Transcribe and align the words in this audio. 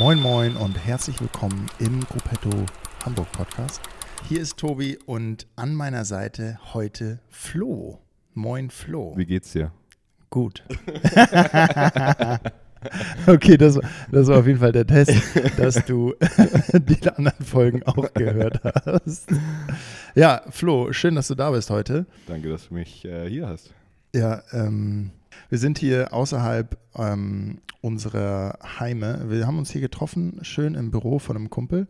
Moin 0.00 0.18
Moin 0.18 0.56
und 0.56 0.74
herzlich 0.86 1.20
willkommen 1.20 1.66
im 1.78 2.00
Gruppetto 2.00 2.64
Hamburg 3.04 3.30
Podcast. 3.32 3.82
Hier 4.30 4.40
ist 4.40 4.56
Tobi 4.56 4.96
und 5.04 5.46
an 5.56 5.74
meiner 5.74 6.06
Seite 6.06 6.58
heute 6.72 7.20
Flo. 7.28 7.98
Moin 8.32 8.70
Flo. 8.70 9.12
Wie 9.18 9.26
geht's 9.26 9.52
dir? 9.52 9.72
Gut. 10.30 10.64
okay, 13.26 13.58
das, 13.58 13.78
das 14.10 14.28
war 14.28 14.38
auf 14.38 14.46
jeden 14.46 14.60
Fall 14.60 14.72
der 14.72 14.86
Test, 14.86 15.12
dass 15.58 15.84
du 15.84 16.14
die 16.72 17.06
anderen 17.10 17.44
Folgen 17.44 17.82
auch 17.82 18.10
gehört 18.14 18.64
hast. 18.64 19.28
Ja, 20.14 20.40
Flo, 20.48 20.94
schön, 20.94 21.14
dass 21.14 21.28
du 21.28 21.34
da 21.34 21.50
bist 21.50 21.68
heute. 21.68 22.06
Danke, 22.26 22.48
dass 22.48 22.68
du 22.68 22.74
mich 22.74 23.04
äh, 23.04 23.28
hier 23.28 23.48
hast. 23.48 23.74
Ja, 24.14 24.42
ähm, 24.52 25.10
wir 25.48 25.58
sind 25.58 25.78
hier 25.78 26.12
außerhalb 26.12 26.76
ähm, 26.96 27.60
unserer 27.80 28.58
Heime. 28.78 29.30
Wir 29.30 29.46
haben 29.46 29.58
uns 29.58 29.70
hier 29.70 29.80
getroffen, 29.80 30.38
schön 30.42 30.74
im 30.74 30.90
Büro 30.90 31.18
von 31.18 31.36
einem 31.36 31.50
Kumpel 31.50 31.88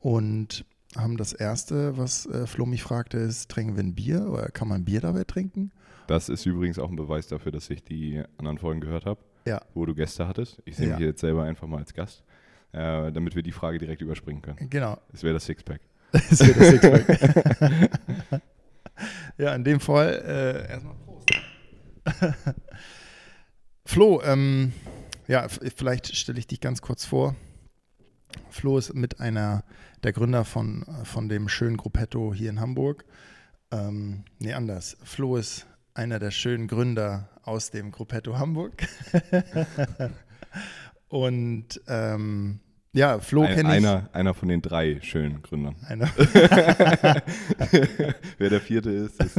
und 0.00 0.64
haben 0.96 1.16
das 1.16 1.32
erste, 1.32 1.96
was 1.98 2.26
äh, 2.26 2.46
Flo 2.46 2.64
mich 2.66 2.82
fragte, 2.82 3.18
ist, 3.18 3.50
trinken 3.50 3.76
wir 3.76 3.82
ein 3.82 3.94
Bier 3.94 4.26
oder 4.30 4.48
kann 4.48 4.68
man 4.68 4.84
Bier 4.84 5.00
dabei 5.00 5.24
trinken? 5.24 5.70
Das 6.06 6.28
ist 6.30 6.46
übrigens 6.46 6.78
auch 6.78 6.88
ein 6.88 6.96
Beweis 6.96 7.26
dafür, 7.28 7.52
dass 7.52 7.68
ich 7.70 7.84
die 7.84 8.22
anderen 8.38 8.56
Folgen 8.58 8.80
gehört 8.80 9.04
habe, 9.04 9.20
Ja. 9.46 9.60
wo 9.74 9.84
du 9.84 9.94
Gäste 9.94 10.26
hattest. 10.26 10.62
Ich 10.64 10.76
sehe 10.76 10.88
Ja. 10.88 10.96
mich 10.96 11.04
jetzt 11.06 11.20
selber 11.20 11.44
einfach 11.44 11.66
mal 11.68 11.78
als 11.78 11.92
Gast, 11.92 12.24
äh, 12.72 13.12
damit 13.12 13.36
wir 13.36 13.42
die 13.42 13.52
Frage 13.52 13.78
direkt 13.78 14.00
überspringen 14.00 14.40
können. 14.40 14.70
Genau, 14.70 14.96
Es 15.12 15.22
wäre 15.22 15.34
das 15.34 15.44
Sixpack. 15.44 15.80
das 16.12 16.40
wird 16.40 16.56
das 16.58 16.68
Sixpack. 16.68 17.90
ja, 19.38 19.54
in 19.54 19.64
dem 19.64 19.80
Fall 19.80 20.22
äh, 20.26 20.70
erstmal. 20.72 20.94
Flo, 23.84 24.22
ähm, 24.22 24.72
ja, 25.26 25.48
vielleicht 25.48 26.14
stelle 26.14 26.38
ich 26.38 26.46
dich 26.46 26.60
ganz 26.60 26.82
kurz 26.82 27.04
vor. 27.04 27.34
Flo 28.50 28.78
ist 28.78 28.94
mit 28.94 29.20
einer 29.20 29.64
der 30.02 30.12
Gründer 30.12 30.44
von, 30.44 30.84
von 31.04 31.28
dem 31.28 31.48
schönen 31.48 31.76
Gruppetto 31.76 32.34
hier 32.34 32.50
in 32.50 32.60
Hamburg. 32.60 33.04
Ähm, 33.70 34.24
nee, 34.38 34.52
anders. 34.52 34.96
Flo 35.02 35.36
ist 35.36 35.66
einer 35.94 36.18
der 36.18 36.30
schönen 36.30 36.68
Gründer 36.68 37.28
aus 37.42 37.70
dem 37.70 37.90
Gruppetto 37.90 38.38
Hamburg. 38.38 38.86
Und 41.08 41.80
ähm, 41.88 42.60
ja, 42.92 43.18
Flo 43.18 43.42
Ein, 43.42 43.54
kenne 43.54 43.68
ich. 43.70 43.74
einer, 43.76 44.08
einer 44.12 44.34
von 44.34 44.48
den 44.48 44.62
drei 44.62 45.00
schönen 45.02 45.42
Gründern. 45.42 45.76
Einer, 45.86 46.08
Wer 48.38 48.50
der 48.50 48.60
vierte 48.60 48.90
ist, 48.90 49.22
ist 49.22 49.36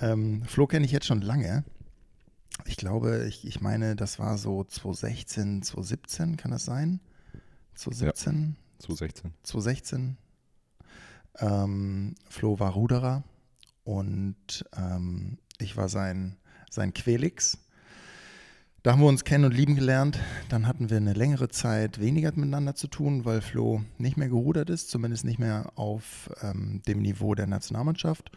Ähm, 0.00 0.42
Flo 0.44 0.66
kenne 0.66 0.86
ich 0.86 0.92
jetzt 0.92 1.06
schon 1.06 1.20
lange. 1.20 1.64
Ich 2.64 2.76
glaube, 2.76 3.26
ich, 3.28 3.46
ich 3.46 3.60
meine, 3.60 3.96
das 3.96 4.18
war 4.18 4.38
so 4.38 4.64
2016, 4.64 5.62
2017, 5.62 6.36
kann 6.36 6.50
das 6.50 6.64
sein? 6.64 7.00
2017, 7.74 8.56
2016. 8.78 9.32
2016. 9.42 10.16
Ähm, 11.38 12.14
Flo 12.28 12.58
war 12.58 12.72
Ruderer 12.72 13.24
und 13.84 14.64
ähm, 14.76 15.38
ich 15.58 15.76
war 15.76 15.88
sein, 15.88 16.36
sein 16.70 16.92
Quelix. 16.92 17.58
Da 18.82 18.92
haben 18.92 19.02
wir 19.02 19.08
uns 19.08 19.24
kennen 19.24 19.44
und 19.44 19.52
lieben 19.52 19.74
gelernt. 19.74 20.18
Dann 20.48 20.66
hatten 20.66 20.88
wir 20.88 20.96
eine 20.96 21.12
längere 21.12 21.50
Zeit 21.50 22.00
weniger 22.00 22.32
miteinander 22.34 22.74
zu 22.74 22.88
tun, 22.88 23.26
weil 23.26 23.42
Flo 23.42 23.82
nicht 23.98 24.16
mehr 24.16 24.30
gerudert 24.30 24.70
ist, 24.70 24.88
zumindest 24.88 25.26
nicht 25.26 25.38
mehr 25.38 25.72
auf 25.74 26.30
ähm, 26.40 26.80
dem 26.88 27.02
Niveau 27.02 27.34
der 27.34 27.46
Nationalmannschaft. 27.46 28.30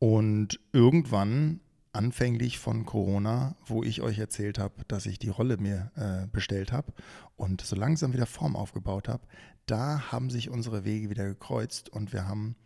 Und 0.00 0.58
irgendwann, 0.72 1.60
anfänglich 1.92 2.58
von 2.58 2.84
Corona, 2.84 3.54
wo 3.66 3.84
ich 3.84 4.02
euch 4.02 4.18
erzählt 4.18 4.58
habe, 4.58 4.74
dass 4.88 5.06
ich 5.06 5.20
die 5.20 5.28
Rolle 5.28 5.58
mir 5.58 5.92
äh, 5.94 6.26
bestellt 6.26 6.72
habe 6.72 6.92
und 7.36 7.60
so 7.60 7.76
langsam 7.76 8.12
wieder 8.12 8.26
Form 8.26 8.56
aufgebaut 8.56 9.08
habe, 9.08 9.22
da 9.66 10.10
haben 10.10 10.28
sich 10.28 10.50
unsere 10.50 10.84
Wege 10.84 11.08
wieder 11.08 11.24
gekreuzt 11.24 11.88
und 11.88 12.12
wir 12.12 12.26
haben 12.26 12.56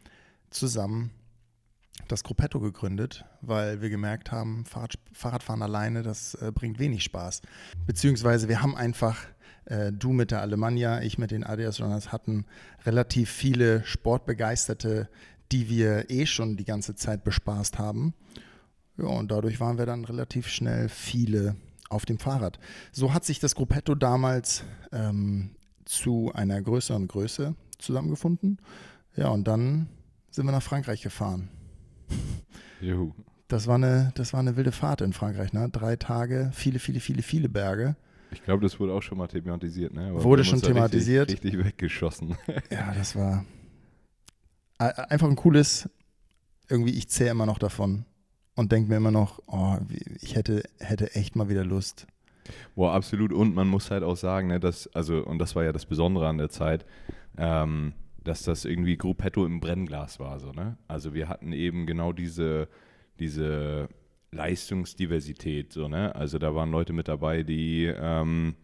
zusammen 0.49 1.11
das 2.07 2.23
Gruppetto 2.23 2.61
gegründet, 2.61 3.25
weil 3.41 3.81
wir 3.81 3.91
gemerkt 3.91 4.31
haben, 4.31 4.65
Fahrrad, 4.65 4.99
Fahrradfahren 5.13 5.63
alleine, 5.63 6.03
das 6.03 6.35
äh, 6.35 6.53
bringt 6.55 6.79
wenig 6.79 7.03
Spaß. 7.05 7.43
Beziehungsweise 7.87 8.49
wir 8.49 8.63
haben 8.63 8.77
einfach, 8.77 9.19
äh, 9.65 9.93
du 9.93 10.13
mit 10.13 10.31
der 10.31 10.41
Alemannia, 10.41 11.03
ich 11.03 11.19
mit 11.19 11.31
den 11.31 11.45
Adidas 11.45 11.81
Runners, 11.81 12.13
hatten 12.13 12.47
relativ 12.87 13.31
viele 13.31 13.85
Sportbegeisterte, 13.85 15.09
die 15.51 15.69
wir 15.69 16.11
eh 16.11 16.27
schon 16.27 16.57
die 16.57 16.65
ganze 16.65 16.95
Zeit 16.95 17.25
bespaßt 17.25 17.79
haben. 17.79 18.15
Ja, 18.97 19.07
und 19.07 19.31
dadurch 19.31 19.61
waren 19.61 19.79
wir 19.79 19.87
dann 19.87 20.05
relativ 20.05 20.49
schnell 20.49 20.89
viele 20.89 21.57
auf 21.89 22.05
dem 22.05 22.19
Fahrrad. 22.19 22.59
So 22.93 23.15
hat 23.15 23.25
sich 23.25 23.41
das 23.41 23.55
Gruppetto 23.55 23.95
damals 23.95 24.65
ähm, 24.93 25.51
zu 25.85 26.33
einer 26.35 26.61
größeren 26.61 27.09
Größe 27.09 27.55
zusammengefunden. 27.79 28.59
Ja, 29.17 29.29
und 29.29 29.49
dann 29.49 29.89
sind 30.31 30.47
wir 30.47 30.53
nach 30.53 30.63
Frankreich 30.63 31.03
gefahren. 31.03 31.49
Juhu. 32.81 33.13
Das 33.49 33.67
war 33.67 33.77
eine, 33.77 34.13
das 34.15 34.33
war 34.33 34.41
eine 34.41 34.57
wilde 34.57 34.73
Fahrt 34.73 35.01
in 35.01 35.13
Frankreich, 35.13 35.53
ne? 35.53 35.69
Drei 35.71 35.97
Tage, 35.97 36.51
viele, 36.53 36.79
viele, 36.79 37.01
viele, 37.01 37.23
viele 37.23 37.49
Berge. 37.49 37.97
Ich 38.31 38.43
glaube, 38.43 38.63
das 38.63 38.79
wurde 38.79 38.93
auch 38.93 39.03
schon 39.03 39.17
mal 39.17 39.27
thematisiert. 39.27 39.95
Ne? 39.95 40.09
Aber 40.11 40.23
Wurde 40.23 40.45
schon 40.45 40.61
thematisiert. 40.61 41.31
Richtig, 41.31 41.53
richtig 41.55 41.67
weggeschossen. 41.67 42.37
Ja, 42.71 42.93
das 42.93 43.17
war 43.17 43.45
einfach 44.79 45.29
ein 45.29 45.37
cooles, 45.37 45.89
irgendwie, 46.69 46.93
ich 46.93 47.09
zähle 47.09 47.31
immer 47.31 47.47
noch 47.47 47.59
davon 47.59 48.05
und 48.55 48.73
denke 48.73 48.91
mir 48.91 48.97
immer 48.97 49.11
noch, 49.11 49.41
oh, 49.47 49.77
ich 50.21 50.37
hätte, 50.37 50.63
hätte 50.79 51.15
echt 51.15 51.37
mal 51.37 51.49
wieder 51.49 51.65
Lust. 51.65 52.07
Boah, 52.75 52.93
absolut. 52.95 53.33
Und 53.33 53.55
man 53.55 53.69
muss 53.69 53.91
halt 53.91 54.03
auch 54.03 54.17
sagen, 54.17 54.49
ne, 54.49 54.61
dass, 54.61 54.87
also, 54.95 55.25
und 55.25 55.39
das 55.39 55.57
war 55.57 55.65
ja 55.65 55.73
das 55.73 55.85
Besondere 55.85 56.29
an 56.29 56.39
der 56.39 56.49
Zeit, 56.49 56.87
ähm, 57.37 57.93
dass 58.29 58.43
das 58.43 58.65
irgendwie 58.65 58.97
Gruppetto 58.97 59.45
im 59.47 59.61
Brennglas 59.61 60.21
war. 60.21 60.39
So, 60.39 60.53
ne? 60.53 60.77
Also 60.87 61.15
wir 61.15 61.29
hatten 61.29 61.53
eben 61.53 61.87
genau 61.87 62.13
diese, 62.13 62.69
diese 63.19 63.89
Leistungsdiversität. 64.31 65.73
So, 65.73 65.89
ne? 65.89 66.15
Also 66.15 66.39
da 66.39 66.55
waren 66.55 66.71
Leute 66.71 66.93
mit 66.93 67.09
dabei, 67.09 67.43
die 67.43 67.85
ähm, 67.87 68.55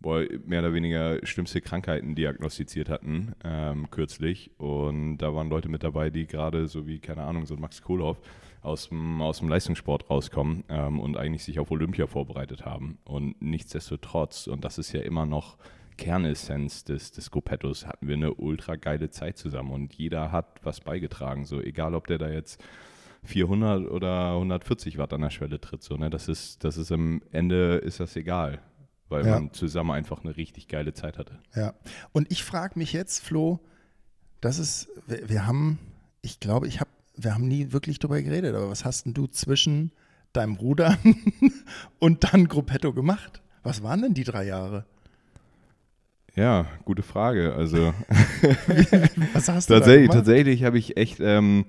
mehr 0.00 0.60
oder 0.60 0.72
weniger 0.72 1.18
schlimmste 1.26 1.60
Krankheiten 1.60 2.14
diagnostiziert 2.14 2.88
hatten, 2.88 3.34
ähm, 3.44 3.90
kürzlich. 3.90 4.52
Und 4.58 5.18
da 5.18 5.34
waren 5.34 5.50
Leute 5.50 5.68
mit 5.68 5.82
dabei, 5.82 6.10
die 6.10 6.26
gerade 6.26 6.68
so 6.68 6.86
wie, 6.86 7.00
keine 7.00 7.22
Ahnung, 7.22 7.46
so 7.46 7.56
Max 7.56 7.82
Kohlhoff 7.82 8.20
aus 8.62 8.88
dem, 8.88 9.20
aus 9.20 9.38
dem 9.38 9.48
Leistungssport 9.48 10.08
rauskommen 10.08 10.62
ähm, 10.68 11.00
und 11.00 11.16
eigentlich 11.16 11.42
sich 11.42 11.58
auf 11.58 11.70
Olympia 11.72 12.06
vorbereitet 12.06 12.64
haben. 12.64 12.98
Und 13.04 13.40
nichtsdestotrotz, 13.42 14.46
und 14.46 14.64
das 14.64 14.78
ist 14.78 14.92
ja 14.92 15.00
immer 15.00 15.26
noch 15.26 15.58
Kernessenz 15.98 16.84
des, 16.84 17.12
des 17.12 17.30
Gruppettos, 17.30 17.86
hatten 17.86 18.08
wir 18.08 18.14
eine 18.14 18.32
ultra 18.34 18.76
geile 18.76 19.10
Zeit 19.10 19.36
zusammen 19.36 19.72
und 19.72 19.92
jeder 19.94 20.32
hat 20.32 20.60
was 20.62 20.80
beigetragen. 20.80 21.44
So 21.44 21.60
egal, 21.60 21.94
ob 21.94 22.06
der 22.06 22.16
da 22.16 22.30
jetzt 22.30 22.58
400 23.24 23.90
oder 23.90 24.32
140 24.32 24.96
Watt 24.96 25.12
an 25.12 25.20
der 25.20 25.30
Schwelle 25.30 25.60
tritt. 25.60 25.82
So, 25.82 25.96
ne? 25.96 26.08
Das 26.08 26.28
ist, 26.28 26.64
das 26.64 26.76
ist 26.78 26.90
am 26.92 27.20
Ende 27.32 27.76
ist 27.76 28.00
das 28.00 28.16
egal, 28.16 28.60
weil 29.08 29.26
Ja. 29.26 29.32
man 29.32 29.52
zusammen 29.52 29.90
einfach 29.90 30.24
eine 30.24 30.36
richtig 30.36 30.68
geile 30.68 30.94
Zeit 30.94 31.18
hatte. 31.18 31.38
Ja. 31.54 31.74
Und 32.12 32.30
ich 32.32 32.42
frage 32.44 32.78
mich 32.78 32.92
jetzt, 32.92 33.22
Flo, 33.22 33.60
das 34.40 34.58
ist, 34.58 34.88
wir, 35.06 35.28
wir 35.28 35.46
haben, 35.46 35.78
ich 36.22 36.40
glaube, 36.40 36.68
ich 36.68 36.80
habe, 36.80 36.90
wir 37.16 37.34
haben 37.34 37.48
nie 37.48 37.72
wirklich 37.72 37.98
drüber 37.98 38.22
geredet, 38.22 38.54
aber 38.54 38.70
was 38.70 38.84
hast 38.84 39.04
denn 39.04 39.14
du 39.14 39.26
zwischen 39.26 39.92
deinem 40.32 40.54
Rudern 40.54 40.96
und 41.98 42.32
dann 42.32 42.46
Gruppetto 42.46 42.92
gemacht? 42.92 43.42
Was 43.64 43.82
waren 43.82 44.00
denn 44.02 44.14
die 44.14 44.24
drei 44.24 44.44
Jahre? 44.44 44.86
Ja, 46.38 46.66
gute 46.84 47.02
Frage. 47.02 47.52
Also 47.56 47.78
Was 49.32 49.48
hast 49.48 49.68
du 49.68 49.74
tatsächlich, 49.74 50.08
tatsächlich 50.10 50.62
habe 50.62 50.78
ich 50.78 50.96
echt, 50.96 51.18
ähm, 51.18 51.64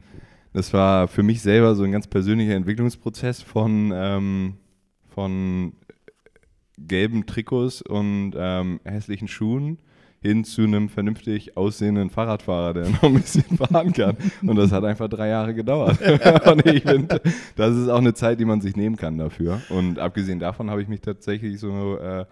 das 0.53 0.73
war 0.73 1.07
für 1.07 1.23
mich 1.23 1.41
selber 1.41 1.73
so 1.73 1.83
ein 1.83 1.91
ganz 1.91 2.05
persönlicher 2.05 2.53
Entwicklungsprozess 2.53 3.41
von, 3.41 3.91
ähm, 3.95 4.57
von 5.07 5.73
gelben 6.77 7.25
Trikots 7.25 7.81
und 7.81 8.33
ähm, 8.37 8.79
hässlichen 8.83 9.27
Schuhen 9.27 9.79
hin 10.21 10.43
zu 10.43 10.61
einem 10.61 10.89
vernünftig 10.89 11.57
aussehenden 11.57 12.11
Fahrradfahrer, 12.11 12.75
der 12.75 12.89
noch 12.89 13.03
ein 13.03 13.15
bisschen 13.15 13.57
fahren 13.57 13.91
kann. 13.91 14.17
Und 14.43 14.55
das 14.55 14.71
hat 14.71 14.83
einfach 14.83 15.07
drei 15.07 15.29
Jahre 15.29 15.55
gedauert. 15.55 15.99
und 16.45 16.65
ich 16.67 16.83
finde, 16.83 17.21
das 17.55 17.75
ist 17.75 17.89
auch 17.89 17.97
eine 17.97 18.13
Zeit, 18.13 18.39
die 18.39 18.45
man 18.45 18.61
sich 18.61 18.75
nehmen 18.75 18.97
kann 18.97 19.17
dafür. 19.17 19.61
Und 19.69 19.97
abgesehen 19.97 20.37
davon 20.37 20.69
habe 20.69 20.83
ich 20.83 20.87
mich 20.87 21.01
tatsächlich 21.01 21.59
so 21.59 21.97
äh, 21.97 22.25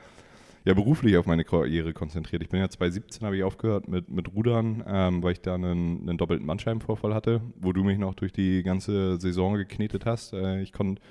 ja, 0.68 0.74
beruflich 0.74 1.16
auf 1.16 1.26
meine 1.26 1.46
Karriere 1.46 1.94
konzentriert. 1.94 2.44
Ich 2.44 2.50
bin 2.50 2.60
ja 2.60 2.70
2017 2.70 3.26
habe 3.26 3.38
ich 3.38 3.44
aufgehört 3.44 3.88
mit, 3.88 4.10
mit 4.10 4.34
Rudern, 4.34 4.84
ähm, 4.86 5.24
weil 5.24 5.32
ich 5.32 5.40
da 5.40 5.56
einen, 5.56 6.02
einen 6.02 6.18
doppelten 6.18 6.46
Bandscheibenvorfall 6.46 7.14
hatte, 7.14 7.40
wo 7.56 7.72
du 7.72 7.86
mich 7.86 7.98
noch 7.98 8.16
durch 8.16 8.34
die 8.34 8.64
ganze 8.64 9.18
Saison 9.18 9.54
geknetet 9.54 10.06
hast. 10.06 10.34
Äh, 10.34 10.62
ich 10.62 10.74
konnte 10.74 11.02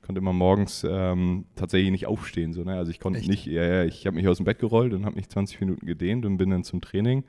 konnte 0.00 0.18
immer 0.18 0.32
morgens 0.32 0.84
ähm, 0.88 1.44
tatsächlich 1.56 1.90
nicht 1.90 2.06
aufstehen. 2.06 2.54
So, 2.54 2.64
ne? 2.64 2.74
Also 2.74 2.90
ich 2.90 3.00
konnte 3.00 3.18
Echt? 3.20 3.28
nicht, 3.28 3.46
ja, 3.46 3.62
ja, 3.62 3.84
ich 3.84 4.06
habe 4.06 4.16
mich 4.16 4.26
aus 4.26 4.38
dem 4.38 4.46
Bett 4.46 4.58
gerollt 4.58 4.94
und 4.94 5.04
habe 5.04 5.14
mich 5.14 5.28
20 5.28 5.60
Minuten 5.60 5.84
gedehnt 5.84 6.24
und 6.24 6.38
bin 6.38 6.48
dann 6.48 6.64
zum 6.64 6.80
Training. 6.80 7.22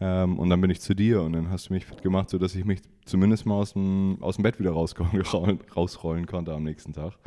Ähm, 0.00 0.38
und 0.38 0.48
dann 0.48 0.62
bin 0.62 0.70
ich 0.70 0.80
zu 0.80 0.94
dir 0.94 1.22
und 1.22 1.34
dann 1.34 1.50
hast 1.50 1.68
du 1.68 1.74
mich 1.74 1.84
fit 1.84 2.02
gemacht, 2.02 2.30
sodass 2.30 2.54
ich 2.54 2.64
mich 2.64 2.80
zumindest 3.04 3.44
mal 3.44 3.56
aus 3.56 3.74
dem, 3.74 4.16
aus 4.20 4.36
dem 4.36 4.44
Bett 4.44 4.58
wieder 4.58 4.70
rausrollen, 4.70 5.60
rausrollen 5.76 6.26
konnte 6.26 6.54
am 6.54 6.64
nächsten 6.64 6.94
Tag. 6.94 7.18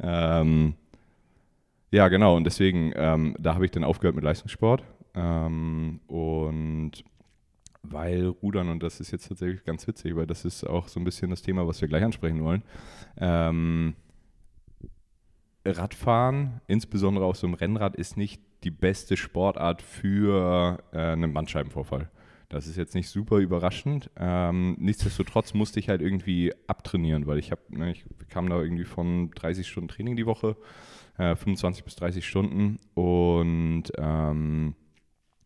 Ähm, 0.00 0.74
Ja, 1.94 2.08
genau. 2.08 2.36
Und 2.36 2.42
deswegen, 2.42 2.92
ähm, 2.96 3.36
da 3.38 3.54
habe 3.54 3.66
ich 3.66 3.70
dann 3.70 3.84
aufgehört 3.84 4.16
mit 4.16 4.24
Leistungssport. 4.24 4.82
Ähm, 5.14 6.00
und 6.08 6.90
weil 7.84 8.26
Rudern, 8.26 8.68
und 8.68 8.82
das 8.82 8.98
ist 8.98 9.12
jetzt 9.12 9.28
tatsächlich 9.28 9.62
ganz 9.62 9.86
witzig, 9.86 10.16
weil 10.16 10.26
das 10.26 10.44
ist 10.44 10.64
auch 10.64 10.88
so 10.88 10.98
ein 10.98 11.04
bisschen 11.04 11.30
das 11.30 11.42
Thema, 11.42 11.68
was 11.68 11.80
wir 11.80 11.86
gleich 11.86 12.02
ansprechen 12.02 12.42
wollen. 12.42 12.64
Ähm, 13.16 13.94
Radfahren, 15.64 16.62
insbesondere 16.66 17.26
auf 17.26 17.36
so 17.36 17.46
einem 17.46 17.54
Rennrad, 17.54 17.94
ist 17.94 18.16
nicht 18.16 18.42
die 18.64 18.72
beste 18.72 19.16
Sportart 19.16 19.80
für 19.80 20.82
äh, 20.92 20.98
einen 20.98 21.32
Bandscheibenvorfall. 21.32 22.10
Das 22.48 22.66
ist 22.66 22.76
jetzt 22.76 22.96
nicht 22.96 23.08
super 23.08 23.38
überraschend. 23.38 24.10
Ähm, 24.16 24.74
nichtsdestotrotz 24.80 25.54
musste 25.54 25.78
ich 25.78 25.88
halt 25.88 26.02
irgendwie 26.02 26.52
abtrainieren, 26.66 27.28
weil 27.28 27.38
ich 27.38 27.52
habe, 27.52 27.62
ne, 27.68 27.92
ich 27.92 28.04
kam 28.30 28.48
da 28.50 28.60
irgendwie 28.60 28.84
von 28.84 29.30
30 29.30 29.68
Stunden 29.68 29.88
Training 29.88 30.16
die 30.16 30.26
Woche, 30.26 30.56
äh, 31.18 31.36
25 31.36 31.84
bis 31.84 31.96
30 31.96 32.26
Stunden 32.26 32.78
und 32.94 33.84
ähm, 33.98 34.74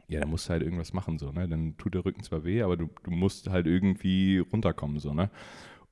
ja, 0.08 0.20
da 0.20 0.26
musst 0.26 0.48
du 0.48 0.52
halt 0.52 0.62
irgendwas 0.62 0.94
machen, 0.94 1.18
so, 1.18 1.30
ne? 1.32 1.46
Dann 1.48 1.76
tut 1.76 1.94
der 1.94 2.04
Rücken 2.04 2.22
zwar 2.22 2.44
weh, 2.44 2.62
aber 2.62 2.76
du, 2.78 2.88
du 3.02 3.10
musst 3.10 3.50
halt 3.50 3.66
irgendwie 3.66 4.38
runterkommen, 4.38 4.98
so, 4.98 5.12
ne? 5.12 5.30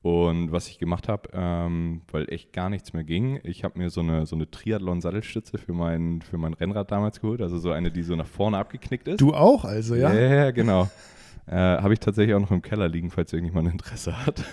Und 0.00 0.52
was 0.52 0.68
ich 0.68 0.78
gemacht 0.78 1.08
habe, 1.08 1.28
ähm, 1.32 2.02
weil 2.12 2.32
echt 2.32 2.52
gar 2.52 2.70
nichts 2.70 2.92
mehr 2.92 3.04
ging, 3.04 3.40
ich 3.42 3.64
habe 3.64 3.78
mir 3.78 3.90
so 3.90 4.00
eine, 4.00 4.24
so 4.24 4.36
eine 4.36 4.50
Triathlon-Sattelstütze 4.50 5.58
für 5.58 5.72
mein, 5.72 6.22
für 6.22 6.38
mein 6.38 6.54
Rennrad 6.54 6.90
damals 6.92 7.20
geholt, 7.20 7.42
also 7.42 7.58
so 7.58 7.72
eine, 7.72 7.90
die 7.90 8.02
so 8.02 8.14
nach 8.16 8.26
vorne 8.26 8.56
abgeknickt 8.56 9.08
ist. 9.08 9.20
Du 9.20 9.34
auch, 9.34 9.64
also, 9.64 9.94
ja? 9.96 10.14
Ja, 10.14 10.34
ja 10.34 10.50
genau. 10.52 10.88
äh, 11.46 11.54
habe 11.54 11.92
ich 11.92 12.00
tatsächlich 12.00 12.34
auch 12.34 12.40
noch 12.40 12.52
im 12.52 12.62
Keller 12.62 12.88
liegen, 12.88 13.10
falls 13.10 13.32
irgendjemand 13.32 13.68
Interesse 13.68 14.24
hat. 14.24 14.44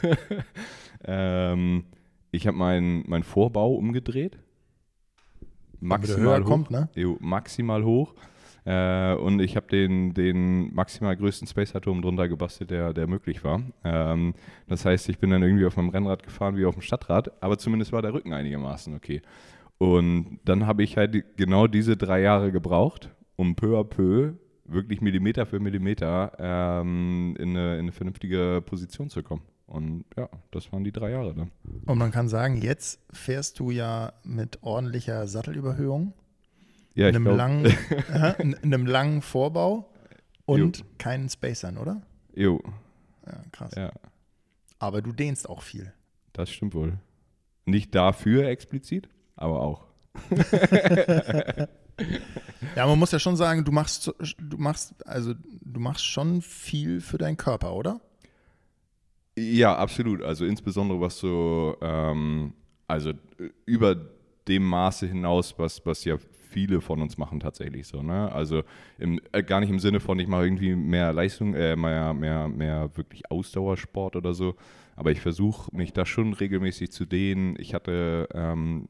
ähm, 1.05 1.85
ich 2.31 2.47
habe 2.47 2.57
meinen 2.57 3.03
mein 3.07 3.23
Vorbau 3.23 3.75
umgedreht. 3.75 4.39
Maximal 5.83 6.41
hoch. 6.44 6.47
Kommt, 6.47 6.71
ne? 6.71 6.89
Jo, 6.95 7.18
maximal 7.19 7.83
hoch. 7.83 8.13
Äh, 8.65 9.15
und 9.15 9.41
ich 9.41 9.56
habe 9.56 9.68
den, 9.68 10.13
den 10.13 10.74
maximal 10.74 11.15
größten 11.15 11.47
Space-Atom 11.47 12.01
drunter 12.01 12.30
gebastelt, 12.30 12.71
der, 12.71 12.94
der 12.94 13.07
möglich 13.07 13.44
war. 13.44 13.62
Ähm, 13.83 14.33
das 14.68 14.85
heißt, 14.85 15.09
ich 15.09 15.19
bin 15.19 15.31
dann 15.31 15.44
irgendwie 15.44 15.65
auf 15.65 15.75
meinem 15.75 15.89
Rennrad 15.89 16.24
gefahren 16.24 16.56
wie 16.56 16.65
auf 16.65 16.75
dem 16.75 16.81
Stadtrad, 16.81 17.44
aber 17.44 17.57
zumindest 17.57 17.91
war 17.91 18.01
der 18.01 18.13
Rücken 18.13 18.33
einigermaßen 18.33 18.95
okay. 18.95 19.21
Und 19.77 20.39
dann 20.45 20.65
habe 20.65 20.83
ich 20.83 20.95
halt 20.95 21.35
genau 21.35 21.68
diese 21.68 21.97
drei 21.97 22.21
Jahre 22.21 22.51
gebraucht, 22.53 23.09
um 23.35 23.56
peu 23.56 23.77
à 23.77 23.83
peu 23.83 24.33
wirklich 24.65 25.01
Millimeter 25.01 25.45
für 25.45 25.59
Millimeter 25.59 26.31
ähm, 26.39 27.35
in, 27.38 27.50
eine, 27.50 27.74
in 27.74 27.80
eine 27.80 27.91
vernünftige 27.91 28.63
Position 28.65 29.09
zu 29.09 29.24
kommen. 29.24 29.41
Und 29.73 30.05
ja, 30.15 30.29
das 30.51 30.71
waren 30.71 30.83
die 30.83 30.91
drei 30.91 31.09
Jahre 31.09 31.33
dann. 31.33 31.51
Und 31.87 31.97
man 31.97 32.11
kann 32.11 32.29
sagen, 32.29 32.61
jetzt 32.61 32.99
fährst 33.11 33.57
du 33.59 33.71
ja 33.71 34.13
mit 34.23 34.61
ordentlicher 34.61 35.25
Sattelüberhöhung 35.27 36.13
Ja, 36.93 37.07
einem, 37.07 37.23
glaub- 37.23 37.37
langen, 37.37 37.65
äh, 38.13 38.39
in 38.41 38.55
einem 38.61 38.85
langen 38.85 39.21
Vorbau 39.23 39.89
und 40.45 40.77
Jo. 40.77 40.85
keinen 40.99 41.27
Spacern, 41.27 41.77
oder? 41.77 42.03
Jo, 42.35 42.61
Ja, 43.25 43.43
krass. 43.51 43.71
ja, 43.75 43.91
Aber 44.77 45.01
du 45.01 45.11
dehnst 45.11 45.49
auch 45.49 45.63
viel. 45.63 45.91
das 46.33 46.51
stimmt 46.51 46.75
wohl. 46.75 46.99
Nicht 47.65 47.95
dafür 47.95 48.47
explizit, 48.47 49.09
aber 49.35 49.59
auch. 49.61 49.85
Ja, 52.75 52.87
man 52.87 52.97
muss 52.97 53.11
ja 53.11 53.19
schon 53.19 53.35
sagen, 53.35 53.63
du 53.65 53.71
machst, 53.71 54.11
du 54.39 54.57
machst, 54.57 54.95
also 55.07 55.33
du 55.61 55.79
machst 55.79 56.05
schon 56.05 56.41
viel 56.41 57.01
für 57.01 57.17
deinen 57.19 57.37
Körper, 57.37 57.73
oder? 57.75 58.01
Ja, 59.38 59.75
absolut. 59.77 60.21
Also 60.21 60.45
insbesondere 60.45 61.01
was 61.01 61.18
so, 61.18 61.75
ähm, 61.81 62.53
also 62.88 63.09
äh, 63.12 63.13
über 63.65 63.95
dem 64.47 64.63
Maße 64.68 65.07
hinaus, 65.07 65.56
was, 65.57 65.83
was 65.85 66.06
ja 66.06 66.18
viele 66.50 66.81
von 66.81 67.01
uns 67.01 67.18
machen 67.18 67.39
tatsächlich 67.39 67.88
so. 67.88 68.03
Ne? 68.03 68.31
Also 68.31 68.62
im, 69.00 69.19
äh, 69.31 69.41
gar 69.41 69.59
nicht 69.59 69.71
im 69.71 69.80
Sinne 69.80 70.00
von, 70.00 70.19
ich 70.19 70.27
mache 70.27 70.44
irgendwie 70.44 70.75
mehr 70.75 71.12
Leistung, 71.13 71.56
äh, 71.56 71.75
mehr, 71.75 72.13
mehr, 72.13 72.47
mehr 72.47 72.91
wirklich 72.95 73.31
Ausdauersport 73.31 74.15
oder 74.15 74.33
so. 74.35 74.56
Aber 74.95 75.09
ich 75.12 75.21
versuche 75.21 75.75
mich 75.75 75.94
da 75.94 76.06
schon 76.06 76.33
regelmäßig 76.33 76.91
zu 76.91 77.06
dehnen. 77.06 77.56
Ich 77.57 77.74
hatte 77.74 78.30
ähm, 78.35 78.88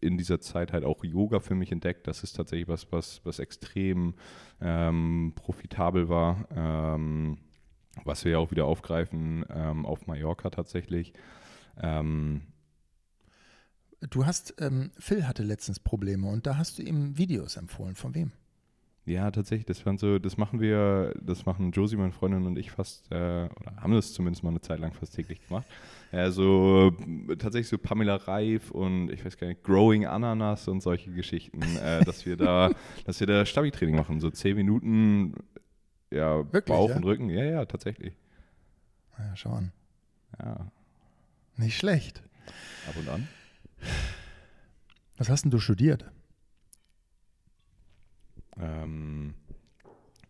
in 0.00 0.16
dieser 0.16 0.40
Zeit 0.40 0.72
halt 0.72 0.84
auch 0.84 1.04
Yoga 1.04 1.40
für 1.40 1.54
mich 1.54 1.70
entdeckt. 1.72 2.06
Das 2.06 2.22
ist 2.22 2.32
tatsächlich 2.32 2.68
was, 2.68 2.90
was, 2.90 3.20
was 3.24 3.38
extrem 3.40 4.14
ähm, 4.62 5.32
profitabel 5.36 6.08
war. 6.08 6.46
Ähm, 6.56 7.36
was 8.04 8.24
wir 8.24 8.32
ja 8.32 8.38
auch 8.38 8.50
wieder 8.50 8.66
aufgreifen 8.66 9.44
ähm, 9.50 9.86
auf 9.86 10.06
Mallorca 10.06 10.50
tatsächlich. 10.50 11.12
Ähm, 11.80 12.42
Du 14.10 14.26
hast, 14.26 14.54
ähm, 14.60 14.90
Phil 14.98 15.26
hatte 15.26 15.42
letztens 15.42 15.80
Probleme 15.80 16.28
und 16.28 16.46
da 16.46 16.58
hast 16.58 16.78
du 16.78 16.82
ihm 16.82 17.16
Videos 17.16 17.56
empfohlen. 17.56 17.94
Von 17.94 18.14
wem? 18.14 18.30
ja, 19.06 19.30
tatsächlich, 19.30 19.66
das 19.66 19.86
waren 19.86 19.98
so, 19.98 20.18
das 20.18 20.36
machen 20.36 20.60
wir, 20.60 21.14
das 21.22 21.46
machen 21.46 21.70
Josie, 21.70 21.96
meine 21.96 22.10
Freundin 22.10 22.44
und 22.44 22.58
ich 22.58 22.72
fast, 22.72 23.10
äh, 23.12 23.14
oder 23.14 23.76
haben 23.76 23.92
das 23.92 24.12
zumindest 24.12 24.42
mal 24.42 24.50
eine 24.50 24.60
Zeit 24.60 24.80
lang 24.80 24.92
fast 24.92 25.14
täglich 25.14 25.46
gemacht. 25.46 25.64
Äh, 26.10 26.30
so 26.32 26.92
äh, 27.28 27.36
tatsächlich 27.36 27.68
so 27.68 27.78
Pamela 27.78 28.16
Reif 28.16 28.72
und 28.72 29.10
ich 29.12 29.24
weiß 29.24 29.38
gar 29.38 29.46
nicht, 29.46 29.62
Growing 29.62 30.06
Ananas 30.06 30.66
und 30.66 30.80
solche 30.82 31.12
Geschichten, 31.12 31.62
äh, 31.76 32.04
dass 32.04 32.26
wir 32.26 32.36
da, 32.36 32.72
dass 33.04 33.20
wir 33.20 33.28
da 33.28 33.46
Stabi-Training 33.46 33.94
machen, 33.94 34.20
so 34.20 34.28
zehn 34.28 34.56
Minuten, 34.56 35.34
ja, 36.10 36.38
Wirklich, 36.52 36.64
Bauch 36.76 36.90
ja? 36.90 36.96
und 36.96 37.04
Rücken, 37.04 37.30
ja, 37.30 37.44
ja, 37.44 37.64
tatsächlich. 37.64 38.14
Ja, 39.18 39.34
schau 39.36 39.50
an. 39.52 39.72
Ja, 40.38 40.70
Nicht 41.56 41.76
schlecht. 41.78 42.22
ab 42.88 42.94
und 42.96 43.08
an. 43.08 43.28
Was 45.16 45.28
hast 45.30 45.42
denn 45.44 45.50
du 45.50 45.58
studiert? 45.58 46.04
Ähm, 48.58 49.34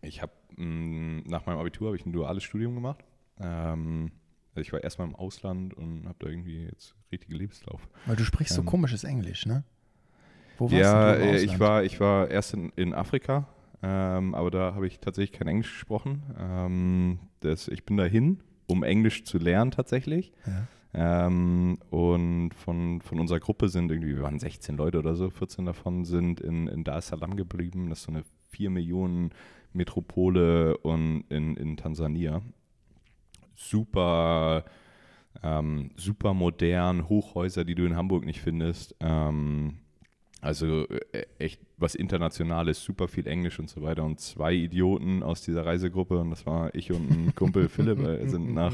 ich 0.01 0.21
habe 0.21 0.31
nach 0.57 1.45
meinem 1.45 1.59
Abitur 1.59 1.87
habe 1.87 1.97
ich 1.97 2.05
ein 2.05 2.13
duales 2.13 2.43
Studium 2.43 2.73
gemacht. 2.75 3.03
Ähm, 3.39 4.11
also 4.51 4.61
ich 4.61 4.73
war 4.73 4.83
erstmal 4.83 5.07
im 5.07 5.15
Ausland 5.15 5.73
und 5.75 6.05
habe 6.07 6.15
da 6.19 6.27
irgendwie 6.27 6.63
jetzt 6.65 6.95
richtige 7.11 7.35
Lebenslauf. 7.35 7.87
Weil 8.07 8.15
du 8.15 8.23
sprichst 8.25 8.55
so 8.55 8.61
Ähm. 8.61 8.65
komisches 8.65 9.03
Englisch, 9.03 9.45
ne? 9.45 9.63
Wo 10.57 10.65
warst 10.65 10.81
ja, 10.81 11.15
du 11.15 11.21
im 11.21 11.27
äh, 11.35 11.41
ich 11.41 11.59
war 11.59 11.83
ich 11.83 11.99
war 11.99 12.27
erst 12.29 12.55
in, 12.55 12.71
in 12.75 12.93
Afrika, 12.95 13.47
ähm, 13.83 14.33
aber 14.33 14.51
da 14.51 14.73
habe 14.73 14.87
ich 14.87 14.99
tatsächlich 14.99 15.37
kein 15.37 15.47
Englisch 15.47 15.71
gesprochen. 15.71 16.23
Ähm, 16.39 17.19
das, 17.41 17.67
ich 17.67 17.85
bin 17.85 17.97
dahin, 17.97 18.39
um 18.65 18.83
Englisch 18.83 19.23
zu 19.23 19.37
lernen 19.37 19.71
tatsächlich. 19.71 20.31
Ja. 20.45 20.67
Ähm, 20.93 21.77
und 21.91 22.51
von, 22.55 23.01
von 23.01 23.19
unserer 23.19 23.39
Gruppe 23.39 23.69
sind 23.69 23.91
irgendwie, 23.91 24.15
wir 24.15 24.23
waren 24.23 24.39
16 24.39 24.77
Leute 24.77 24.97
oder 24.99 25.15
so, 25.15 25.29
14 25.29 25.65
davon 25.65 26.05
sind 26.05 26.39
in, 26.39 26.67
in 26.67 26.83
Dar 26.83 26.97
es 26.97 27.07
Salaam 27.07 27.35
geblieben. 27.35 27.89
Das 27.89 27.99
ist 27.99 28.05
so 28.05 28.11
eine 28.11 28.23
4 28.49 28.69
Millionen 28.69 29.31
Metropole 29.73 30.77
und 30.77 31.25
in, 31.29 31.55
in 31.55 31.77
Tansania. 31.77 32.41
Super, 33.55 34.65
ähm, 35.43 35.91
super 35.97 36.33
modern, 36.33 37.07
Hochhäuser, 37.09 37.63
die 37.63 37.75
du 37.75 37.85
in 37.85 37.95
Hamburg 37.95 38.25
nicht 38.25 38.41
findest. 38.41 38.95
Ähm, 38.99 39.79
also 40.41 40.87
äh, 40.87 41.25
echt 41.39 41.61
was 41.77 41.95
Internationales, 41.95 42.83
super 42.83 43.07
viel 43.07 43.27
Englisch 43.27 43.59
und 43.59 43.69
so 43.69 43.81
weiter. 43.81 44.03
Und 44.03 44.19
zwei 44.19 44.53
Idioten 44.53 45.23
aus 45.23 45.41
dieser 45.41 45.65
Reisegruppe, 45.65 46.19
und 46.19 46.29
das 46.29 46.45
war 46.45 46.73
ich 46.75 46.91
und 46.91 47.09
ein 47.09 47.35
Kumpel 47.35 47.69
Philipp, 47.69 47.99
äh, 47.99 48.27
sind 48.27 48.53
nach 48.53 48.73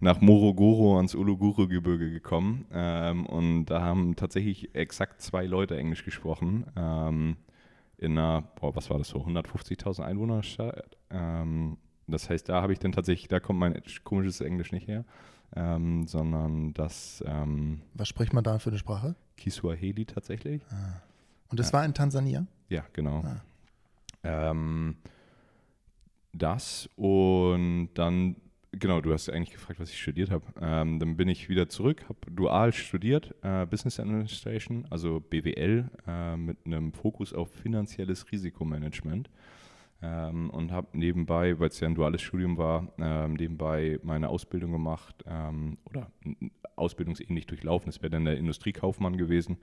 nach 0.00 0.20
Morogoro 0.20 0.96
ans 0.96 1.14
Uluguru-Gebirge 1.14 2.10
gekommen 2.10 2.66
ähm, 2.72 3.26
und 3.26 3.66
da 3.66 3.80
haben 3.80 4.16
tatsächlich 4.16 4.74
exakt 4.74 5.22
zwei 5.22 5.46
Leute 5.46 5.76
Englisch 5.76 6.04
gesprochen. 6.04 6.66
Ähm, 6.76 7.36
in 7.96 8.18
einer, 8.18 8.42
boah, 8.60 8.76
was 8.76 8.90
war 8.90 8.98
das 8.98 9.08
so, 9.08 9.18
150.000 9.18 10.02
Einwohnerstadt. 10.02 10.96
Ähm, 11.10 11.78
das 12.06 12.28
heißt, 12.28 12.48
da 12.48 12.60
habe 12.60 12.72
ich 12.72 12.78
dann 12.78 12.92
tatsächlich, 12.92 13.28
da 13.28 13.40
kommt 13.40 13.60
mein 13.60 13.80
komisches 14.02 14.40
Englisch 14.40 14.72
nicht 14.72 14.88
her, 14.88 15.04
ähm, 15.56 16.06
sondern 16.06 16.74
das 16.74 17.24
ähm, 17.26 17.80
Was 17.94 18.08
spricht 18.08 18.34
man 18.34 18.44
da 18.44 18.58
für 18.58 18.70
eine 18.70 18.78
Sprache? 18.78 19.14
Kiswahili 19.36 20.04
tatsächlich. 20.04 20.62
Und 21.48 21.60
das 21.60 21.68
Ja. 21.68 21.72
war 21.74 21.84
in 21.84 21.94
Tansania? 21.94 22.46
Ja, 22.68 22.84
genau. 22.92 23.22
Ah. 23.24 23.42
Ähm, 24.22 24.96
das 26.32 26.88
und 26.96 27.90
dann, 27.94 28.36
genau, 28.72 29.00
du 29.00 29.12
hast 29.12 29.28
eigentlich 29.28 29.52
gefragt, 29.52 29.78
was 29.78 29.90
ich 29.90 30.00
studiert 30.00 30.30
habe. 30.30 30.44
Ähm, 30.60 30.98
dann 30.98 31.16
bin 31.16 31.28
ich 31.28 31.48
wieder 31.48 31.68
zurück, 31.68 32.04
habe 32.08 32.18
dual 32.30 32.72
studiert, 32.72 33.34
äh, 33.42 33.66
Business 33.66 34.00
Administration, 34.00 34.86
also 34.90 35.20
BWL, 35.20 35.90
äh, 36.06 36.36
mit 36.36 36.58
einem 36.66 36.92
Fokus 36.92 37.32
auf 37.32 37.50
finanzielles 37.52 38.30
Risikomanagement. 38.32 39.28
Ähm, 40.04 40.50
und 40.50 40.70
habe 40.70 40.88
nebenbei, 40.92 41.58
weil 41.58 41.68
es 41.68 41.80
ja 41.80 41.88
ein 41.88 41.94
duales 41.94 42.20
Studium 42.20 42.58
war, 42.58 42.92
ähm, 42.98 43.34
nebenbei 43.34 43.98
meine 44.02 44.28
Ausbildung 44.28 44.72
gemacht 44.72 45.24
ähm, 45.26 45.78
oder 45.84 46.10
ausbildungsähnlich 46.76 47.46
durchlaufen. 47.46 47.86
Das 47.86 48.02
wäre 48.02 48.10
dann 48.10 48.26
der 48.26 48.36
Industriekaufmann 48.36 49.16
gewesen. 49.16 49.56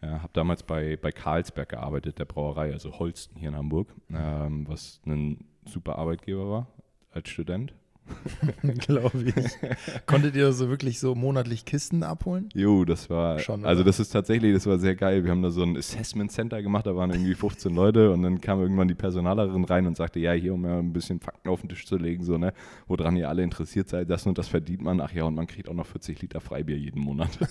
Äh, 0.00 0.06
habe 0.06 0.30
damals 0.32 0.62
bei, 0.62 0.96
bei 0.96 1.10
Carlsberg 1.10 1.70
gearbeitet, 1.70 2.20
der 2.20 2.24
Brauerei, 2.24 2.72
also 2.72 2.98
Holsten 3.00 3.36
hier 3.36 3.48
in 3.48 3.56
Hamburg, 3.56 3.92
ähm, 4.10 4.68
was 4.68 5.00
ein 5.06 5.44
super 5.64 5.96
Arbeitgeber 5.96 6.48
war 6.48 6.66
als 7.10 7.28
Student. 7.28 7.74
Glaube 8.62 9.24
ich. 9.24 10.06
Konntet 10.06 10.36
ihr 10.36 10.52
so 10.52 10.68
wirklich 10.68 10.98
so 10.98 11.14
monatlich 11.14 11.64
Kisten 11.64 12.02
abholen? 12.02 12.48
Jo, 12.54 12.84
das 12.84 13.10
war, 13.10 13.38
Schon, 13.38 13.64
also 13.64 13.82
das 13.82 14.00
ist 14.00 14.10
tatsächlich, 14.10 14.54
das 14.54 14.66
war 14.66 14.78
sehr 14.78 14.94
geil. 14.94 15.24
Wir 15.24 15.30
haben 15.30 15.42
da 15.42 15.50
so 15.50 15.62
ein 15.62 15.76
Assessment 15.76 16.32
Center 16.32 16.62
gemacht, 16.62 16.86
da 16.86 16.94
waren 16.96 17.10
irgendwie 17.10 17.34
15 17.34 17.74
Leute 17.74 18.12
und 18.12 18.22
dann 18.22 18.40
kam 18.40 18.60
irgendwann 18.60 18.88
die 18.88 18.94
Personalerin 18.94 19.64
rein 19.64 19.86
und 19.86 19.96
sagte, 19.96 20.20
ja, 20.20 20.32
hier, 20.32 20.54
um 20.54 20.64
ja 20.64 20.78
ein 20.78 20.92
bisschen 20.92 21.20
Fakten 21.20 21.48
auf 21.48 21.60
den 21.60 21.68
Tisch 21.68 21.86
zu 21.86 21.96
legen, 21.96 22.24
so, 22.24 22.38
ne, 22.38 22.52
woran 22.86 23.16
ihr 23.16 23.28
alle 23.28 23.42
interessiert 23.42 23.88
seid, 23.88 24.10
das 24.10 24.26
und 24.26 24.38
das 24.38 24.48
verdient 24.48 24.82
man. 24.82 25.00
Ach 25.00 25.12
ja, 25.12 25.24
und 25.24 25.34
man 25.34 25.46
kriegt 25.46 25.68
auch 25.68 25.74
noch 25.74 25.86
40 25.86 26.20
Liter 26.22 26.40
Freibier 26.40 26.76
jeden 26.76 27.00
Monat. 27.00 27.30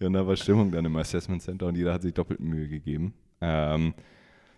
ja, 0.00 0.06
und 0.06 0.12
da 0.12 0.26
war 0.26 0.36
Stimmung 0.36 0.70
dann 0.70 0.84
im 0.84 0.96
Assessment 0.96 1.42
Center 1.42 1.66
und 1.66 1.76
jeder 1.76 1.92
hat 1.92 2.02
sich 2.02 2.14
doppelt 2.14 2.40
Mühe 2.40 2.68
gegeben. 2.68 3.14
Ähm, 3.40 3.94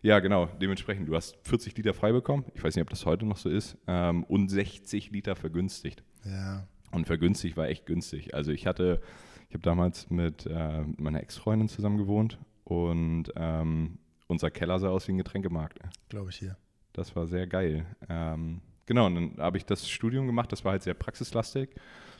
ja, 0.04 0.20
genau, 0.20 0.50
dementsprechend, 0.60 1.08
du 1.08 1.16
hast 1.16 1.34
40 1.48 1.74
Liter 1.78 1.94
frei 1.94 2.12
bekommen, 2.12 2.44
ich 2.54 2.62
weiß 2.62 2.76
nicht, 2.76 2.82
ob 2.82 2.90
das 2.90 3.06
heute 3.06 3.24
noch 3.24 3.38
so 3.38 3.48
ist, 3.48 3.78
ähm, 3.86 4.22
und 4.24 4.50
60 4.50 5.10
Liter 5.10 5.34
vergünstigt. 5.34 6.04
Ja. 6.26 6.68
Und 6.90 7.06
vergünstigt 7.06 7.56
war 7.56 7.68
echt 7.68 7.86
günstig. 7.86 8.34
Also 8.34 8.52
ich 8.52 8.66
hatte, 8.66 9.00
ich 9.48 9.54
habe 9.54 9.62
damals 9.62 10.10
mit 10.10 10.44
äh, 10.44 10.82
meiner 10.98 11.22
Ex-Freundin 11.22 11.68
zusammen 11.68 11.96
gewohnt 11.96 12.38
und 12.64 13.32
ähm, 13.34 13.98
unser 14.26 14.50
Keller 14.50 14.78
sah 14.78 14.90
aus 14.90 15.08
wie 15.08 15.12
ein 15.12 15.18
Getränkemarkt. 15.18 15.78
Glaube 16.10 16.28
ich 16.28 16.36
hier. 16.36 16.58
Das 16.92 17.16
war 17.16 17.26
sehr 17.26 17.46
geil. 17.46 17.86
Ähm, 18.10 18.60
genau, 18.84 19.06
und 19.06 19.14
dann 19.14 19.36
habe 19.38 19.56
ich 19.56 19.64
das 19.64 19.88
Studium 19.88 20.26
gemacht, 20.26 20.52
das 20.52 20.66
war 20.66 20.72
halt 20.72 20.82
sehr 20.82 20.94
praxislastig. 20.94 21.70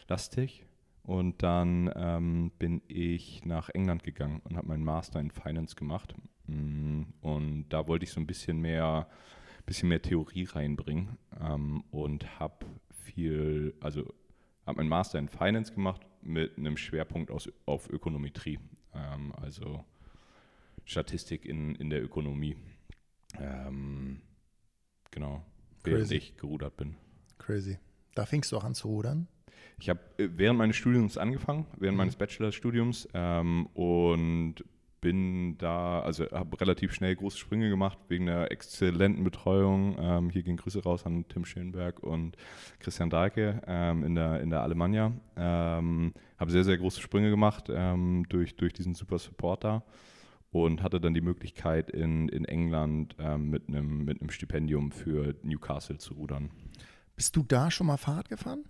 Lastig. 0.08 0.64
Und 1.02 1.42
dann 1.42 1.92
ähm, 1.94 2.50
bin 2.58 2.80
ich 2.88 3.44
nach 3.44 3.68
England 3.68 4.04
gegangen 4.04 4.40
und 4.44 4.56
habe 4.56 4.68
meinen 4.68 4.84
Master 4.84 5.20
in 5.20 5.30
Finance 5.30 5.76
gemacht. 5.76 6.14
Mm, 6.46 7.02
Und 7.20 7.68
da 7.70 7.86
wollte 7.86 8.04
ich 8.04 8.10
so 8.12 8.20
ein 8.20 8.26
bisschen 8.26 8.60
mehr, 8.60 9.08
bisschen 9.66 9.88
mehr 9.88 10.02
Theorie 10.02 10.44
reinbringen 10.44 11.16
ähm, 11.40 11.82
und 11.90 12.38
habe 12.38 12.66
viel, 12.90 13.74
also 13.80 14.12
habe 14.66 14.78
meinen 14.78 14.88
Master 14.88 15.18
in 15.18 15.28
Finance 15.28 15.72
gemacht 15.74 16.02
mit 16.22 16.56
einem 16.58 16.76
Schwerpunkt 16.76 17.30
aus, 17.30 17.50
auf 17.66 17.88
Ökonometrie, 17.90 18.58
ähm, 18.94 19.32
also 19.36 19.84
Statistik 20.84 21.44
in, 21.46 21.74
in 21.76 21.90
der 21.90 22.02
Ökonomie. 22.02 22.56
Ähm, 23.38 24.20
genau, 25.10 25.44
während 25.82 26.02
Crazy. 26.08 26.16
ich 26.16 26.36
gerudert 26.36 26.76
bin. 26.76 26.96
Crazy. 27.38 27.78
Da 28.14 28.26
fingst 28.26 28.52
du 28.52 28.56
auch 28.58 28.64
an 28.64 28.74
zu 28.74 28.88
rudern? 28.88 29.26
Ich 29.80 29.88
habe 29.88 30.00
äh, 30.18 30.28
während 30.32 30.58
meines 30.58 30.76
Studiums 30.76 31.18
angefangen, 31.18 31.66
während 31.78 31.94
Mhm. 31.96 31.98
meines 31.98 32.16
Bachelorstudiums 32.16 33.08
ähm, 33.14 33.66
und 33.74 34.56
bin 35.04 35.58
da, 35.58 36.00
also 36.00 36.25
habe 36.30 36.58
relativ 36.58 36.94
schnell 36.94 37.14
große 37.14 37.37
Sprünge 37.37 37.68
gemacht 37.68 37.99
wegen 38.08 38.25
der 38.25 38.50
exzellenten 38.50 39.23
Betreuung. 39.23 39.96
Ähm, 40.00 40.30
hier 40.30 40.42
gehen 40.42 40.56
Grüße 40.56 40.82
raus 40.82 41.04
an 41.04 41.28
Tim 41.28 41.44
Schönberg 41.44 42.02
und 42.02 42.38
Christian 42.80 43.11
Dahlke 43.11 43.61
ähm, 43.66 44.02
in, 44.02 44.14
der, 44.14 44.40
in 44.40 44.49
der 44.49 44.62
Alemannia. 44.62 45.12
Ähm, 45.37 46.14
habe 46.38 46.50
sehr, 46.50 46.64
sehr 46.64 46.78
große 46.78 47.02
Sprünge 47.02 47.28
gemacht 47.28 47.66
ähm, 47.68 48.25
durch, 48.30 48.56
durch 48.56 48.73
diesen 48.73 48.94
super 48.94 49.18
Supporter 49.18 49.84
und 50.52 50.82
hatte 50.82 51.02
dann 51.02 51.12
die 51.12 51.20
Möglichkeit 51.20 51.90
in, 51.90 52.30
in 52.30 52.46
England 52.46 53.14
ähm, 53.18 53.50
mit 53.50 53.68
einem 53.68 54.06
mit 54.06 54.32
Stipendium 54.32 54.90
für 54.90 55.34
Newcastle 55.42 55.99
zu 55.99 56.14
rudern. 56.14 56.49
Bist 57.14 57.37
du 57.37 57.42
da 57.42 57.70
schon 57.70 57.88
mal 57.88 57.99
Fahrrad 57.99 58.30
gefahren? 58.30 58.64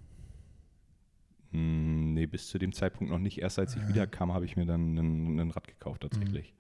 Hm, 1.55 2.13
Nee, 2.15 2.27
bis 2.27 2.49
zu 2.49 2.59
dem 2.59 2.73
Zeitpunkt 2.73 3.13
noch 3.13 3.19
nicht. 3.19 3.39
Erst 3.39 3.59
als 3.59 3.75
ich 3.75 3.83
Ah. 3.83 3.89
wiederkam, 3.89 4.33
habe 4.33 4.45
ich 4.45 4.57
mir 4.57 4.67
dann 4.67 4.97
ein, 5.41 5.51
Rad 5.51 5.67
gekauft 5.67 6.03
tatsächlich. 6.03 6.55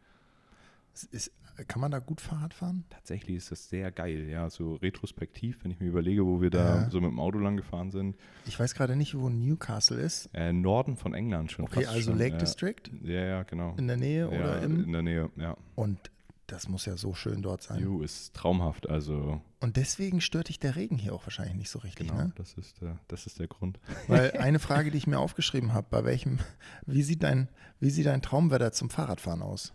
Es 0.95 1.05
Ist, 1.05 1.33
kann 1.69 1.81
man 1.81 1.91
da 1.93 1.99
gut 2.01 2.21
Fahrrad 2.21 2.55
fahren? 2.55 2.85
Tatsächlich 2.91 3.37
ist 3.37 3.51
das 3.53 3.69
sehr 3.69 3.91
geil, 3.93 4.29
ja, 4.29 4.49
so 4.51 4.75
retrospektiv, 4.75 5.59
wenn 5.63 5.71
ich 5.71 5.79
mir 5.81 5.87
überlege, 5.89 6.25
wo 6.27 6.41
wir 6.41 6.51
da 6.51 6.83
Ja. 6.83 6.91
so 6.91 7.01
mit 7.01 7.11
dem 7.11 7.21
Auto 7.21 7.39
lang 7.39 7.57
gefahren 7.57 7.91
sind. 7.93 8.17
Ich 8.47 8.59
weiß 8.59 8.75
gerade 8.75 8.97
nicht, 8.97 9.17
wo 9.17 9.29
Newcastle 9.29 10.01
ist. 10.01 10.29
Äh, 10.35 10.53
Norden 10.53 10.97
von 10.97 11.15
England 11.15 11.53
schon. 11.53 11.65
Okay, 11.67 11.87
also 11.87 12.11
schon, 12.11 12.19
Lake 12.19 12.33
ja. 12.35 12.39
District 12.39 12.83
Ja, 13.03 13.25
ja, 13.25 13.43
genau. 13.45 13.75
in 13.77 13.87
der 13.89 13.97
Nähe 13.97 14.23
ja, 14.23 14.29
oder 14.29 14.63
im? 14.63 14.85
in 14.85 14.93
der 14.93 15.03
Nähe, 15.03 15.31
ja. 15.37 15.57
Und 15.77 15.99
das 16.47 16.69
muss 16.69 16.85
ja 16.87 16.97
so 16.97 17.15
schön 17.15 17.41
dort 17.43 17.63
sein. 17.63 17.81
Ju, 17.81 18.03
ist 18.03 18.35
traumhaft, 18.35 18.89
also 18.89 19.41
Und 19.61 19.77
deswegen 19.77 20.21
stört 20.21 20.49
dich 20.49 20.59
der 20.59 20.77
Regen 20.77 20.99
hier 20.99 21.15
auch 21.15 21.25
wahrscheinlich 21.27 21.57
nicht 21.57 21.71
so 21.71 21.79
richtig, 21.79 22.09
genau, 22.09 22.21
ne? 22.25 22.33
das, 22.37 22.53
ist 22.55 22.81
der, 22.83 22.99
das 23.09 23.27
ist 23.27 23.39
der 23.41 23.49
Grund. 23.49 23.79
Weil 24.09 24.33
eine 24.33 24.59
Frage, 24.61 24.91
die 24.91 24.99
ich 24.99 25.07
mir 25.07 25.19
aufgeschrieben 25.19 25.73
habe, 25.73 25.87
bei 25.91 26.05
welchem, 26.05 26.39
wie 26.87 27.03
sieht 27.03 27.23
dein, 27.23 27.49
wie 27.81 27.91
sieht 27.91 28.07
dein 28.07 28.21
Traumwetter 28.23 28.73
zum 28.73 28.91
Fahrradfahren 28.91 29.41
aus? 29.43 29.73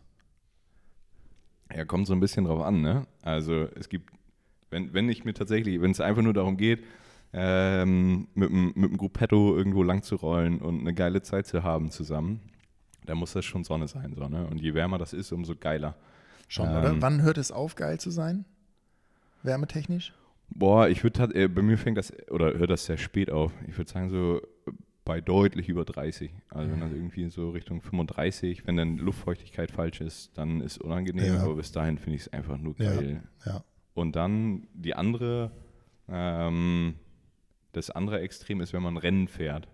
Ja, 1.75 1.85
kommt 1.85 2.07
so 2.07 2.13
ein 2.13 2.19
bisschen 2.19 2.45
drauf 2.45 2.61
an, 2.63 2.81
ne? 2.81 3.05
Also 3.21 3.67
es 3.75 3.89
gibt, 3.89 4.11
wenn, 4.71 4.93
wenn 4.93 5.07
ich 5.09 5.23
mir 5.23 5.33
tatsächlich, 5.33 5.79
wenn 5.81 5.91
es 5.91 5.99
einfach 6.01 6.21
nur 6.23 6.33
darum 6.33 6.57
geht, 6.57 6.83
ähm, 7.31 8.27
mit, 8.33 8.49
dem- 8.49 8.73
mit 8.75 8.97
Gruppetto 8.97 9.55
irgendwo 9.55 9.83
lang 9.83 10.01
zu 10.01 10.15
rollen 10.15 10.59
und 10.61 10.79
eine 10.79 10.93
geile 10.95 11.21
Zeit 11.21 11.45
zu 11.45 11.61
haben 11.63 11.91
zusammen, 11.91 12.39
dann 13.05 13.17
muss 13.17 13.33
das 13.33 13.45
schon 13.45 13.63
Sonne 13.63 13.87
sein, 13.87 14.13
so, 14.15 14.27
ne? 14.27 14.47
Und 14.47 14.59
je 14.59 14.73
wärmer 14.73 14.97
das 14.97 15.13
ist, 15.13 15.31
umso 15.31 15.55
geiler. 15.55 15.95
Schon, 16.49 16.67
Ähm, 16.69 16.75
oder? 16.77 17.01
Wann 17.01 17.21
hört 17.21 17.37
es 17.37 17.51
auf, 17.53 17.75
geil 17.75 17.97
zu 17.99 18.09
sein? 18.11 18.43
Wärmetechnisch? 19.43 20.13
Boah, 20.49 20.89
ich 20.89 21.03
würde, 21.03 21.33
äh, 21.35 21.47
bei 21.47 21.61
mir 21.61 21.77
fängt 21.77 21.97
das, 21.97 22.11
oder 22.29 22.53
hört 22.57 22.71
das 22.71 22.85
sehr 22.85 22.97
spät 22.97 23.29
auf. 23.31 23.53
Ich 23.67 23.77
würde 23.77 23.89
sagen 23.89 24.09
so 24.09 24.41
bei 25.05 25.21
deutlich 25.21 25.69
über 25.69 25.85
30. 25.85 26.31
Also 26.49 26.71
wenn 26.71 26.81
das 26.81 26.91
irgendwie 26.91 27.29
so 27.29 27.51
Richtung 27.51 27.81
35, 27.81 28.67
wenn 28.67 28.75
dann 28.75 28.97
Luftfeuchtigkeit 28.97 29.71
falsch 29.71 30.01
ist, 30.01 30.37
dann 30.37 30.59
ist 30.61 30.79
unangenehm, 30.79 31.35
Ja. 31.35 31.43
aber 31.43 31.55
bis 31.55 31.71
dahin 31.71 31.97
finde 31.97 32.15
ich 32.17 32.23
es 32.23 32.33
einfach 32.33 32.57
nur 32.57 32.75
Ja. 32.79 32.93
geil. 32.93 33.23
Ja. 33.45 33.63
Und 33.93 34.15
dann 34.15 34.67
die 34.73 34.95
andere, 34.95 35.51
ähm, 36.07 36.95
das 37.73 37.91
andere 37.91 38.19
Extrem 38.21 38.59
ist, 38.61 38.73
wenn 38.73 38.83
man 38.83 38.97
Rennen 38.97 39.27
fährt. 39.27 39.67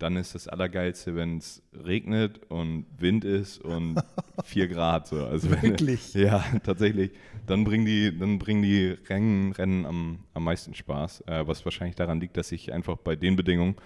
Dann 0.00 0.16
ist 0.16 0.34
das 0.34 0.48
Allergeilste, 0.48 1.14
wenn 1.14 1.38
es 1.38 1.62
regnet 1.72 2.40
und 2.50 2.86
Wind 2.98 3.24
ist 3.24 3.58
und 3.60 4.02
4 4.44 4.66
Grad. 4.68 5.06
So. 5.06 5.24
Also 5.24 5.50
wenn, 5.50 5.62
Wirklich? 5.62 6.14
ja, 6.14 6.42
tatsächlich. 6.64 7.12
Dann 7.46 7.64
bringen 7.64 7.84
die, 7.84 8.16
dann 8.16 8.38
bringen 8.38 8.62
die 8.62 8.96
Rennen, 9.08 9.52
Rennen 9.52 9.86
am, 9.86 10.20
am 10.34 10.44
meisten 10.44 10.74
Spaß. 10.74 11.22
Äh, 11.26 11.46
was 11.46 11.64
wahrscheinlich 11.64 11.96
daran 11.96 12.18
liegt, 12.20 12.36
dass 12.36 12.50
ich 12.50 12.72
einfach 12.72 12.96
bei 12.96 13.14
den 13.14 13.36
Bedingungen 13.36 13.76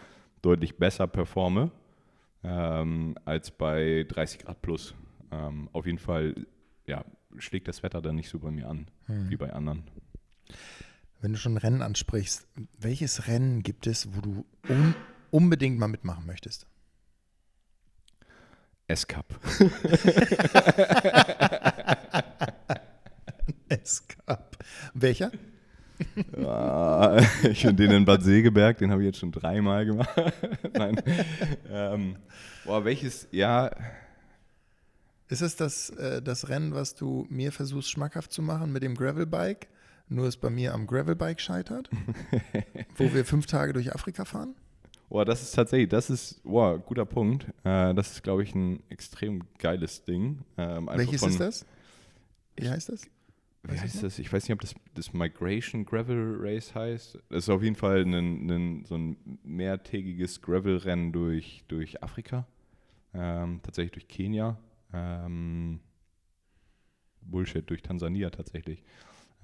deutlich 0.40 0.76
besser 0.76 1.06
performe 1.06 1.70
ähm, 2.42 3.16
als 3.24 3.50
bei 3.50 4.06
30 4.08 4.40
Grad 4.40 4.62
plus. 4.62 4.94
Ähm, 5.32 5.68
auf 5.72 5.86
jeden 5.86 5.98
Fall 5.98 6.34
ja, 6.86 7.04
schlägt 7.38 7.66
das 7.68 7.82
Wetter 7.82 8.00
dann 8.02 8.14
nicht 8.16 8.28
so 8.28 8.38
bei 8.38 8.50
mir 8.50 8.68
an 8.68 8.86
Hm. 9.06 9.30
wie 9.30 9.36
bei 9.36 9.52
anderen. 9.52 9.82
Wenn 11.20 11.32
du 11.32 11.38
schon 11.38 11.56
Rennen 11.56 11.80
ansprichst, 11.82 12.46
welches 12.78 13.26
Rennen 13.28 13.62
gibt 13.62 13.86
es, 13.86 14.14
wo 14.14 14.20
du 14.20 14.44
unbedingt 15.34 15.78
mal 15.80 15.88
mitmachen 15.88 16.26
möchtest? 16.26 16.68
S-Cup. 18.86 19.26
S-Cup. 23.68 24.56
Welcher? 24.94 25.32
Ich 27.50 27.62
finde 27.62 27.74
den 27.74 27.90
in 27.90 28.04
Bad 28.04 28.22
Segeberg, 28.22 28.78
den 28.78 28.92
habe 28.92 29.02
ich 29.02 29.06
jetzt 29.06 29.18
schon 29.18 29.32
dreimal 29.32 29.84
gemacht. 29.86 30.08
Nein. 30.72 31.02
Ähm, 31.68 32.14
boah, 32.64 32.84
welches, 32.84 33.26
ja, 33.32 33.72
Ist 35.28 35.42
es 35.42 35.56
das, 35.56 35.90
äh, 35.90 36.22
das 36.22 36.48
Rennen, 36.48 36.74
was 36.74 36.94
du 36.94 37.26
mir 37.28 37.50
versuchst 37.50 37.90
schmackhaft 37.90 38.32
zu 38.32 38.40
machen 38.42 38.72
mit 38.72 38.84
dem 38.84 38.94
Gravelbike, 38.94 39.66
nur 40.08 40.28
es 40.28 40.36
bei 40.36 40.50
mir 40.50 40.74
am 40.74 40.86
Gravelbike 40.86 41.40
scheitert? 41.40 41.90
wo 42.96 43.12
wir 43.12 43.24
fünf 43.24 43.46
Tage 43.46 43.72
durch 43.72 43.92
Afrika 43.94 44.24
fahren? 44.24 44.54
Boah, 45.08 45.24
das 45.24 45.42
ist 45.42 45.52
tatsächlich, 45.52 45.88
das 45.88 46.10
ist, 46.10 46.42
boah, 46.44 46.78
guter 46.78 47.04
Punkt. 47.04 47.46
Äh, 47.64 47.94
das 47.94 48.12
ist, 48.12 48.22
glaube 48.22 48.42
ich, 48.42 48.54
ein 48.54 48.82
extrem 48.88 49.42
geiles 49.58 50.04
Ding. 50.04 50.44
Ähm, 50.56 50.88
Welches 50.92 51.20
von, 51.20 51.30
ist 51.30 51.40
das? 51.40 51.66
Wie 52.56 52.68
heißt 52.68 52.88
das? 52.88 53.06
Wie 53.62 53.78
heißt 53.78 54.02
das? 54.02 54.18
Ich 54.18 54.32
weiß 54.32 54.44
nicht, 54.44 54.52
ob 54.52 54.60
das, 54.60 54.74
das 54.94 55.12
Migration 55.12 55.86
Gravel 55.86 56.36
Race 56.38 56.74
heißt. 56.74 57.18
Das 57.30 57.44
ist 57.44 57.48
auf 57.48 57.62
jeden 57.62 57.76
Fall 57.76 58.02
ein, 58.02 58.50
ein, 58.50 58.84
so 58.84 58.96
ein 58.96 59.16
mehrtägiges 59.42 60.42
Gravel-Rennen 60.42 61.12
durch, 61.12 61.64
durch 61.68 62.02
Afrika. 62.02 62.46
Ähm, 63.14 63.60
tatsächlich 63.62 63.92
durch 63.92 64.08
Kenia. 64.08 64.58
Ähm, 64.92 65.80
Bullshit, 67.22 67.68
durch 67.68 67.82
Tansania 67.82 68.30
tatsächlich. 68.30 68.82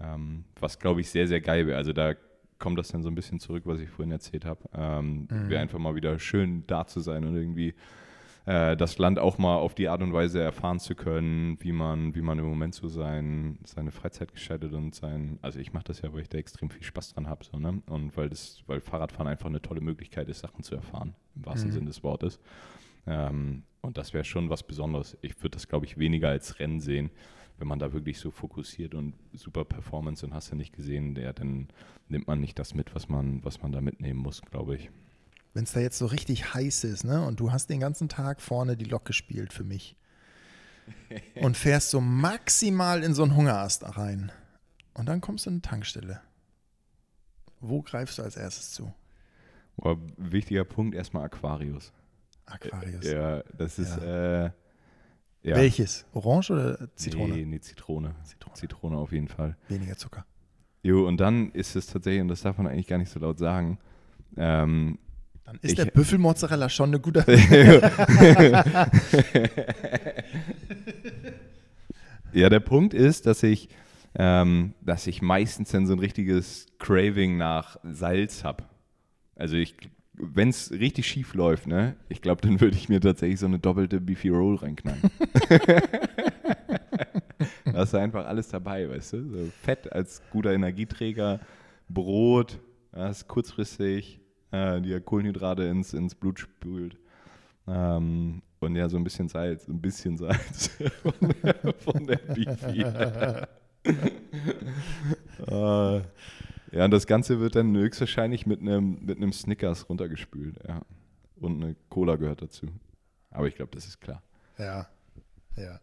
Ähm, 0.01 0.45
was, 0.59 0.79
glaube 0.79 1.01
ich, 1.01 1.11
sehr, 1.11 1.27
sehr 1.27 1.41
geil 1.41 1.67
wäre. 1.67 1.79
Also 1.79 1.93
da 1.93 2.15
kommt 2.61 2.79
das 2.79 2.89
dann 2.89 3.03
so 3.03 3.09
ein 3.09 3.15
bisschen 3.17 3.41
zurück, 3.41 3.65
was 3.67 3.81
ich 3.81 3.89
vorhin 3.91 4.13
erzählt 4.13 4.45
habe. 4.45 4.61
Ähm, 4.73 5.27
Mhm. 5.31 5.49
Wäre 5.49 5.61
einfach 5.63 5.79
mal 5.81 5.97
wieder 5.97 6.19
schön 6.21 6.65
da 6.69 6.87
zu 6.87 7.01
sein 7.01 7.25
und 7.25 7.35
irgendwie 7.35 7.75
äh, 8.47 8.77
das 8.77 8.99
Land 8.99 9.19
auch 9.19 9.37
mal 9.39 9.57
auf 9.57 9.75
die 9.75 9.89
Art 9.89 10.01
und 10.03 10.13
Weise 10.13 10.41
erfahren 10.41 10.79
zu 10.79 10.95
können, 10.95 11.59
wie 11.61 11.73
man, 11.73 12.15
wie 12.15 12.23
man 12.23 12.39
im 12.39 12.47
Moment 12.47 12.75
so 12.75 12.89
sein, 12.89 13.59
seine 13.65 13.91
Freizeit 13.91 14.33
gestaltet 14.33 14.73
und 14.73 14.95
sein, 14.95 15.39
also 15.43 15.59
ich 15.59 15.73
mache 15.73 15.85
das 15.85 16.01
ja, 16.03 16.13
weil 16.13 16.23
ich 16.23 16.29
da 16.29 16.39
extrem 16.39 16.71
viel 16.71 16.83
Spaß 16.83 17.15
dran 17.15 17.27
habe, 17.29 17.45
so, 17.45 17.59
ne? 17.59 17.83
Und 17.87 18.17
weil 18.17 18.29
das, 18.31 18.63
weil 18.67 18.81
Fahrradfahren 18.81 19.27
einfach 19.29 19.47
eine 19.47 19.61
tolle 19.61 19.81
Möglichkeit 19.83 20.29
ist, 20.29 20.41
Sachen 20.41 20.63
zu 20.63 20.75
erfahren, 20.75 21.15
im 21.37 21.45
wahrsten 21.47 21.71
Mhm. 21.71 21.75
Sinne 21.75 21.87
des 21.87 22.03
Wortes. 22.03 22.41
Ähm, 23.07 23.65
und 23.83 23.97
das 23.99 24.13
wäre 24.15 24.25
schon 24.25 24.51
was 24.51 24.63
Besonderes. 24.63 25.17
Ich 25.23 25.37
würde 25.39 25.51
das, 25.57 25.69
glaube 25.69 25.87
ich, 25.87 25.99
weniger 25.99 26.29
als 26.29 26.59
Rennen 26.59 26.81
sehen, 26.81 27.11
wenn 27.61 27.69
man 27.69 27.79
da 27.79 27.93
wirklich 27.93 28.19
so 28.19 28.31
fokussiert 28.31 28.95
und 28.95 29.15
super 29.35 29.67
Performance 29.67 30.25
und 30.25 30.33
hast 30.33 30.51
du 30.51 30.57
nicht 30.57 30.75
gesehen, 30.75 31.15
der, 31.15 31.35
dann 31.35 31.69
nimmt 32.09 32.27
man 32.27 32.41
nicht 32.41 32.59
das 32.59 32.75
mit, 32.75 32.95
was 32.95 33.11
man, 33.11 33.45
was 33.45 33.61
man 33.61 33.71
da 33.71 33.83
mitnehmen 33.83 34.19
muss, 34.19 34.41
glaube 34.41 34.77
ich. 34.77 34.91
Wenn 35.53 35.65
es 35.65 35.73
da 35.73 35.81
jetzt 35.81 35.99
so 35.99 36.07
richtig 36.07 36.55
heiß 36.55 36.85
ist, 36.85 37.05
ne, 37.05 37.25
und 37.25 37.39
du 37.39 37.53
hast 37.53 37.69
den 37.69 37.79
ganzen 37.79 38.09
Tag 38.09 38.41
vorne 38.41 38.79
die 38.79 38.87
Lok 38.87 39.05
gespielt 39.05 39.53
für 39.53 39.65
mich 39.65 39.95
und 41.35 41.57
fährst 41.57 41.91
so 41.91 42.01
maximal 42.01 43.05
in 43.05 43.13
so 43.13 43.25
einen 43.25 43.37
Hungerast 43.37 43.85
rein 43.99 44.33
und 44.95 45.07
dann 45.07 45.21
kommst 45.21 45.45
du 45.45 45.51
in 45.51 45.57
eine 45.57 45.63
Tankstelle. 45.63 46.23
Wo 47.61 47.83
greifst 47.83 48.17
du 48.17 48.23
als 48.23 48.37
erstes 48.37 48.73
zu? 48.73 48.93
Oh, 49.77 49.97
wichtiger 50.17 50.65
Punkt 50.65 50.95
erstmal 50.95 51.25
Aquarius. 51.25 51.93
Aquarius. 52.47 53.05
Ja, 53.05 53.43
das 53.57 53.79
ist. 53.79 53.97
Ja. 53.99 54.47
Äh, 54.47 54.51
ja. 55.43 55.57
Welches? 55.57 56.07
Orange 56.13 56.51
oder 56.51 56.95
Zitrone? 56.97 57.35
Nee, 57.35 57.45
nee 57.45 57.61
Zitrone. 57.61 58.15
Zitrone. 58.25 58.55
Zitrone 58.55 58.97
auf 58.97 59.13
jeden 59.13 59.29
Fall. 59.29 59.57
Weniger 59.69 59.97
Zucker. 59.97 60.27
Jo, 60.83 61.07
und 61.07 61.19
dann 61.19 61.51
ist 61.53 61.77
es 61.77 61.87
tatsächlich, 61.87 62.23
und 62.23 62.29
das 62.29 62.43
darf 62.43 62.57
man 62.59 62.67
eigentlich 62.67 62.87
gar 62.87 62.99
nicht 62.99 63.11
so 63.11 63.21
laut 63.21 63.39
sagen, 63.39 63.79
ähm, 64.37 64.99
dann 65.45 65.59
ist 65.63 65.73
ich, 65.73 65.77
der 65.77 65.87
Büffelmozzarella 65.87 66.69
schon 66.69 66.91
eine 66.91 67.01
gute. 67.01 67.25
ja, 72.33 72.49
der 72.49 72.61
Punkt 72.61 72.95
ist, 72.95 73.27
dass 73.27 73.43
ich, 73.43 73.69
ähm, 74.15 74.75
dass 74.81 75.09
ich 75.09 75.23
meistens 75.23 75.71
dann 75.71 75.87
so 75.87 75.95
ein 75.95 75.99
richtiges 75.99 76.67
Craving 76.79 77.37
nach 77.37 77.79
Salz 77.83 78.45
habe. 78.45 78.65
Also 79.35 79.57
ich 79.57 79.75
wenn 80.21 80.49
es 80.49 80.71
richtig 80.71 81.07
schief 81.07 81.35
läuft, 81.35 81.67
ne, 81.67 81.97
ich 82.09 82.21
glaube, 82.21 82.43
dann 82.43 82.61
würde 82.61 82.77
ich 82.77 82.89
mir 82.89 83.01
tatsächlich 83.01 83.41
so 83.41 83.47
eine 83.47 83.59
doppelte 83.59 84.01
Beefy 84.01 84.29
Roll 84.29 84.57
reinknallen. 84.57 85.03
da 87.65 87.83
ist 87.83 87.95
einfach 87.95 88.27
alles 88.27 88.49
dabei, 88.49 88.89
weißt 88.89 89.15
du? 89.15 89.29
So 89.29 89.51
Fett 89.63 89.93
als 89.93 90.23
guter 90.31 90.53
Energieträger, 90.53 91.41
Brot, 91.89 92.59
das 92.93 93.19
ist 93.19 93.29
kurzfristig, 93.29 94.21
äh, 94.51 94.81
die 94.81 94.99
Kohlenhydrate 95.01 95.65
ins, 95.65 95.95
ins 95.95 96.15
Blut 96.15 96.41
spült. 96.41 96.99
Ähm, 97.67 98.43
und 98.61 98.77
ja, 98.77 98.89
so 98.89 98.97
ein 98.97 99.05
bisschen 99.05 99.29
Salz, 99.29 99.69
ein 99.69 99.81
bisschen 99.81 100.19
Salz 100.19 100.69
von, 101.03 101.35
der, 101.43 101.75
von 101.75 102.07
der 102.07 102.17
Beefy. 102.17 102.83
äh, 105.47 106.01
ja, 106.73 106.85
und 106.85 106.91
das 106.91 107.07
Ganze 107.07 107.41
wird 107.41 107.57
dann 107.57 107.77
höchstwahrscheinlich 107.77 108.47
mit 108.47 108.61
einem 108.61 109.05
mit 109.05 109.17
einem 109.17 109.33
Snickers 109.33 109.89
runtergespült, 109.89 110.57
ja. 110.67 110.83
Und 111.37 111.63
eine 111.63 111.77
Cola 111.89 112.17
gehört 112.17 112.43
dazu. 112.43 112.67
Aber 113.31 113.49
ich 113.49 113.55
glaube, 113.55 113.73
das 113.75 113.87
ist 113.87 114.01
klar. 114.01 114.23
Ja, 114.59 114.89
ja. 115.57 115.81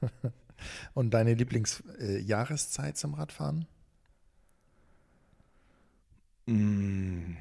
und 0.94 1.12
deine 1.12 1.34
Lieblingsjahreszeit 1.34 2.92
äh, 2.92 2.94
zum 2.94 3.14
Radfahren? 3.14 3.66
Mm, 6.46 7.36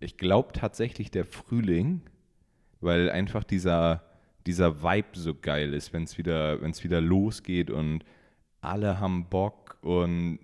ich 0.00 0.16
glaube 0.16 0.52
tatsächlich 0.52 1.10
der 1.10 1.24
Frühling, 1.24 2.02
weil 2.80 3.10
einfach 3.10 3.44
dieser, 3.44 4.02
dieser 4.46 4.82
Vibe 4.82 5.18
so 5.18 5.34
geil 5.34 5.74
ist, 5.74 5.92
wenn 5.92 6.04
es 6.04 6.18
wieder, 6.18 6.60
wieder 6.62 7.00
losgeht 7.00 7.70
und 7.70 8.04
alle 8.60 8.98
haben 9.00 9.28
Bock 9.28 9.78
und 9.82 10.40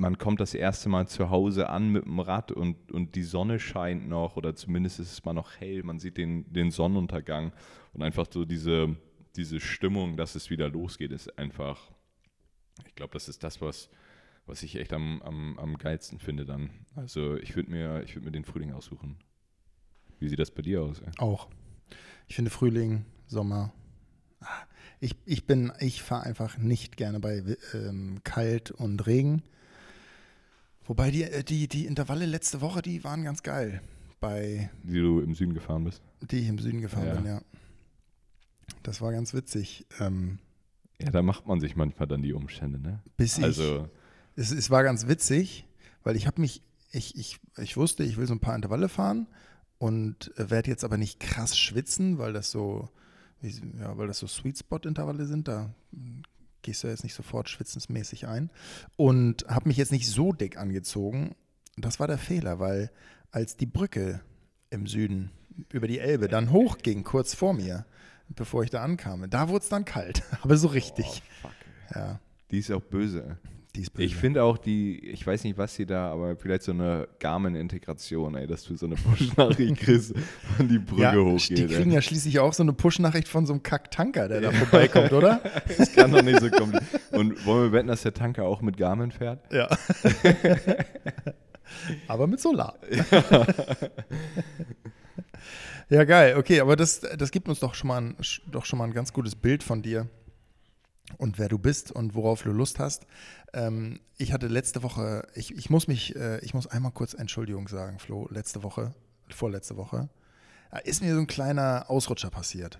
man 0.00 0.16
kommt 0.16 0.40
das 0.40 0.54
erste 0.54 0.88
Mal 0.88 1.06
zu 1.06 1.30
Hause 1.30 1.68
an 1.68 1.90
mit 1.90 2.04
dem 2.04 2.20
Rad 2.20 2.50
und, 2.52 2.90
und 2.90 3.14
die 3.14 3.22
Sonne 3.22 3.60
scheint 3.60 4.08
noch 4.08 4.36
oder 4.36 4.56
zumindest 4.56 4.98
ist 4.98 5.12
es 5.12 5.24
mal 5.24 5.34
noch 5.34 5.60
hell, 5.60 5.82
man 5.82 6.00
sieht 6.00 6.16
den, 6.16 6.50
den 6.50 6.70
Sonnenuntergang 6.70 7.52
und 7.92 8.02
einfach 8.02 8.26
so 8.30 8.44
diese, 8.46 8.96
diese 9.36 9.60
Stimmung, 9.60 10.16
dass 10.16 10.34
es 10.34 10.48
wieder 10.48 10.68
losgeht, 10.70 11.12
ist 11.12 11.38
einfach, 11.38 11.92
ich 12.86 12.94
glaube, 12.94 13.12
das 13.12 13.28
ist 13.28 13.44
das, 13.44 13.60
was, 13.60 13.90
was 14.46 14.62
ich 14.62 14.76
echt 14.76 14.92
am, 14.94 15.20
am, 15.22 15.58
am 15.58 15.76
geilsten 15.76 16.18
finde 16.18 16.46
dann. 16.46 16.70
Also 16.96 17.36
ich 17.36 17.54
würde 17.54 17.70
mir, 17.70 18.02
würd 18.14 18.24
mir 18.24 18.32
den 18.32 18.44
Frühling 18.44 18.72
aussuchen. 18.72 19.18
Wie 20.18 20.28
sieht 20.28 20.38
das 20.38 20.50
bei 20.50 20.62
dir 20.62 20.82
aus? 20.82 21.00
Ey? 21.00 21.12
Auch. 21.18 21.48
Ich 22.26 22.36
finde 22.36 22.50
Frühling, 22.50 23.04
Sommer. 23.26 23.72
Ich, 25.00 25.16
ich 25.26 25.46
bin, 25.46 25.72
ich 25.80 26.02
fahre 26.02 26.24
einfach 26.24 26.56
nicht 26.56 26.96
gerne 26.96 27.20
bei 27.20 27.42
ähm, 27.74 28.20
kalt 28.24 28.70
und 28.70 29.06
Regen. 29.06 29.42
Wobei 30.90 31.12
die, 31.12 31.22
äh, 31.22 31.44
die, 31.44 31.68
die 31.68 31.86
Intervalle 31.86 32.26
letzte 32.26 32.60
Woche, 32.60 32.82
die 32.82 33.04
waren 33.04 33.22
ganz 33.22 33.44
geil. 33.44 33.80
Bei 34.18 34.70
die 34.82 34.98
du 34.98 35.20
im 35.20 35.36
Süden 35.36 35.54
gefahren 35.54 35.84
bist? 35.84 36.02
Die 36.20 36.38
ich 36.38 36.48
im 36.48 36.58
Süden 36.58 36.80
gefahren 36.80 37.06
ja. 37.06 37.14
bin, 37.14 37.26
ja. 37.26 37.42
Das 38.82 39.00
war 39.00 39.12
ganz 39.12 39.32
witzig. 39.32 39.86
Ähm, 40.00 40.40
ja, 41.00 41.12
da 41.12 41.22
macht 41.22 41.46
man 41.46 41.60
sich 41.60 41.76
manchmal 41.76 42.08
dann 42.08 42.22
die 42.22 42.32
Umstände, 42.32 42.80
ne? 42.80 42.98
Bis 43.16 43.38
ich, 43.38 43.44
also, 43.44 43.88
es, 44.34 44.50
es 44.50 44.68
war 44.68 44.82
ganz 44.82 45.06
witzig, 45.06 45.64
weil 46.02 46.16
ich 46.16 46.26
habe 46.26 46.40
mich, 46.40 46.60
ich, 46.90 47.16
ich, 47.16 47.38
ich 47.56 47.76
wusste, 47.76 48.02
ich 48.02 48.16
will 48.16 48.26
so 48.26 48.34
ein 48.34 48.40
paar 48.40 48.56
Intervalle 48.56 48.88
fahren 48.88 49.28
und 49.78 50.32
werde 50.34 50.70
jetzt 50.70 50.82
aber 50.82 50.96
nicht 50.96 51.20
krass 51.20 51.56
schwitzen, 51.56 52.18
weil 52.18 52.32
das 52.32 52.50
so, 52.50 52.88
ja, 53.42 53.96
weil 53.96 54.08
das 54.08 54.18
so 54.18 54.26
Sweet 54.26 54.58
Spot 54.58 54.78
Intervalle 54.78 55.24
sind. 55.26 55.46
Da 55.46 55.72
gehst 56.62 56.82
du 56.82 56.88
jetzt 56.88 57.04
nicht 57.04 57.14
sofort 57.14 57.48
schwitzensmäßig 57.48 58.26
ein. 58.26 58.50
Und 58.96 59.46
habe 59.48 59.68
mich 59.68 59.76
jetzt 59.76 59.92
nicht 59.92 60.08
so 60.08 60.32
dick 60.32 60.56
angezogen. 60.56 61.34
Das 61.76 62.00
war 62.00 62.06
der 62.06 62.18
Fehler, 62.18 62.58
weil 62.58 62.90
als 63.30 63.56
die 63.56 63.66
Brücke 63.66 64.20
im 64.70 64.86
Süden 64.86 65.30
über 65.70 65.88
die 65.88 65.98
Elbe 65.98 66.28
dann 66.28 66.50
hochging, 66.52 67.04
kurz 67.04 67.34
vor 67.34 67.54
mir, 67.54 67.86
bevor 68.28 68.62
ich 68.62 68.70
da 68.70 68.82
ankam, 68.82 69.28
da 69.28 69.48
wurde 69.48 69.62
es 69.62 69.68
dann 69.68 69.84
kalt. 69.84 70.22
Aber 70.42 70.56
so 70.56 70.68
richtig. 70.68 71.22
Oh, 71.42 71.48
fuck. 71.48 71.54
Ja. 71.94 72.20
Die 72.50 72.58
ist 72.58 72.70
auch 72.70 72.82
böse. 72.82 73.38
Ich 73.76 74.16
finde 74.16 74.42
auch 74.42 74.58
die, 74.58 74.98
ich 75.10 75.24
weiß 75.24 75.44
nicht, 75.44 75.56
was 75.56 75.74
sie 75.74 75.86
da, 75.86 76.10
aber 76.10 76.36
vielleicht 76.36 76.62
so 76.62 76.72
eine 76.72 77.08
Garmin-Integration, 77.20 78.34
ey, 78.34 78.46
dass 78.46 78.64
du 78.64 78.76
so 78.76 78.86
eine 78.86 78.96
Push-Nachricht 78.96 79.76
kriegst 79.80 80.14
und 80.58 80.68
die 80.68 80.78
Brücke 80.78 81.02
ja, 81.02 81.14
hochgeht. 81.14 81.58
Die 81.58 81.66
kriegen 81.66 81.90
ey. 81.90 81.96
ja 81.96 82.02
schließlich 82.02 82.40
auch 82.40 82.52
so 82.52 82.64
eine 82.64 82.72
Push-Nachricht 82.72 83.28
von 83.28 83.46
so 83.46 83.52
einem 83.52 83.62
Kack-Tanker, 83.62 84.28
der 84.28 84.40
da 84.40 84.50
vorbeikommt, 84.50 85.12
oder? 85.12 85.40
das 85.78 85.92
kann 85.92 86.10
doch 86.10 86.22
nicht 86.22 86.40
so 86.40 86.50
kommen. 86.50 86.78
Und 87.12 87.46
wollen 87.46 87.64
wir 87.64 87.72
wetten, 87.72 87.88
dass 87.88 88.02
der 88.02 88.12
Tanker 88.12 88.44
auch 88.44 88.60
mit 88.60 88.76
Garmin 88.76 89.12
fährt? 89.12 89.40
Ja. 89.52 89.68
aber 92.08 92.26
mit 92.26 92.40
Solar. 92.40 92.74
Ja. 92.90 93.46
ja, 95.90 96.04
geil. 96.04 96.36
Okay, 96.36 96.60
aber 96.60 96.74
das, 96.74 97.00
das 97.00 97.30
gibt 97.30 97.48
uns 97.48 97.60
doch 97.60 97.74
schon, 97.74 97.88
mal 97.88 98.00
ein, 98.00 98.16
doch 98.50 98.64
schon 98.64 98.80
mal 98.80 98.86
ein 98.86 98.94
ganz 98.94 99.12
gutes 99.12 99.36
Bild 99.36 99.62
von 99.62 99.80
dir 99.80 100.08
und 101.18 101.38
wer 101.38 101.48
du 101.48 101.58
bist 101.58 101.92
und 101.92 102.14
worauf 102.14 102.42
du 102.42 102.50
Lust 102.50 102.78
hast. 102.78 103.06
Ähm, 103.52 104.00
ich 104.16 104.32
hatte 104.32 104.46
letzte 104.46 104.82
Woche, 104.82 105.26
ich, 105.34 105.54
ich 105.56 105.70
muss 105.70 105.88
mich, 105.88 106.16
äh, 106.16 106.38
ich 106.40 106.54
muss 106.54 106.66
einmal 106.66 106.92
kurz 106.92 107.14
Entschuldigung 107.14 107.68
sagen, 107.68 107.98
Flo, 107.98 108.28
letzte 108.30 108.62
Woche, 108.62 108.94
vorletzte 109.28 109.76
Woche, 109.76 110.08
ist 110.84 111.02
mir 111.02 111.14
so 111.14 111.20
ein 111.20 111.26
kleiner 111.26 111.86
Ausrutscher 111.88 112.30
passiert. 112.30 112.78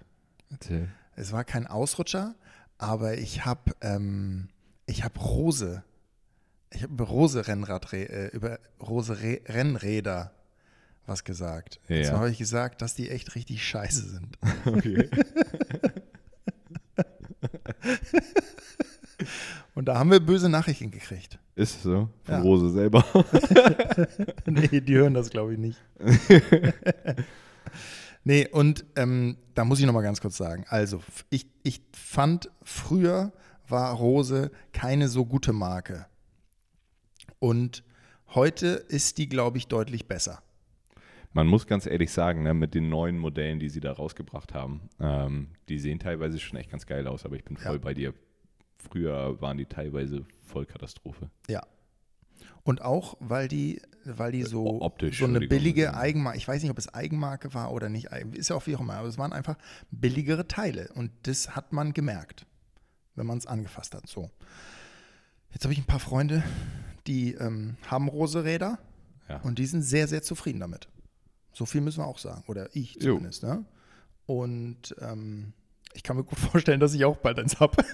Erzähl. 0.51 0.89
Es 1.17 1.33
war 1.33 1.45
kein 1.45 1.67
Ausrutscher, 1.67 2.35
aber 2.79 3.19
ich 3.19 3.45
habe 3.45 3.73
ähm, 3.81 4.49
ich 4.87 5.05
habe 5.05 5.19
Rose, 5.21 5.83
ich 6.73 6.83
habe 6.83 6.93
über 6.93 7.05
Rose 7.05 7.47
Rennrad, 7.47 7.93
äh, 7.93 8.29
über 8.29 8.59
Rose 8.81 9.21
Re 9.21 9.41
Rennräder 9.47 10.33
was 11.07 11.25
gesagt. 11.25 11.81
Ja. 11.89 11.99
Und 11.99 12.05
zwar 12.05 12.19
habe 12.19 12.31
ich 12.31 12.39
gesagt, 12.39 12.83
dass 12.83 12.95
die 12.95 13.11
echt 13.11 13.35
richtig 13.35 13.67
scheiße 13.67 14.09
sind. 14.09 14.39
Okay. 14.65 15.09
Und 19.75 19.87
da 19.87 19.99
haben 19.99 20.11
wir 20.11 20.21
böse 20.21 20.49
Nachrichten 20.49 20.91
gekriegt. 20.91 21.39
Ist 21.55 21.83
so? 21.83 22.09
Von 22.25 22.35
ja. 22.35 22.41
Rose 22.41 22.71
selber? 22.71 23.05
nee, 24.47 24.81
die 24.81 24.95
hören 24.95 25.15
das, 25.15 25.31
glaube 25.31 25.53
ich, 25.53 25.59
nicht. 25.59 25.79
nee, 28.25 28.49
und 28.49 28.85
ähm, 28.97 29.37
da 29.55 29.65
muss 29.65 29.79
ich 29.79 29.87
nochmal 29.87 30.03
ganz 30.03 30.21
kurz 30.21 30.37
sagen. 30.37 30.65
Also, 30.69 31.03
ich, 31.29 31.47
ich 31.63 31.83
fand, 31.93 32.51
früher 32.63 33.33
war 33.69 33.93
Rose 33.95 34.51
keine 34.73 35.09
so 35.09 35.27
gute 35.27 35.53
Marke. 35.53 36.07
Und 37.39 37.85
heute 38.35 38.67
ist 38.67 39.19
die, 39.19 39.29
glaube 39.29 39.59
ich, 39.59 39.69
deutlich 39.69 40.09
besser. 40.09 40.43
Man 41.33 41.47
muss 41.47 41.67
ganz 41.67 41.87
ehrlich 41.87 42.11
sagen, 42.11 42.43
ne, 42.43 42.55
mit 42.55 42.75
den 42.75 42.89
neuen 42.89 43.17
Modellen, 43.17 43.61
die 43.61 43.69
sie 43.69 43.81
da 43.81 43.93
rausgebracht 43.93 44.53
haben, 44.53 44.89
ähm, 44.99 45.49
die 45.69 45.79
sehen 45.79 46.01
teilweise 46.01 46.41
schon 46.41 46.59
echt 46.59 46.71
ganz 46.71 46.87
geil 46.87 47.07
aus, 47.07 47.25
aber 47.25 47.37
ich 47.37 47.45
bin 47.45 47.57
voll 47.57 47.75
ja. 47.77 47.79
bei 47.79 47.95
dir. 47.95 48.15
Früher 48.77 49.41
waren 49.41 49.57
die 49.57 49.67
teilweise 49.67 50.25
voll 50.43 50.67
Katastrophe. 50.67 51.31
Ja. 51.49 51.63
Und 52.65 52.83
auch, 52.83 53.17
weil 53.21 53.47
die, 53.47 53.81
weil 54.05 54.33
die 54.33 54.43
so, 54.43 54.83
Optisch, 54.83 55.19
so 55.19 55.27
eine 55.27 55.41
billige 55.41 55.95
Eigenmarke, 55.95 56.37
ich 56.37 56.49
weiß 56.49 56.63
nicht, 56.63 56.71
ob 56.71 56.79
es 56.79 56.93
Eigenmarke 56.93 57.55
war 57.55 57.73
oder 57.73 57.89
nicht, 57.89 58.09
ist 58.33 58.51
ja 58.51 58.57
auch 58.57 58.67
wie 58.67 58.75
auch 58.75 58.81
immer, 58.81 58.95
aber 58.95 59.09
es 59.09 59.19
waren 59.19 59.33
einfach 59.33 59.57
billigere 59.91 60.49
Teile 60.49 60.91
und 60.95 61.11
das 61.23 61.55
hat 61.55 61.73
man 61.73 61.93
gemerkt, 61.93 62.47
wenn 63.15 63.27
man 63.27 63.39
es 63.39 63.47
angefasst 63.47 63.95
hat. 63.95 64.09
So. 64.09 64.31
Jetzt 65.53 65.65
habe 65.65 65.73
ich 65.73 65.79
ein 65.79 65.87
paar 65.87 66.01
Freunde, 66.01 66.43
die 67.07 67.35
ähm, 67.35 67.77
haben 67.87 68.09
Rose-Räder 68.09 68.79
ja. 69.29 69.41
und 69.43 69.59
die 69.59 69.67
sind 69.67 69.83
sehr, 69.83 70.09
sehr 70.09 70.23
zufrieden 70.23 70.61
damit 70.61 70.89
So 71.53 71.67
viel 71.67 71.81
müssen 71.81 72.01
wir 72.01 72.07
auch 72.07 72.19
sagen. 72.19 72.45
Oder 72.47 72.69
ich 72.75 72.99
zumindest. 73.01 73.43
Ne? 73.43 73.65
Und 74.27 74.95
ähm, 75.01 75.53
ich 75.95 76.03
kann 76.03 76.17
mir 76.17 76.25
gut 76.25 76.39
vorstellen, 76.39 76.81
dass 76.81 76.95
ich 76.95 77.05
auch 77.05 77.17
bald 77.17 77.39
eins 77.39 77.61
habe. 77.61 77.77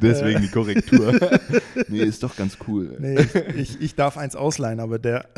Deswegen 0.00 0.40
die 0.40 0.48
Korrektur. 0.48 1.12
nee, 1.88 1.98
ist 1.98 2.22
doch 2.22 2.36
ganz 2.36 2.56
cool. 2.66 2.96
nee, 2.98 3.20
ich, 3.20 3.34
ich, 3.34 3.80
ich 3.80 3.94
darf 3.94 4.16
eins 4.16 4.36
ausleihen, 4.36 4.80
aber 4.80 4.98
der, 4.98 5.28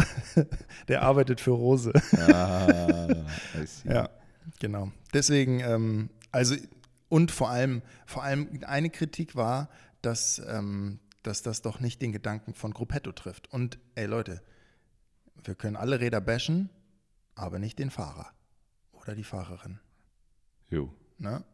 der 0.88 1.02
arbeitet 1.02 1.40
für 1.40 1.52
Rose. 1.52 1.92
Ah, 2.12 3.08
I 3.60 3.66
see. 3.66 3.92
Ja, 3.92 4.10
genau. 4.60 4.92
Deswegen, 5.12 5.60
ähm, 5.60 6.10
also, 6.30 6.54
und 7.08 7.30
vor 7.30 7.50
allem, 7.50 7.82
vor 8.06 8.22
allem 8.22 8.48
eine 8.66 8.90
Kritik 8.90 9.34
war, 9.34 9.68
dass, 10.02 10.40
ähm, 10.48 11.00
dass 11.22 11.42
das 11.42 11.62
doch 11.62 11.80
nicht 11.80 12.02
den 12.02 12.12
Gedanken 12.12 12.54
von 12.54 12.72
Gruppetto 12.72 13.12
trifft. 13.12 13.52
Und 13.52 13.78
ey 13.94 14.06
Leute, 14.06 14.42
wir 15.44 15.54
können 15.54 15.76
alle 15.76 16.00
Räder 16.00 16.20
bashen, 16.20 16.70
aber 17.34 17.58
nicht 17.58 17.78
den 17.78 17.90
Fahrer 17.90 18.32
oder 18.92 19.14
die 19.14 19.24
Fahrerin. 19.24 19.80
Jo. 20.68 20.92
Ne? 21.18 21.44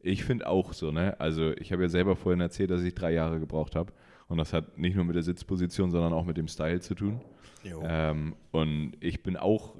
Ich 0.00 0.24
finde 0.24 0.46
auch 0.46 0.72
so, 0.72 0.92
ne? 0.92 1.18
Also 1.20 1.52
ich 1.56 1.72
habe 1.72 1.82
ja 1.82 1.88
selber 1.88 2.16
vorhin 2.16 2.40
erzählt, 2.40 2.70
dass 2.70 2.82
ich 2.82 2.94
drei 2.94 3.12
Jahre 3.12 3.40
gebraucht 3.40 3.74
habe. 3.74 3.92
Und 4.28 4.38
das 4.38 4.52
hat 4.52 4.78
nicht 4.78 4.94
nur 4.94 5.04
mit 5.04 5.16
der 5.16 5.22
Sitzposition, 5.22 5.90
sondern 5.90 6.12
auch 6.12 6.24
mit 6.24 6.36
dem 6.36 6.48
Style 6.48 6.80
zu 6.80 6.94
tun. 6.94 7.20
Jo. 7.64 7.82
Ähm, 7.82 8.36
und 8.52 8.92
ich 9.00 9.22
bin 9.22 9.36
auch, 9.36 9.74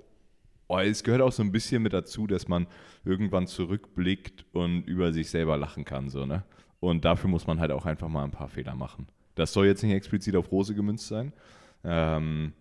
oh, 0.66 0.78
es 0.78 1.04
gehört 1.04 1.22
auch 1.22 1.32
so 1.32 1.42
ein 1.42 1.52
bisschen 1.52 1.82
mit 1.82 1.92
dazu, 1.92 2.26
dass 2.26 2.48
man 2.48 2.66
irgendwann 3.04 3.46
zurückblickt 3.46 4.46
und 4.52 4.82
über 4.84 5.12
sich 5.12 5.30
selber 5.30 5.56
lachen 5.56 5.84
kann, 5.84 6.08
so, 6.08 6.26
ne? 6.26 6.44
Und 6.80 7.04
dafür 7.04 7.28
muss 7.28 7.46
man 7.46 7.60
halt 7.60 7.72
auch 7.72 7.86
einfach 7.86 8.08
mal 8.08 8.24
ein 8.24 8.30
paar 8.30 8.48
Fehler 8.48 8.74
machen. 8.74 9.08
Das 9.34 9.52
soll 9.52 9.66
jetzt 9.66 9.82
nicht 9.82 9.94
explizit 9.94 10.36
auf 10.36 10.50
Rose 10.50 10.74
gemünzt 10.74 11.08
sein. 11.08 11.32
Ähm, 11.84 12.52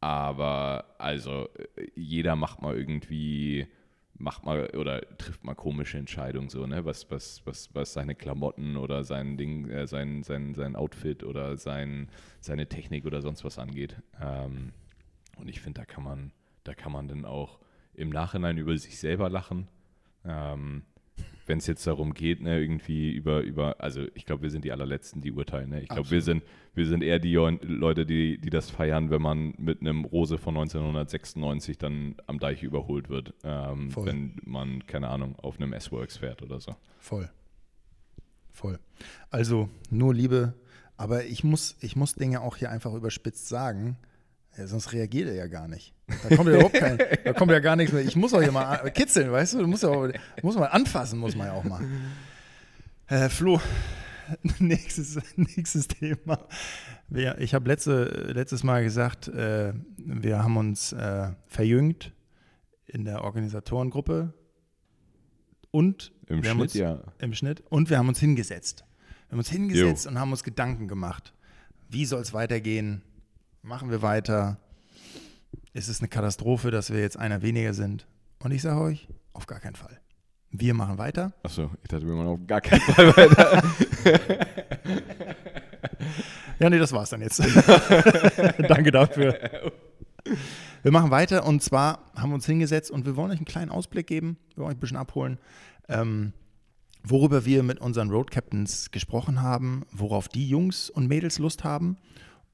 aber 0.00 0.84
also 0.98 1.48
jeder 1.94 2.36
macht 2.36 2.62
mal 2.62 2.76
irgendwie, 2.76 3.66
macht 4.18 4.44
mal 4.44 4.70
oder 4.76 5.00
trifft 5.18 5.44
mal 5.44 5.54
komische 5.54 5.98
Entscheidungen 5.98 6.48
so, 6.48 6.66
ne? 6.66 6.84
Was, 6.84 7.10
was, 7.10 7.42
was, 7.44 7.74
was 7.74 7.92
seine 7.92 8.14
Klamotten 8.14 8.76
oder 8.76 9.04
sein 9.04 9.36
Ding, 9.36 9.68
äh, 9.68 9.86
sein, 9.86 10.22
sein, 10.22 10.54
sein 10.54 10.76
Outfit 10.76 11.24
oder 11.24 11.56
sein, 11.56 12.08
seine 12.40 12.68
Technik 12.68 13.04
oder 13.06 13.22
sonst 13.22 13.44
was 13.44 13.58
angeht. 13.58 13.96
Ähm, 14.20 14.72
und 15.38 15.48
ich 15.48 15.60
finde, 15.60 15.80
da 15.80 15.84
kann 15.84 16.04
man, 16.04 16.32
da 16.64 16.74
kann 16.74 16.92
man 16.92 17.08
dann 17.08 17.24
auch 17.24 17.58
im 17.94 18.10
Nachhinein 18.10 18.58
über 18.58 18.76
sich 18.76 18.98
selber 18.98 19.28
lachen. 19.28 19.68
Ähm, 20.24 20.82
wenn 21.46 21.58
es 21.58 21.66
jetzt 21.66 21.86
darum 21.86 22.12
geht, 22.12 22.40
ne, 22.42 22.60
irgendwie 22.60 23.12
über, 23.12 23.40
über, 23.40 23.80
also 23.80 24.04
ich 24.14 24.26
glaube, 24.26 24.42
wir 24.42 24.50
sind 24.50 24.64
die 24.64 24.72
allerletzten, 24.72 25.22
die 25.22 25.32
urteilen. 25.32 25.70
Ne? 25.70 25.82
Ich 25.82 25.88
glaube, 25.88 26.10
wir 26.10 26.20
sind, 26.20 26.42
wir 26.74 26.86
sind 26.86 27.02
eher 27.02 27.18
die 27.18 27.34
Leute, 27.34 28.04
die, 28.04 28.38
die 28.38 28.50
das 28.50 28.70
feiern, 28.70 29.10
wenn 29.10 29.22
man 29.22 29.54
mit 29.56 29.80
einem 29.80 30.04
Rose 30.04 30.38
von 30.38 30.56
1996 30.56 31.78
dann 31.78 32.16
am 32.26 32.40
Deich 32.40 32.62
überholt 32.62 33.08
wird, 33.08 33.32
ähm, 33.44 33.94
wenn 33.96 34.40
man, 34.44 34.86
keine 34.86 35.08
Ahnung, 35.08 35.36
auf 35.36 35.60
einem 35.60 35.72
S-Works 35.72 36.18
fährt 36.18 36.42
oder 36.42 36.60
so. 36.60 36.74
Voll. 36.98 37.30
Voll. 38.52 38.78
Also 39.30 39.68
nur 39.90 40.14
Liebe, 40.14 40.54
aber 40.96 41.26
ich 41.26 41.44
muss, 41.44 41.76
ich 41.80 41.94
muss 41.94 42.14
Dinge 42.14 42.40
auch 42.40 42.56
hier 42.56 42.70
einfach 42.70 42.94
überspitzt 42.94 43.48
sagen, 43.48 43.98
ja, 44.56 44.66
sonst 44.66 44.92
reagiert 44.92 45.28
er 45.28 45.34
ja 45.34 45.46
gar 45.46 45.68
nicht. 45.68 45.94
Da 46.06 46.36
kommt 46.36 46.48
ja 46.48 46.54
überhaupt 46.54 46.74
kein, 46.74 46.98
da 47.24 47.32
kommt 47.32 47.52
ja 47.52 47.60
gar 47.60 47.76
nichts 47.76 47.92
mehr. 47.92 48.02
Ich 48.02 48.16
muss 48.16 48.32
auch 48.32 48.42
hier 48.42 48.52
mal 48.52 48.90
kitzeln, 48.90 49.30
weißt 49.30 49.54
du? 49.54 49.58
Du 49.58 49.66
musst 49.66 49.82
ja 49.82 49.90
auch, 49.90 50.08
muss 50.42 50.56
mal 50.56 50.66
anfassen, 50.66 51.18
muss 51.18 51.36
man 51.36 51.48
ja 51.48 51.52
auch 51.52 51.64
mal. 51.64 51.84
Äh, 53.08 53.28
Flo, 53.28 53.60
nächstes, 54.58 55.18
nächstes 55.36 55.88
Thema. 55.88 56.46
Wir, 57.08 57.38
ich 57.38 57.54
habe 57.54 57.68
letzte, 57.68 58.32
letztes 58.32 58.64
Mal 58.64 58.82
gesagt, 58.82 59.28
äh, 59.28 59.72
wir 59.96 60.42
haben 60.42 60.56
uns 60.56 60.92
äh, 60.92 61.30
verjüngt 61.46 62.12
in 62.86 63.04
der 63.04 63.22
Organisatorengruppe 63.22 64.32
und 65.70 66.12
Im 66.28 66.42
Schnitt 66.42 66.60
uns, 66.60 66.74
ja. 66.74 67.02
im 67.18 67.34
Schnitt. 67.34 67.62
Und 67.68 67.90
wir 67.90 67.98
haben 67.98 68.08
uns 68.08 68.18
hingesetzt. 68.18 68.84
Wir 69.28 69.32
haben 69.32 69.38
uns 69.38 69.50
hingesetzt 69.50 70.06
und 70.06 70.18
haben 70.18 70.30
uns 70.30 70.42
Gedanken 70.42 70.88
gemacht. 70.88 71.34
Wie 71.88 72.06
soll 72.06 72.22
es 72.22 72.32
weitergehen? 72.32 73.02
Machen 73.66 73.90
wir 73.90 74.00
weiter? 74.00 74.58
Ist 75.72 75.88
es 75.88 75.98
eine 75.98 76.06
Katastrophe, 76.06 76.70
dass 76.70 76.92
wir 76.92 77.00
jetzt 77.00 77.18
einer 77.18 77.42
weniger 77.42 77.74
sind? 77.74 78.06
Und 78.38 78.52
ich 78.52 78.62
sage 78.62 78.80
euch, 78.80 79.08
auf 79.32 79.48
gar 79.48 79.58
keinen 79.58 79.74
Fall. 79.74 79.98
Wir 80.52 80.72
machen 80.72 80.98
weiter. 80.98 81.32
Achso, 81.42 81.72
ich 81.82 81.88
dachte, 81.88 82.06
wir 82.06 82.14
machen 82.14 82.28
auf 82.28 82.46
gar 82.46 82.60
keinen 82.60 82.80
Fall 82.80 83.16
weiter. 83.16 83.62
Ja, 86.58 86.70
nee, 86.70 86.78
das 86.78 86.92
war's 86.92 87.10
dann 87.10 87.20
jetzt. 87.20 87.38
Danke 88.68 88.90
dafür. 88.90 89.38
Wir 90.82 90.90
machen 90.90 91.10
weiter 91.10 91.44
und 91.44 91.62
zwar 91.62 92.10
haben 92.14 92.30
wir 92.30 92.36
uns 92.36 92.46
hingesetzt 92.46 92.90
und 92.90 93.04
wir 93.04 93.14
wollen 93.14 93.30
euch 93.30 93.36
einen 93.36 93.44
kleinen 93.44 93.70
Ausblick 93.70 94.06
geben, 94.06 94.38
wir 94.54 94.62
wollen 94.62 94.70
euch 94.70 94.76
ein 94.78 94.80
bisschen 94.80 94.96
abholen, 94.96 95.38
ähm, 95.90 96.32
worüber 97.04 97.44
wir 97.44 97.62
mit 97.62 97.78
unseren 97.78 98.08
Road 98.08 98.30
Captains 98.30 98.90
gesprochen 98.90 99.42
haben, 99.42 99.84
worauf 99.92 100.28
die 100.28 100.48
Jungs 100.48 100.88
und 100.88 101.08
Mädels 101.08 101.38
Lust 101.38 101.62
haben 101.62 101.98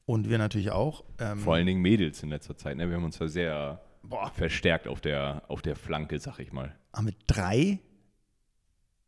und 0.07 0.29
wir 0.29 0.39
natürlich 0.39 0.71
auch. 0.71 1.05
Ähm, 1.19 1.39
Vor 1.39 1.55
allen 1.55 1.67
Dingen 1.67 1.81
Mädels 1.81 2.23
in 2.23 2.29
letzter 2.31 2.57
Zeit. 2.57 2.77
Ne? 2.77 2.89
Wir 2.89 2.97
haben 2.97 3.05
uns 3.05 3.19
da 3.19 3.29
sehr 3.29 3.81
boah, 4.03 4.31
verstärkt 4.35 4.89
auf 4.89 5.01
der, 5.01 5.43
auf 5.49 5.63
der 5.63 5.77
Flanke, 5.77 6.19
sag 6.19 6.39
ich 6.39 6.53
mal. 6.53 6.75
haben 6.93 7.07
wir 7.07 7.15
drei 7.27 7.79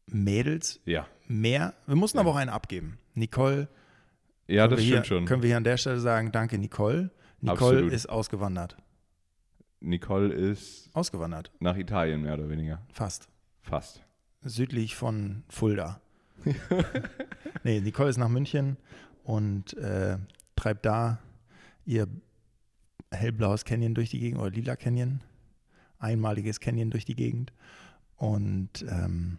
Mädels 0.07 0.80
Ja. 0.85 1.07
mehr. 1.26 1.74
Wir 1.87 1.96
mussten 1.96 2.18
aber 2.18 2.30
auch 2.30 2.37
einen 2.37 2.50
abgeben. 2.50 2.98
Nicole, 3.14 3.68
Ja, 4.46 4.68
das 4.68 4.78
wir 4.78 4.85
hier, 4.85 4.92
stimmt 4.96 5.07
schon. 5.07 5.24
Können 5.24 5.42
wir 5.42 5.48
hier 5.48 5.57
an 5.57 5.64
der 5.64 5.76
Stelle 5.78 5.98
sagen, 6.00 6.30
danke 6.33 6.59
Nicole. 6.59 7.11
Nicole 7.40 7.70
Absolut. 7.78 7.92
ist 7.92 8.09
ausgewandert. 8.09 8.76
Nicole 9.80 10.33
ist 10.33 10.88
Ausgewandert, 10.94 11.52
nach 11.61 11.76
Italien 11.76 12.22
mehr 12.22 12.35
oder 12.35 12.48
weniger. 12.48 12.80
fast. 12.92 13.28
Fast. 13.62 14.02
südlich 14.42 14.94
von 14.94 15.44
Fulda. 15.48 16.00
nee, 17.64 17.80
Nicole 17.80 18.09
ist 18.09 18.16
nach 18.16 18.28
München 18.28 18.76
und 19.24 19.74
äh, 19.76 20.16
treibt 20.56 20.86
da 20.86 21.18
ihr 21.84 22.08
hellblaues 23.10 23.64
Canyon 23.64 23.94
durch 23.94 24.10
die 24.10 24.18
Gegend 24.18 24.40
oder 24.40 24.50
lila 24.50 24.76
Canyon, 24.76 25.20
einmaliges 25.98 26.60
Canyon 26.60 26.90
durch 26.90 27.04
die 27.04 27.14
Gegend. 27.16 27.52
Und 28.16 28.84
ähm, 28.88 29.38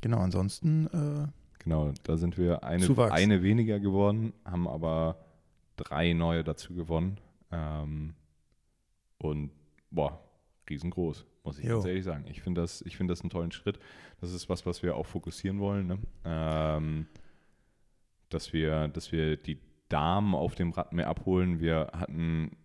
genau, 0.00 0.18
ansonsten 0.18 0.86
äh, 0.88 1.28
Genau, 1.66 1.92
da 2.04 2.16
sind 2.16 2.38
wir 2.38 2.62
eine, 2.62 2.84
Zuwachs. 2.84 3.12
eine 3.12 3.42
weniger 3.42 3.80
geworden, 3.80 4.32
haben 4.44 4.68
aber 4.68 5.18
drei 5.76 6.12
neue 6.12 6.44
dazu 6.44 6.74
gewonnen. 6.74 7.18
Ähm, 7.50 8.14
und 9.18 9.50
boah, 9.90 10.20
riesengroß, 10.70 11.26
muss 11.42 11.58
ich 11.58 11.64
Jo. 11.64 11.74
ganz 11.74 11.86
ehrlich 11.86 12.04
sagen. 12.04 12.24
Ich 12.28 12.40
finde 12.40 12.60
das, 12.60 12.82
ich 12.82 12.96
find 12.96 13.10
das 13.10 13.22
einen 13.22 13.30
tollen 13.30 13.50
Schritt. 13.50 13.80
Das 14.20 14.32
ist 14.32 14.48
was, 14.48 14.64
was 14.64 14.84
wir 14.84 14.94
auch 14.94 15.06
fokussieren 15.06 15.58
wollen. 15.58 15.88
Ne? 15.88 15.98
Ähm, 16.24 17.06
dass, 18.28 18.52
wir, 18.52 18.86
dass 18.86 19.10
wir 19.10 19.36
die 19.36 19.58
Damen 19.88 20.34
auf 20.34 20.54
dem 20.54 20.72
Rad 20.72 20.92
mehr 20.92 21.08
abholen. 21.08 21.60
Wir 21.60 21.90
hatten, 21.92 22.56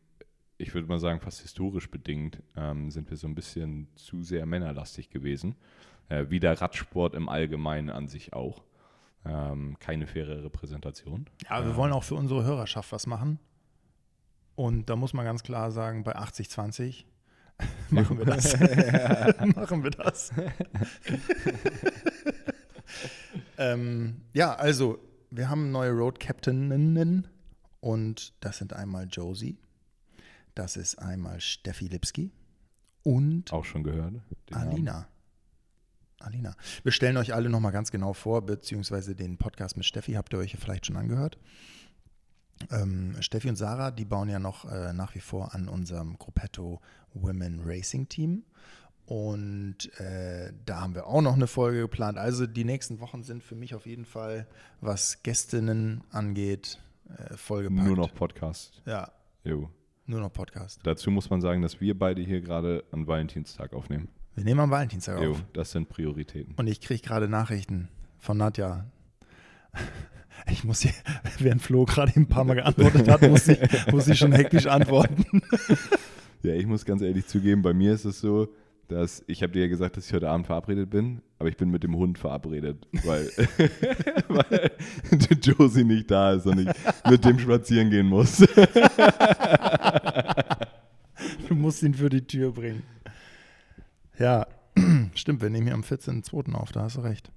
ich 0.58 0.74
würde 0.74 0.88
mal 0.88 1.00
sagen, 1.00 1.20
fast 1.20 1.42
historisch 1.42 1.90
bedingt, 1.90 2.42
ähm, 2.56 2.92
sind 2.92 3.10
wir 3.10 3.18
so 3.18 3.28
ein 3.28 3.36
bisschen 3.36 3.88
zu 3.96 4.24
sehr 4.24 4.46
männerlastig 4.46 5.10
gewesen. 5.10 5.56
Äh, 6.10 6.26
wie 6.30 6.40
der 6.40 6.60
Radsport 6.60 7.16
im 7.16 7.30
Allgemeinen 7.30 7.90
an 7.90 8.08
sich 8.08 8.34
auch. 8.34 8.64
Ähm, 9.24 9.78
keine 9.80 10.08
faire 10.08 10.44
Repräsentation. 10.44 11.30
ja, 11.48 11.64
wir 11.64 11.76
wollen 11.76 11.94
auch 11.94 12.04
für 12.04 12.16
unsere 12.16 12.44
Hörerschaft 12.44 12.92
was 12.92 13.06
machen. 13.06 13.40
Und 14.56 14.90
da 14.90 14.96
muss 14.96 15.14
man 15.14 15.26
ganz 15.26 15.44
klar 15.44 15.72
sagen, 15.72 16.04
bei 16.04 16.16
80-20 16.16 17.04
machen 17.92 18.18
wir 18.18 18.26
das. 18.26 18.60
machen 19.56 19.84
wir 19.84 19.92
das. 19.92 20.32
ähm, 23.58 24.22
ja, 24.34 24.56
also, 24.56 25.00
wir 25.32 25.50
haben 25.50 25.72
neue 25.72 25.92
Road 25.92 26.20
Captaininnen 26.20 27.28
und 27.80 28.34
das 28.42 28.58
sind 28.58 28.74
einmal 28.74 29.08
Josie, 29.10 29.58
das 30.56 30.78
ist 30.78 31.00
einmal 31.00 31.40
Steffi 31.42 31.88
Lipski 31.88 32.32
und 33.04 33.52
Auch 33.52 33.66
schon 33.66 33.84
gehört. 33.84 34.14
den 34.14 34.22
Namen. 34.52 34.68
Alina. 34.72 35.08
Alina. 36.20 36.56
Wir 36.84 36.92
stellen 36.92 37.18
euch 37.18 37.34
alle 37.34 37.50
nochmal 37.50 37.72
ganz 37.72 37.90
genau 37.90 38.14
vor, 38.14 38.46
beziehungsweise 38.46 39.16
den 39.16 39.38
Podcast 39.38 39.76
mit 39.78 39.86
Steffi 39.86 40.14
habt 40.14 40.34
ihr 40.34 40.40
euch 40.40 40.56
vielleicht 40.60 40.86
schon 40.86 40.98
angehört. 40.98 41.40
Ähm, 42.70 43.16
Steffi 43.22 43.50
und 43.50 43.56
Sarah, 43.56 43.90
die 43.90 44.06
bauen 44.06 44.30
ja 44.30 44.38
noch 44.38 44.66
äh, 44.72 44.94
nach 44.94 45.16
wie 45.16 45.20
vor 45.20 45.56
an 45.56 45.68
unserem 45.68 46.20
Gruppetto 46.20 46.80
Women 47.14 47.62
Racing 47.66 48.08
Team. 48.08 48.44
Und 49.06 49.92
äh, 50.00 50.54
da 50.66 50.82
haben 50.82 50.96
wir 50.96 51.08
auch 51.08 51.22
noch 51.22 51.34
eine 51.36 51.48
Folge 51.48 51.82
geplant. 51.82 52.18
Also 52.18 52.48
die 52.48 52.64
nächsten 52.64 53.00
Wochen 53.00 53.24
sind 53.24 53.44
für 53.44 53.56
mich 53.56 53.76
auf 53.76 53.86
jeden 53.86 54.06
Fall, 54.06 54.48
was 54.80 55.22
Gästinnen 55.24 56.04
angeht, 56.12 56.80
äh, 57.18 57.36
vollgepackt. 57.36 57.86
Nur 57.88 57.98
noch 57.98 58.14
Podcast. 58.14 58.82
Ja, 58.86 59.12
Jo. 59.44 59.70
nur 60.06 60.22
noch 60.22 60.32
Podcast. 60.32 60.80
Dazu 60.84 61.12
muss 61.12 61.30
man 61.30 61.42
sagen, 61.42 61.62
dass 61.62 61.82
wir 61.82 61.98
beide 61.98 62.22
hier 62.22 62.40
gerade 62.42 62.84
an 62.92 63.06
Valentinstag 63.08 63.74
aufnehmen. 63.74 64.08
Wir 64.36 64.46
nehmen 64.46 64.62
am 64.62 64.72
Valentinstag 64.72 65.22
Jo, 65.22 65.32
auf. 65.32 65.44
das 65.52 65.72
sind 65.72 65.90
Prioritäten. 65.90 66.54
Und 66.56 66.68
ich 66.68 66.80
kriege 66.80 67.02
gerade 67.02 67.28
Nachrichten 67.28 67.90
von 68.20 68.38
Nadja. 68.38 68.86
Ich 70.50 70.64
muss 70.64 70.82
hier, 70.82 70.94
während 71.40 71.62
Flo 71.62 71.86
gerade 71.86 72.14
ein 72.16 72.26
paar 72.26 72.44
Mal 72.46 72.56
geantwortet 72.56 73.08
hat, 73.08 73.22
muss 73.22 73.48
ich, 73.48 73.60
muss 73.92 74.08
ich 74.08 74.18
schon 74.18 74.32
hektisch 74.32 74.66
antworten. 74.66 75.42
Ja, 76.44 76.56
ich 76.56 76.66
muss 76.66 76.86
ganz 76.86 77.04
ehrlich 77.04 77.28
zugeben, 77.28 77.62
bei 77.62 77.72
mir 77.72 77.94
ist 77.94 78.04
es 78.04 78.20
so, 78.20 78.48
dass 78.92 79.24
ich 79.28 79.42
habe 79.42 79.54
dir 79.54 79.62
ja 79.62 79.68
gesagt, 79.68 79.96
dass 79.98 80.08
ich 80.08 80.14
heute 80.14 80.30
Abend 80.30 80.48
verabredet 80.48 80.90
bin, 80.90 81.22
aber 81.40 81.50
ich 81.50 81.58
bin 81.58 81.70
mit 81.72 81.84
dem 81.84 81.96
Hund 81.96 82.20
verabredet, 82.20 82.88
weil, 83.04 83.28
weil 84.28 84.72
Josie 85.42 85.84
nicht 85.84 86.12
da 86.12 86.34
ist 86.34 86.46
und 86.46 86.60
ich 86.60 86.68
mit 87.10 87.24
dem 87.26 87.40
spazieren 87.40 87.90
gehen 87.90 88.08
muss. 88.08 88.38
du 91.48 91.56
musst 91.56 91.82
ihn 91.84 91.94
für 91.94 92.10
die 92.10 92.26
Tür 92.28 92.52
bringen. 92.52 92.84
Ja, 94.20 94.46
stimmt, 95.16 95.42
wir 95.42 95.50
nehmen 95.50 95.68
hier 95.68 95.76
am 95.76 95.82
14.02. 95.82 96.54
auf, 96.54 96.72
da 96.72 96.82
hast 96.84 96.98
du 96.98 97.02
recht. 97.02 97.32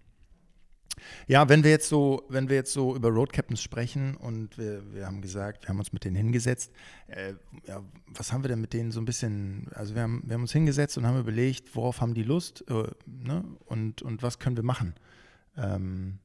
Ja, 1.27 1.49
wenn 1.49 1.65
wir 1.65 1.71
jetzt 1.71 1.89
so, 1.89 2.25
wenn 2.29 2.49
wir 2.49 2.57
jetzt 2.57 2.73
so 2.73 2.95
über 2.95 3.09
Road 3.09 3.33
Captains 3.33 3.63
sprechen 3.63 4.17
und 4.17 4.57
wir, 4.59 4.83
wir 4.93 5.07
haben 5.07 5.21
gesagt, 5.21 5.65
wir 5.65 5.69
haben 5.69 5.79
uns 5.79 5.93
mit 5.93 6.05
denen 6.05 6.17
hingesetzt, 6.17 6.73
äh, 7.09 7.35
ja, 7.67 7.83
was 8.07 8.33
haben 8.33 8.45
wir 8.45 8.49
denn 8.49 8.61
mit 8.61 8.73
denen 8.73 8.93
so 8.93 9.01
ein 9.01 9.05
bisschen, 9.05 9.69
also 9.75 9.95
wir 9.95 10.03
haben, 10.03 10.23
wir 10.25 10.35
haben 10.35 10.43
uns 10.43 10.53
hingesetzt 10.53 10.99
und 10.99 11.07
haben 11.07 11.19
überlegt, 11.19 11.75
worauf 11.75 12.01
haben 12.01 12.15
die 12.15 12.23
Lust 12.23 12.65
äh, 12.69 12.85
ne? 13.07 13.45
und, 13.67 14.03
und 14.03 14.23
was 14.23 14.39
können 14.39 14.57
wir 14.57 14.65
machen. 14.65 14.95
Ähm, 15.57 16.19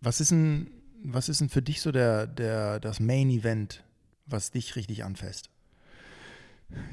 was 0.00 0.20
ist 0.20 0.30
denn, 0.30 0.70
was 1.02 1.28
ist 1.28 1.40
denn 1.40 1.48
für 1.48 1.62
dich 1.62 1.80
so 1.80 1.92
der, 1.92 2.26
der, 2.26 2.80
das 2.80 3.00
Main 3.00 3.30
Event, 3.30 3.84
was 4.26 4.50
dich 4.50 4.76
richtig 4.76 5.04
anfasst? 5.04 5.50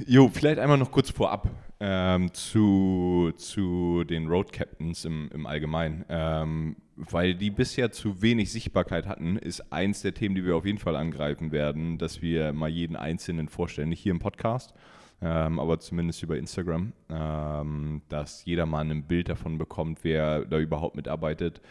Jo, 0.08 0.30
vielleicht 0.30 0.60
einmal 0.60 0.78
noch 0.78 0.92
kurz 0.92 1.10
vorab 1.10 1.50
ähm, 1.80 2.34
zu, 2.34 3.34
zu 3.36 4.04
den 4.06 4.28
Road 4.28 4.54
Captains 4.54 5.06
im, 5.06 5.30
im 5.34 5.46
Allgemeinen. 5.46 6.06
Ähm, 6.10 6.78
weil 6.96 7.36
die 7.36 7.50
bisher 7.50 7.92
zu 7.92 8.22
wenig 8.22 8.52
Sichtbarkeit 8.52 9.06
hatten, 9.06 9.38
ist 9.38 9.74
eins 9.74 10.02
der 10.02 10.14
Themen, 10.14 10.36
die 10.36 10.46
wir 10.46 10.56
auf 10.56 10.66
jeden 10.66 10.78
Fall 10.78 10.96
angreifen 10.96 11.52
werden, 11.52 11.98
dass 11.98 12.22
wir 12.22 12.54
mal 12.54 12.70
jeden 12.70 12.96
Einzelnen 12.96 13.50
vorstellen, 13.50 13.90
nicht 13.90 14.00
hier 14.00 14.14
im 14.14 14.20
Podcast, 14.20 14.74
ähm, 15.22 15.60
aber 15.60 15.80
zumindest 15.80 16.24
über 16.24 16.38
Instagram, 16.38 16.94
ähm, 17.10 18.02
dass 18.08 18.46
jeder 18.46 18.66
mal 18.66 18.90
ein 18.90 19.04
Bild 19.04 19.28
davon 19.28 19.58
bekommt, 19.58 20.04
wer 20.04 20.46
da 20.46 20.58
überhaupt 20.58 20.96
mitarbeitet 20.96 21.62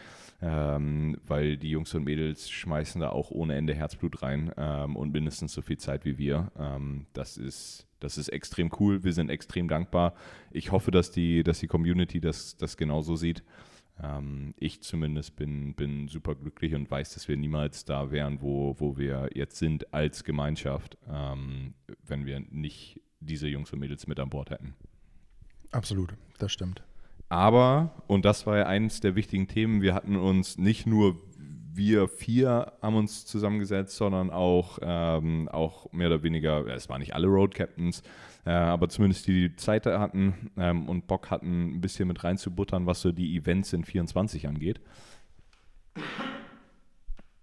ähm, 0.41 1.17
weil 1.25 1.57
die 1.57 1.69
Jungs 1.69 1.93
und 1.93 2.03
Mädels 2.03 2.49
schmeißen 2.49 3.01
da 3.01 3.09
auch 3.09 3.31
ohne 3.31 3.55
Ende 3.55 3.73
Herzblut 3.73 4.21
rein 4.21 4.51
ähm, 4.57 4.95
und 4.95 5.11
mindestens 5.11 5.53
so 5.53 5.61
viel 5.61 5.77
Zeit 5.77 6.05
wie 6.05 6.17
wir. 6.17 6.51
Ähm, 6.57 7.07
das 7.13 7.37
ist 7.37 7.87
das 7.99 8.19
ist 8.19 8.29
extrem 8.29 8.69
cool. 8.79 9.03
Wir 9.03 9.13
sind 9.13 9.29
extrem 9.29 9.67
dankbar. 9.67 10.13
Ich 10.51 10.71
hoffe, 10.71 10.91
dass 10.91 11.09
die, 11.11 11.43
dass 11.43 11.59
die 11.59 11.67
Community 11.67 12.19
das, 12.19 12.55
das 12.55 12.77
genauso 12.77 13.15
sieht. 13.15 13.43
Ähm, 14.01 14.53
ich 14.57 14.81
zumindest 14.81 15.35
bin, 15.35 15.73
bin 15.73 16.07
super 16.07 16.35
glücklich 16.35 16.75
und 16.75 16.91
weiß, 16.91 17.13
dass 17.13 17.27
wir 17.27 17.37
niemals 17.37 17.85
da 17.85 18.11
wären, 18.11 18.41
wo, 18.41 18.75
wo 18.79 18.97
wir 18.97 19.29
jetzt 19.33 19.57
sind 19.57 19.93
als 19.93 20.23
Gemeinschaft, 20.23 20.97
ähm, 21.09 21.73
wenn 22.05 22.25
wir 22.25 22.41
nicht 22.51 23.01
diese 23.19 23.47
Jungs 23.47 23.71
und 23.73 23.79
Mädels 23.79 24.05
mit 24.07 24.19
an 24.19 24.29
Bord 24.29 24.51
hätten. 24.51 24.75
Absolut, 25.71 26.13
das 26.37 26.51
stimmt. 26.51 26.83
Aber, 27.35 27.91
und 28.07 28.23
das 28.23 28.47
war 28.47 28.59
ja 28.59 28.65
eines 28.67 29.01
der 29.01 29.15
wichtigen 29.15 29.49
Themen, 29.49 29.81
wir 29.81 29.93
hatten 29.93 30.15
uns 30.15 30.57
nicht 30.57 30.87
nur 30.87 31.17
wir 31.73 32.07
vier 32.07 32.71
haben 32.81 32.95
uns 32.95 33.25
zusammengesetzt, 33.25 33.97
sondern 33.97 34.29
auch, 34.29 34.79
ähm, 34.81 35.49
auch 35.51 35.91
mehr 35.91 36.07
oder 36.07 36.23
weniger, 36.23 36.65
es 36.67 36.87
waren 36.87 37.01
nicht 37.01 37.13
alle 37.13 37.27
Road 37.27 37.53
Captains, 37.53 38.03
äh, 38.45 38.51
aber 38.51 38.87
zumindest 38.87 39.27
die, 39.27 39.49
die 39.49 39.55
Zeit 39.57 39.85
hatten 39.85 40.49
ähm, 40.55 40.87
und 40.87 41.07
Bock 41.07 41.29
hatten, 41.29 41.75
ein 41.75 41.81
bisschen 41.81 42.07
mit 42.07 42.23
reinzubuttern, 42.23 42.85
was 42.85 43.01
so 43.01 43.11
die 43.11 43.35
Events 43.35 43.73
in 43.73 43.83
24 43.83 44.47
angeht. 44.47 44.79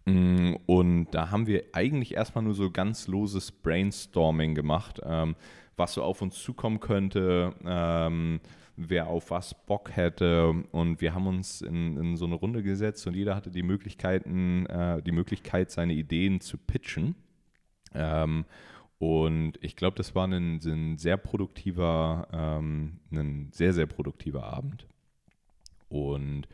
Mm, 0.06 0.54
und 0.64 1.10
da 1.10 1.30
haben 1.30 1.46
wir 1.46 1.64
eigentlich 1.74 2.14
erstmal 2.14 2.44
nur 2.44 2.54
so 2.54 2.70
ganz 2.70 3.08
loses 3.08 3.52
Brainstorming 3.52 4.54
gemacht, 4.54 5.02
ähm, 5.04 5.36
was 5.76 5.92
so 5.92 6.02
auf 6.02 6.22
uns 6.22 6.42
zukommen 6.42 6.80
könnte, 6.80 7.54
ähm, 7.66 8.40
wer 8.76 9.06
auf 9.06 9.30
was 9.30 9.54
Bock 9.66 9.94
hätte. 9.94 10.50
Und 10.72 11.00
wir 11.00 11.14
haben 11.14 11.26
uns 11.26 11.60
in, 11.60 11.96
in 11.96 12.16
so 12.16 12.24
eine 12.24 12.34
Runde 12.34 12.62
gesetzt 12.62 13.06
und 13.06 13.14
jeder 13.14 13.34
hatte 13.34 13.50
die 13.50 13.62
Möglichkeiten, 13.62 14.66
äh, 14.66 15.02
die 15.02 15.12
Möglichkeit, 15.12 15.70
seine 15.70 15.92
Ideen 15.92 16.40
zu 16.40 16.58
pitchen. 16.58 17.14
Ähm, 17.94 18.44
und 18.98 19.58
ich 19.62 19.74
glaube, 19.74 19.96
das 19.96 20.14
war 20.14 20.28
ein, 20.28 20.60
ein 20.64 20.96
sehr 20.96 21.16
produktiver, 21.16 22.28
ähm, 22.32 23.00
ein 23.10 23.50
sehr, 23.52 23.72
sehr 23.72 23.86
produktiver 23.86 24.44
Abend. 24.44 24.86
Und 25.88 26.46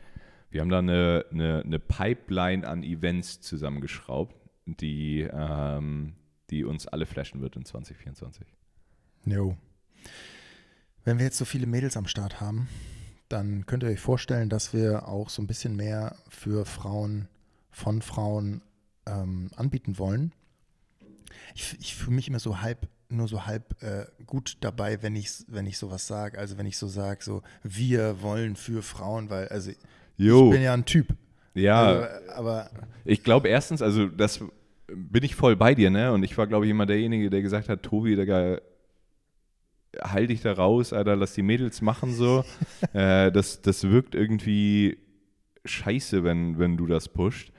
wir 0.49 0.61
haben 0.61 0.69
da 0.69 0.79
eine, 0.79 1.25
eine, 1.31 1.61
eine 1.63 1.79
Pipeline 1.79 2.67
an 2.67 2.83
Events 2.83 3.39
zusammengeschraubt, 3.41 4.35
die, 4.65 5.27
ähm, 5.31 6.15
die 6.49 6.63
uns 6.63 6.87
alle 6.87 7.05
flashen 7.05 7.41
wird 7.41 7.55
in 7.55 7.65
2024. 7.65 8.47
Jo. 9.25 9.55
Wenn 11.05 11.17
wir 11.17 11.25
jetzt 11.25 11.37
so 11.37 11.45
viele 11.45 11.67
Mädels 11.67 11.97
am 11.97 12.07
Start 12.07 12.41
haben, 12.41 12.67
dann 13.29 13.65
könnt 13.65 13.83
ihr 13.83 13.89
euch 13.89 13.99
vorstellen, 13.99 14.49
dass 14.49 14.73
wir 14.73 15.07
auch 15.07 15.29
so 15.29 15.41
ein 15.41 15.47
bisschen 15.47 15.75
mehr 15.75 16.15
für 16.29 16.65
Frauen, 16.65 17.27
von 17.71 18.01
Frauen 18.01 18.61
ähm, 19.05 19.51
anbieten 19.55 19.97
wollen. 19.97 20.33
Ich, 21.55 21.77
ich 21.79 21.95
fühle 21.95 22.15
mich 22.15 22.27
immer 22.27 22.39
so 22.39 22.61
halb, 22.61 22.87
nur 23.07 23.27
so 23.27 23.45
halb 23.45 23.81
äh, 23.81 24.05
gut 24.25 24.57
dabei, 24.61 25.01
wenn 25.01 25.15
ich, 25.15 25.29
wenn 25.47 25.67
ich 25.67 25.77
sowas 25.77 26.07
sage. 26.07 26.37
Also 26.37 26.57
wenn 26.57 26.65
ich 26.65 26.77
so 26.77 26.87
sage, 26.87 27.23
so 27.23 27.43
wir 27.63 28.21
wollen 28.21 28.55
für 28.55 28.81
Frauen, 28.81 29.29
weil 29.29 29.47
also 29.47 29.71
jo. 30.17 30.45
ich 30.45 30.51
bin 30.51 30.63
ja 30.63 30.73
ein 30.73 30.85
Typ. 30.85 31.15
Ja, 31.53 31.85
also, 31.85 32.31
aber 32.33 32.69
ich 33.05 33.23
glaube 33.23 33.47
erstens, 33.47 33.81
also 33.81 34.07
das 34.07 34.39
bin 34.87 35.23
ich 35.23 35.35
voll 35.35 35.55
bei 35.55 35.75
dir, 35.75 35.89
ne? 35.89 36.11
Und 36.13 36.23
ich 36.23 36.37
war, 36.37 36.47
glaube 36.47 36.65
ich, 36.65 36.71
immer 36.71 36.85
derjenige, 36.85 37.29
der 37.29 37.41
gesagt 37.41 37.69
hat, 37.69 37.83
Tobi, 37.83 38.15
der 38.15 38.61
heil 40.03 40.27
dich 40.27 40.41
da 40.41 40.53
raus, 40.53 40.93
Alter, 40.93 41.15
lass 41.15 41.33
die 41.33 41.41
Mädels 41.41 41.81
machen 41.81 42.13
so. 42.13 42.43
äh, 42.93 43.31
das, 43.31 43.61
das 43.61 43.89
wirkt 43.89 44.15
irgendwie 44.15 44.97
scheiße, 45.65 46.23
wenn, 46.23 46.59
wenn 46.59 46.77
du 46.77 46.87
das 46.87 47.09
pusht. 47.09 47.51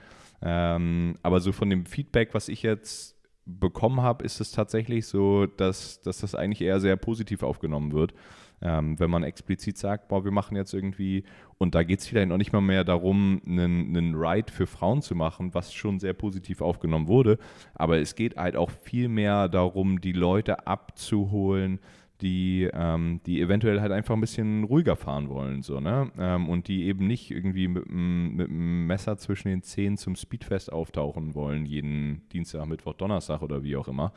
Ähm, 0.42 1.16
aber 1.22 1.40
so 1.40 1.52
von 1.52 1.70
dem 1.70 1.84
Feedback, 1.84 2.34
was 2.34 2.48
ich 2.48 2.62
jetzt 2.62 3.16
bekommen 3.44 4.00
habe, 4.00 4.24
ist 4.24 4.40
es 4.40 4.52
tatsächlich 4.52 5.06
so, 5.06 5.46
dass, 5.46 6.00
dass 6.00 6.18
das 6.18 6.34
eigentlich 6.34 6.62
eher 6.62 6.80
sehr 6.80 6.96
positiv 6.96 7.42
aufgenommen 7.42 7.92
wird. 7.92 8.14
Ähm, 8.62 8.98
wenn 9.00 9.10
man 9.10 9.22
explizit 9.22 9.78
sagt, 9.78 10.08
boah, 10.08 10.22
wir 10.22 10.32
machen 10.32 10.54
jetzt 10.54 10.74
irgendwie, 10.74 11.24
und 11.56 11.74
da 11.74 11.82
geht 11.82 12.00
es 12.00 12.06
vielleicht 12.06 12.28
noch 12.28 12.36
nicht 12.36 12.52
mal 12.52 12.60
mehr 12.60 12.84
darum, 12.84 13.40
einen, 13.46 13.96
einen 13.96 14.14
Ride 14.14 14.52
für 14.52 14.66
Frauen 14.66 15.00
zu 15.00 15.14
machen, 15.14 15.54
was 15.54 15.72
schon 15.72 15.98
sehr 15.98 16.12
positiv 16.12 16.60
aufgenommen 16.60 17.08
wurde, 17.08 17.38
aber 17.74 17.98
es 17.98 18.14
geht 18.14 18.36
halt 18.36 18.56
auch 18.56 18.70
viel 18.70 19.08
mehr 19.08 19.48
darum, 19.48 20.02
die 20.02 20.12
Leute 20.12 20.66
abzuholen, 20.66 21.80
die, 22.20 22.68
ähm, 22.72 23.20
die 23.26 23.40
eventuell 23.40 23.80
halt 23.80 23.92
einfach 23.92 24.14
ein 24.14 24.20
bisschen 24.20 24.64
ruhiger 24.64 24.96
fahren 24.96 25.28
wollen, 25.28 25.62
so, 25.62 25.80
ne? 25.80 26.10
Ähm, 26.18 26.48
und 26.48 26.68
die 26.68 26.84
eben 26.84 27.06
nicht 27.06 27.30
irgendwie 27.30 27.68
mit, 27.68 27.88
einem 27.88 28.86
Messer 28.86 29.16
zwischen 29.18 29.48
den 29.48 29.62
Zehen 29.62 29.96
zum 29.96 30.16
Speedfest 30.16 30.72
auftauchen 30.72 31.34
wollen, 31.34 31.66
jeden 31.66 32.28
Dienstag, 32.30 32.66
Mittwoch, 32.66 32.94
Donnerstag 32.94 33.42
oder 33.42 33.62
wie 33.62 33.76
auch 33.76 33.88
immer, 33.88 34.12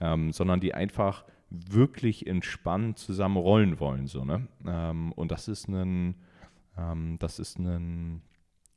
ähm, 0.00 0.32
sondern 0.32 0.60
die 0.60 0.74
einfach 0.74 1.24
wirklich 1.50 2.26
entspannt 2.26 2.98
zusammen 2.98 3.36
rollen 3.36 3.78
wollen, 3.78 4.06
so, 4.06 4.24
ne? 4.24 4.48
Ähm, 4.66 5.12
und 5.12 5.30
das 5.30 5.48
ist 5.48 5.68
ein, 5.68 6.16
ähm, 6.76 7.16
das 7.20 7.38
ist 7.38 7.58
ein, 7.58 8.22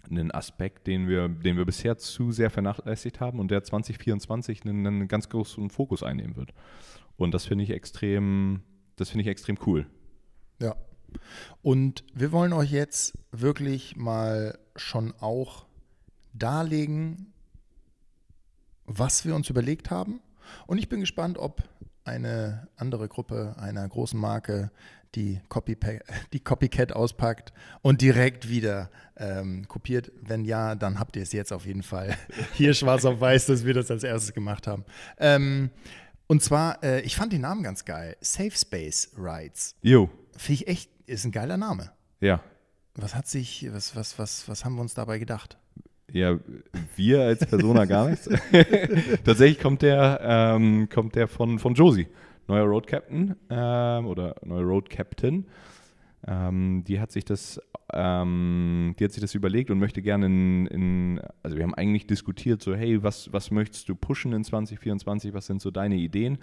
ein 0.10 0.32
Aspekt, 0.32 0.88
den 0.88 1.08
wir, 1.08 1.28
den 1.28 1.58
wir 1.58 1.66
bisher 1.66 1.98
zu 1.98 2.32
sehr 2.32 2.50
vernachlässigt 2.50 3.20
haben 3.20 3.40
und 3.40 3.52
der 3.52 3.64
2024 3.64 4.66
einen, 4.66 4.86
einen 4.86 5.08
ganz 5.08 5.30
großen 5.30 5.70
Fokus 5.70 6.04
einnehmen 6.04 6.36
wird. 6.36 6.54
Und 7.18 7.34
das 7.34 7.46
finde 7.46 7.64
ich 7.64 7.72
extrem, 7.72 8.62
das 8.96 9.10
finde 9.10 9.24
ich 9.24 9.28
extrem 9.28 9.58
cool. 9.66 9.88
Ja. 10.60 10.76
Und 11.62 12.04
wir 12.14 12.32
wollen 12.32 12.54
euch 12.54 12.72
jetzt 12.72 13.18
wirklich 13.32 13.96
mal 13.96 14.58
schon 14.76 15.14
auch 15.20 15.66
darlegen, 16.34 17.34
was 18.86 19.26
wir 19.26 19.36
uns 19.36 19.50
überlegt 19.50 19.92
haben. 19.92 20.22
Und 20.66 20.78
ich 20.78 20.90
bin 20.90 21.00
gespannt, 21.02 21.38
ob 21.38 21.64
eine 22.04 22.70
andere 22.78 23.08
Gruppe 23.10 23.56
einer 23.60 23.88
großen 23.88 24.20
Marke 24.20 24.72
die, 25.16 25.42
Copypa 25.50 25.90
die 26.34 26.40
Copycat 26.40 26.94
auspackt 26.94 27.54
und 27.82 28.02
direkt 28.02 28.50
wieder 28.50 28.90
ähm, 29.18 29.68
kopiert. 29.68 30.12
Wenn 30.22 30.46
ja, 30.46 30.76
dann 30.76 31.00
habt 31.00 31.16
ihr 31.16 31.24
es 31.24 31.34
jetzt 31.34 31.52
auf 31.52 31.66
jeden 31.66 31.84
Fall 31.84 32.16
hier 32.54 32.74
schwarz 32.74 33.04
auf 33.06 33.20
weiß, 33.20 33.48
dass 33.48 33.66
wir 33.66 33.74
das 33.74 33.92
als 33.92 34.04
erstes 34.04 34.34
gemacht 34.34 34.68
haben. 34.68 34.86
Ähm, 35.18 35.70
und 36.28 36.44
zwar, 36.44 36.84
äh, 36.84 37.02
ich 37.02 37.16
fand 37.16 37.34
den 37.34 37.42
Namen 37.42 37.64
ganz 37.64 37.86
geil. 37.86 38.18
Safe 38.22 38.52
Space 38.52 39.12
Rides. 39.18 39.76
Jo. 39.82 40.10
Finde 40.36 40.62
ich 40.62 40.68
echt, 40.68 40.90
ist 41.06 41.26
ein 41.26 41.32
geiler 41.32 41.58
Name. 41.58 41.92
Ja. 42.20 42.42
Was 42.96 43.16
hat 43.16 43.28
sich, 43.28 43.68
was, 43.72 43.96
was, 43.96 44.20
was, 44.20 44.48
was 44.50 44.66
haben 44.66 44.76
wir 44.76 44.82
uns 44.82 44.94
dabei 44.94 45.20
gedacht? 45.20 45.58
Ja, 46.12 46.38
wir 46.96 47.22
als 47.22 47.46
Persona 47.46 47.86
gar 47.86 48.10
nichts. 48.10 48.30
Tatsächlich 49.26 49.60
kommt 49.60 49.82
der, 49.82 50.20
ähm, 50.22 50.90
kommt 50.90 51.16
der 51.16 51.28
von, 51.28 51.60
von 51.60 51.74
Josie, 51.74 52.08
neuer 52.48 52.66
Road 52.66 52.88
Captain 52.88 53.36
ähm, 53.50 54.06
oder 54.08 54.36
neuer 54.44 54.64
Road 54.64 54.90
Captain. 54.90 55.46
Ähm, 56.26 56.84
die 56.86 57.00
hat 57.00 57.12
sich 57.12 57.26
das 57.26 57.60
ähm, 57.94 58.96
die 59.00 59.06
hat 59.06 59.12
sich 59.12 59.22
das 59.22 59.34
überlegt 59.34 59.72
und 59.72 59.80
möchte 59.80 60.02
gerne 60.02 60.26
in, 60.26 60.68
in, 60.68 61.22
also 61.42 61.56
wir 61.56 61.64
haben 61.64 61.76
eigentlich 61.76 62.06
diskutiert, 62.06 62.62
so 62.62 62.76
hey, 62.76 63.02
was, 63.02 63.32
was 63.32 63.50
möchtest 63.50 63.88
du 63.88 63.96
pushen 63.96 64.34
in 64.34 64.44
2024, 64.44 65.34
was 65.34 65.46
sind 65.46 65.62
so 65.62 65.72
deine 65.72 65.96
Ideen? 65.96 66.40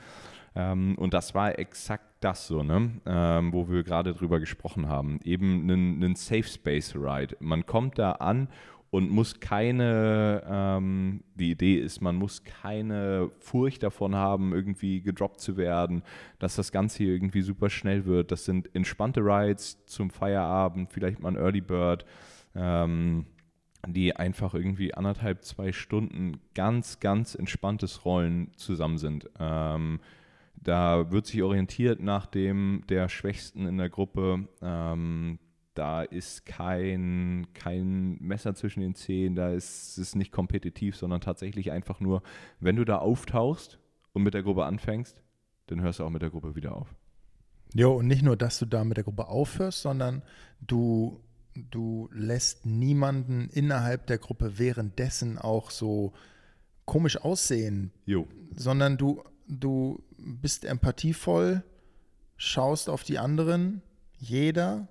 Ähm, 0.56 0.96
und 0.96 1.12
das 1.12 1.34
war 1.34 1.58
exakt 1.58 2.04
das 2.20 2.46
so, 2.46 2.62
ne? 2.62 2.92
Ähm, 3.04 3.52
wo 3.52 3.68
wir 3.68 3.82
gerade 3.82 4.14
drüber 4.14 4.40
gesprochen 4.40 4.88
haben. 4.88 5.20
Eben 5.24 5.70
einen 5.70 6.14
Safe 6.14 6.44
Space 6.44 6.94
Ride. 6.94 7.36
Man 7.40 7.66
kommt 7.66 7.98
da 7.98 8.12
an 8.12 8.48
und 8.94 9.10
muss 9.10 9.40
keine, 9.40 10.44
ähm, 10.48 11.24
die 11.34 11.50
Idee 11.50 11.80
ist, 11.80 12.00
man 12.00 12.14
muss 12.14 12.44
keine 12.44 13.32
Furcht 13.40 13.82
davon 13.82 14.14
haben, 14.14 14.52
irgendwie 14.52 15.02
gedroppt 15.02 15.40
zu 15.40 15.56
werden, 15.56 16.04
dass 16.38 16.54
das 16.54 16.70
Ganze 16.70 16.98
hier 16.98 17.12
irgendwie 17.12 17.42
super 17.42 17.70
schnell 17.70 18.04
wird. 18.04 18.30
Das 18.30 18.44
sind 18.44 18.72
entspannte 18.72 19.20
Rides 19.20 19.84
zum 19.86 20.10
Feierabend, 20.10 20.92
vielleicht 20.92 21.18
mal 21.18 21.30
ein 21.30 21.36
Early 21.36 21.60
Bird, 21.60 22.04
ähm, 22.54 23.26
die 23.84 24.14
einfach 24.14 24.54
irgendwie 24.54 24.94
anderthalb, 24.94 25.42
zwei 25.42 25.72
Stunden 25.72 26.38
ganz, 26.54 27.00
ganz 27.00 27.34
entspanntes 27.34 28.04
Rollen 28.04 28.52
zusammen 28.54 28.98
sind. 28.98 29.28
Ähm, 29.40 29.98
da 30.54 31.10
wird 31.10 31.26
sich 31.26 31.42
orientiert 31.42 32.00
nach 32.00 32.26
dem 32.26 32.84
der 32.88 33.08
Schwächsten 33.08 33.66
in 33.66 33.76
der 33.76 33.90
Gruppe. 33.90 34.46
Ähm, 34.62 35.40
da 35.74 36.02
ist 36.02 36.46
kein, 36.46 37.48
kein 37.52 38.16
Messer 38.20 38.54
zwischen 38.54 38.80
den 38.80 38.94
Zehen, 38.94 39.34
da 39.34 39.50
ist 39.50 39.98
es 39.98 40.14
nicht 40.14 40.32
kompetitiv, 40.32 40.96
sondern 40.96 41.20
tatsächlich 41.20 41.72
einfach 41.72 42.00
nur, 42.00 42.22
wenn 42.60 42.76
du 42.76 42.84
da 42.84 42.98
auftauchst 42.98 43.78
und 44.12 44.22
mit 44.22 44.34
der 44.34 44.42
Gruppe 44.42 44.64
anfängst, 44.64 45.22
dann 45.66 45.80
hörst 45.82 45.98
du 45.98 46.04
auch 46.04 46.10
mit 46.10 46.22
der 46.22 46.30
Gruppe 46.30 46.54
wieder 46.54 46.76
auf. 46.76 46.94
Jo, 47.74 47.94
und 47.96 48.06
nicht 48.06 48.22
nur, 48.22 48.36
dass 48.36 48.58
du 48.58 48.66
da 48.66 48.84
mit 48.84 48.96
der 48.96 49.04
Gruppe 49.04 49.26
aufhörst, 49.26 49.82
sondern 49.82 50.22
du, 50.60 51.20
du 51.54 52.08
lässt 52.12 52.64
niemanden 52.64 53.48
innerhalb 53.48 54.06
der 54.06 54.18
Gruppe 54.18 54.58
währenddessen 54.58 55.38
auch 55.38 55.70
so 55.70 56.12
komisch 56.84 57.16
aussehen, 57.16 57.90
jo. 58.06 58.28
sondern 58.54 58.96
du, 58.96 59.24
du 59.48 60.02
bist 60.18 60.64
empathievoll, 60.64 61.64
schaust 62.36 62.88
auf 62.88 63.02
die 63.02 63.18
anderen, 63.18 63.82
jeder 64.18 64.88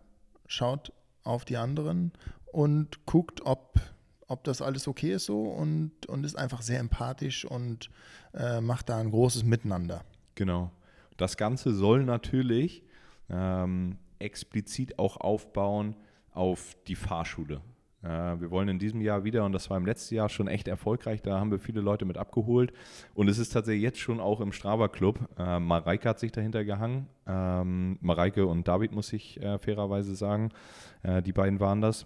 schaut 0.54 0.94
auf 1.24 1.46
die 1.46 1.58
anderen 1.58 2.12
und 2.46 3.06
guckt, 3.06 3.42
ob, 3.46 3.80
ob 4.28 4.44
das 4.44 4.62
alles 4.62 4.88
okay 4.88 5.13
ist 5.13 5.26
so 5.26 5.44
und, 5.44 6.06
und 6.06 6.24
ist 6.24 6.38
einfach 6.38 6.62
sehr 6.62 6.80
empathisch 6.80 7.46
und 7.46 7.89
äh, 8.34 8.62
macht 8.62 8.89
da 8.89 8.98
ein 8.98 9.10
großes 9.10 9.44
Miteinander. 9.44 10.04
Genau. 10.36 10.72
Das 11.18 11.38
Ganze 11.38 11.74
soll 11.74 12.04
natürlich 12.04 12.84
ähm, 13.30 13.98
explizit 14.20 15.00
auch 15.00 15.18
aufbauen 15.18 15.96
auf 16.32 16.76
die 16.88 16.96
Fahrschule. 16.96 17.62
Äh, 18.04 18.08
wir 18.42 18.52
wollen 18.52 18.68
in 18.68 18.80
diesem 18.80 19.02
Jahr 19.02 19.24
wieder, 19.24 19.46
und 19.46 19.54
das 19.54 19.70
war 19.70 19.78
im 19.78 19.86
letzten 19.86 20.16
Jahr 20.16 20.30
schon 20.30 20.48
echt 20.48 20.68
erfolgreich, 20.68 21.22
da 21.22 21.39
haben 21.39 21.52
wir 21.52 21.60
viele 21.60 21.82
Leute 21.82 22.06
mit 22.06 22.18
abgeholt. 22.18 22.74
Und 23.13 23.30
es 23.30 23.38
ist 23.38 23.50
tatsächlich 23.50 23.84
jetzt 23.84 24.00
schon 24.00 24.20
auch 24.20 24.42
im 24.42 24.52
Strava 24.52 24.88
Club. 24.88 25.20
Äh, 25.38 25.60
Mareike 25.60 26.10
hat 26.10 26.20
sich 26.20 26.32
dahinter 26.32 26.66
gehangen. 26.66 27.08
Ähm, 27.26 27.98
Mareike 28.02 28.46
und 28.46 28.68
David, 28.68 28.92
muss 28.92 29.13
ich 29.13 29.42
äh, 29.42 29.58
fairerweise 29.60 30.16
sagen. 30.16 30.50
Äh, 31.02 31.22
die 31.22 31.34
beiden 31.34 31.60
waren 31.60 31.82
das. 31.82 32.06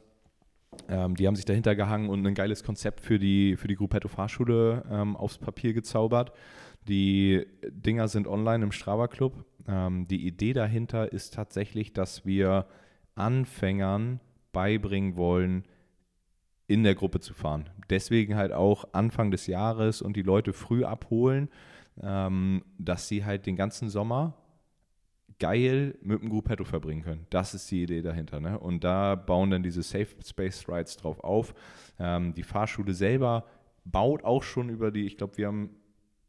Ähm, 0.90 1.16
die 1.16 1.26
haben 1.26 1.36
sich 1.36 1.46
dahinter 1.46 1.76
gehangen 1.76 2.10
und 2.10 2.26
ein 2.26 2.36
geiles 2.36 2.64
Konzept 2.64 3.02
für 3.02 3.18
die, 3.18 3.56
für 3.56 3.68
die 3.68 3.76
Gruppetto 3.76 4.08
Fahrschule 4.08 4.84
ähm, 4.92 5.16
aufs 5.16 5.38
Papier 5.38 5.74
gezaubert. 5.74 6.32
Die 6.88 7.46
Dinger 7.70 8.08
sind 8.08 8.28
online 8.28 8.64
im 8.64 8.72
Strava 8.72 9.08
Club. 9.08 9.46
Ähm, 9.68 10.08
die 10.08 10.26
Idee 10.28 10.54
dahinter 10.54 11.12
ist 11.12 11.34
tatsächlich, 11.34 11.94
dass 11.94 12.26
wir 12.26 12.68
Anfängern 13.16 14.20
beibringen 14.52 15.16
wollen, 15.16 15.64
in 16.68 16.84
der 16.84 16.96
Gruppe 16.96 17.20
zu 17.20 17.34
fahren. 17.34 17.70
Deswegen 17.90 18.36
halt 18.36 18.52
auch 18.52 18.86
Anfang 18.92 19.32
des 19.32 19.48
Jahres 19.48 20.02
und 20.02 20.16
die 20.16 20.22
Leute 20.22 20.54
früh 20.54 20.84
abholen, 20.84 21.50
ähm, 22.02 22.64
dass 22.78 23.08
sie 23.08 23.26
halt 23.26 23.46
den 23.46 23.56
ganzen 23.56 23.90
Sommer 23.90 24.36
geil 25.40 25.96
mit 26.02 26.22
dem 26.22 26.30
Gruppetto 26.30 26.66
verbringen 26.66 27.04
können. 27.04 27.28
Das 27.30 27.54
ist 27.54 27.70
die 27.72 27.84
Idee 27.84 28.02
dahinter. 28.02 28.40
Ne? 28.40 28.60
Und 28.60 28.84
da 28.84 29.16
bauen 29.16 29.52
dann 29.52 29.64
diese 29.64 29.84
Safe 29.84 30.08
Space 30.26 30.68
Rides 30.68 30.98
drauf 30.98 31.24
auf. 31.24 31.54
Ähm, 32.00 32.34
die 32.34 32.44
Fahrschule 32.44 32.94
selber 32.94 33.46
baut 33.86 34.24
auch 34.24 34.44
schon 34.44 34.70
über 34.70 34.92
die, 34.92 35.06
ich 35.06 35.18
glaube, 35.18 35.38
wir 35.38 35.48
haben 35.48 35.70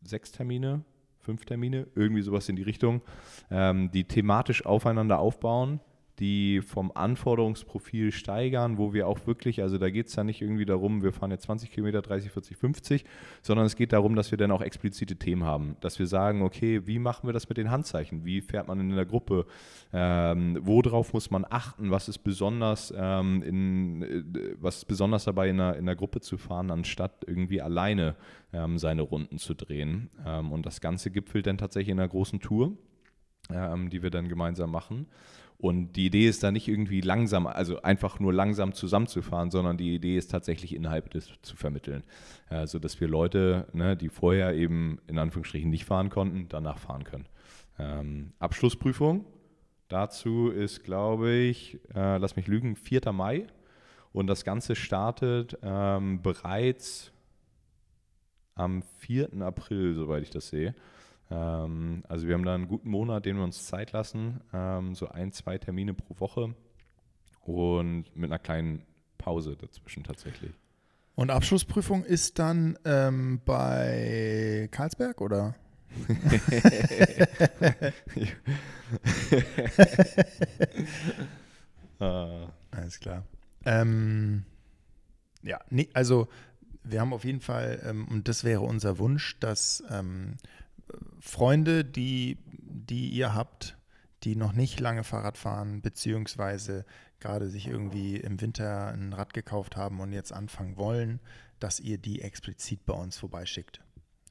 sechs 0.02 0.30
Termine, 0.30 0.84
fünf 1.18 1.44
Termine, 1.44 1.88
irgendwie 1.94 2.22
sowas 2.22 2.48
in 2.48 2.56
die 2.56 2.62
Richtung, 2.62 3.02
ähm, 3.50 3.90
die 3.90 4.04
thematisch 4.04 4.64
aufeinander 4.64 5.18
aufbauen 5.18 5.80
die 6.18 6.60
vom 6.62 6.90
Anforderungsprofil 6.94 8.12
steigern, 8.12 8.78
wo 8.78 8.92
wir 8.92 9.06
auch 9.06 9.26
wirklich, 9.26 9.62
also 9.62 9.78
da 9.78 9.90
geht 9.90 10.08
es 10.08 10.16
ja 10.16 10.24
nicht 10.24 10.42
irgendwie 10.42 10.64
darum, 10.64 11.02
wir 11.02 11.12
fahren 11.12 11.30
jetzt 11.30 11.44
20 11.44 11.70
Kilometer, 11.70 12.02
30, 12.02 12.32
40, 12.32 12.56
50, 12.56 13.04
sondern 13.42 13.66
es 13.66 13.76
geht 13.76 13.92
darum, 13.92 14.16
dass 14.16 14.30
wir 14.30 14.38
dann 14.38 14.50
auch 14.50 14.62
explizite 14.62 15.16
Themen 15.16 15.44
haben, 15.44 15.76
dass 15.80 15.98
wir 15.98 16.06
sagen, 16.06 16.42
okay, 16.42 16.86
wie 16.86 16.98
machen 16.98 17.28
wir 17.28 17.32
das 17.32 17.48
mit 17.48 17.58
den 17.58 17.70
Handzeichen? 17.70 18.24
Wie 18.24 18.40
fährt 18.40 18.68
man 18.68 18.80
in 18.80 18.94
der 18.94 19.06
Gruppe? 19.06 19.46
Ähm, 19.92 20.58
worauf 20.60 21.12
muss 21.12 21.30
man 21.30 21.46
achten? 21.48 21.90
Was 21.90 22.08
ist 22.08 22.18
besonders, 22.18 22.92
ähm, 22.96 23.42
in, 23.42 24.02
äh, 24.02 24.56
was 24.60 24.78
ist 24.78 24.84
besonders 24.86 25.24
dabei, 25.24 25.48
in 25.48 25.58
der, 25.58 25.76
in 25.76 25.86
der 25.86 25.96
Gruppe 25.96 26.20
zu 26.20 26.36
fahren, 26.36 26.70
anstatt 26.70 27.24
irgendwie 27.26 27.62
alleine 27.62 28.16
ähm, 28.52 28.78
seine 28.78 29.02
Runden 29.02 29.38
zu 29.38 29.54
drehen? 29.54 30.10
Ähm, 30.26 30.52
und 30.52 30.66
das 30.66 30.80
Ganze 30.80 31.10
gipfelt 31.10 31.46
dann 31.46 31.58
tatsächlich 31.58 31.92
in 31.92 32.00
einer 32.00 32.08
großen 32.08 32.40
Tour, 32.40 32.72
ähm, 33.50 33.88
die 33.90 34.02
wir 34.02 34.10
dann 34.10 34.28
gemeinsam 34.28 34.70
machen. 34.70 35.06
Und 35.58 35.94
die 35.94 36.06
Idee 36.06 36.28
ist 36.28 36.44
da 36.44 36.52
nicht 36.52 36.68
irgendwie 36.68 37.00
langsam, 37.00 37.48
also 37.48 37.82
einfach 37.82 38.20
nur 38.20 38.32
langsam 38.32 38.74
zusammenzufahren, 38.74 39.50
sondern 39.50 39.76
die 39.76 39.92
Idee 39.92 40.16
ist 40.16 40.30
tatsächlich 40.30 40.72
innerhalb 40.72 41.10
des 41.10 41.32
zu 41.42 41.56
vermitteln. 41.56 42.04
Äh, 42.48 42.68
sodass 42.68 43.00
wir 43.00 43.08
Leute, 43.08 43.66
ne, 43.72 43.96
die 43.96 44.08
vorher 44.08 44.54
eben 44.54 45.00
in 45.08 45.18
Anführungsstrichen 45.18 45.68
nicht 45.68 45.84
fahren 45.84 46.10
konnten, 46.10 46.46
danach 46.48 46.78
fahren 46.78 47.02
können. 47.02 47.26
Ähm, 47.76 48.32
Abschlussprüfung 48.38 49.24
dazu 49.88 50.48
ist, 50.48 50.84
glaube 50.84 51.32
ich, 51.32 51.80
äh, 51.92 52.18
lass 52.18 52.36
mich 52.36 52.46
lügen, 52.46 52.76
4. 52.76 53.12
Mai. 53.12 53.46
Und 54.12 54.28
das 54.28 54.44
Ganze 54.44 54.76
startet 54.76 55.58
ähm, 55.62 56.22
bereits 56.22 57.12
am 58.54 58.82
4. 58.98 59.42
April, 59.42 59.94
soweit 59.94 60.22
ich 60.22 60.30
das 60.30 60.48
sehe. 60.48 60.74
Ähm, 61.30 62.02
also 62.08 62.26
wir 62.26 62.34
haben 62.34 62.44
da 62.44 62.54
einen 62.54 62.68
guten 62.68 62.90
Monat, 62.90 63.26
den 63.26 63.36
wir 63.36 63.44
uns 63.44 63.66
Zeit 63.66 63.92
lassen, 63.92 64.40
ähm, 64.52 64.94
so 64.94 65.08
ein, 65.08 65.32
zwei 65.32 65.58
Termine 65.58 65.94
pro 65.94 66.18
Woche 66.20 66.54
und 67.44 68.04
mit 68.14 68.30
einer 68.30 68.38
kleinen 68.38 68.82
Pause 69.18 69.56
dazwischen 69.56 70.04
tatsächlich. 70.04 70.52
Und 71.14 71.30
Abschlussprüfung 71.30 72.04
ist 72.04 72.38
dann 72.38 72.78
ähm, 72.84 73.40
bei 73.44 74.68
Karlsberg 74.70 75.20
oder? 75.20 75.56
ah. 81.98 82.46
Alles 82.70 83.00
klar. 83.00 83.24
Ähm, 83.64 84.44
ja, 85.42 85.58
nee, 85.70 85.88
also 85.94 86.28
wir 86.84 87.00
haben 87.00 87.12
auf 87.12 87.24
jeden 87.24 87.40
Fall, 87.40 87.82
ähm, 87.84 88.06
und 88.08 88.28
das 88.28 88.44
wäre 88.44 88.60
unser 88.60 88.98
Wunsch, 88.98 89.40
dass 89.40 89.82
ähm, 89.90 90.36
Freunde, 91.20 91.84
die, 91.84 92.38
die 92.48 93.08
ihr 93.08 93.34
habt, 93.34 93.76
die 94.24 94.36
noch 94.36 94.52
nicht 94.52 94.80
lange 94.80 95.04
Fahrrad 95.04 95.36
fahren, 95.36 95.80
beziehungsweise 95.80 96.84
gerade 97.20 97.48
sich 97.48 97.66
irgendwie 97.66 98.16
im 98.16 98.40
Winter 98.40 98.88
ein 98.88 99.12
Rad 99.12 99.32
gekauft 99.34 99.76
haben 99.76 100.00
und 100.00 100.12
jetzt 100.12 100.32
anfangen 100.32 100.76
wollen, 100.76 101.20
dass 101.58 101.80
ihr 101.80 101.98
die 101.98 102.22
explizit 102.22 102.86
bei 102.86 102.94
uns 102.94 103.18
vorbeischickt. 103.18 103.80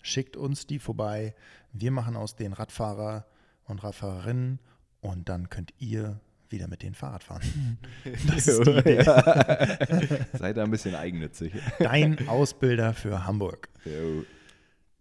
Schickt 0.02 0.38
uns 0.38 0.68
die 0.68 0.80
vorbei. 0.80 1.36
Wir 1.74 1.92
machen 1.92 2.16
aus 2.16 2.36
den 2.36 2.54
Radfahrer 2.54 3.26
und 3.66 3.84
Radfahrerinnen 3.84 4.60
und 5.02 5.28
dann 5.30 5.50
könnt 5.50 5.74
ihr 5.80 6.20
wieder 6.50 6.68
mit 6.68 6.82
den 6.82 6.94
Fahrrad 6.94 7.24
fahren. 7.24 7.78
Das 8.28 8.48
ist 8.48 8.66
die 8.66 8.72
Idee. 8.72 9.04
Seid 10.34 10.56
da 10.56 10.64
ein 10.64 10.72
bisschen 10.72 10.96
eigennützig. 10.96 11.54
Dein 11.80 12.28
Ausbilder 12.30 12.94
für 12.94 13.26
Hamburg. 13.26 13.68
Jo. 13.84 14.24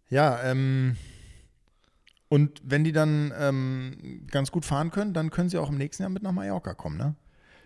Ja, 0.09 0.43
ähm, 0.43 0.97
und 2.29 2.61
wenn 2.65 2.85
die 2.85 2.93
dann 2.93 3.33
ähm, 3.39 4.27
ganz 4.31 4.51
gut 4.51 4.65
fahren 4.65 4.91
können, 4.91 5.13
dann 5.13 5.31
können 5.31 5.49
sie 5.49 5.59
auch 5.59 5.71
im 5.71 5.79
nächsten 5.79 6.03
Jahr 6.03 6.11
mit 6.11 6.23
nach 6.23 6.33
Mallorca 6.33 6.75
kommen, 6.75 6.97
ne? 6.97 7.15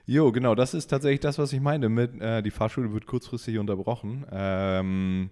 Jo, 0.07 0.33
genau, 0.33 0.55
das 0.55 0.75
ist 0.75 0.89
tatsächlich 0.89 1.21
das, 1.21 1.39
was 1.39 1.53
ich 1.53 1.61
meine 1.61 1.89
mit, 1.89 2.21
äh, 2.21 2.43
die 2.43 2.51
Fahrschule 2.51 2.93
wird 2.93 3.07
kurzfristig 3.07 3.59
unterbrochen. 3.59 4.27
Ähm, 4.33 5.31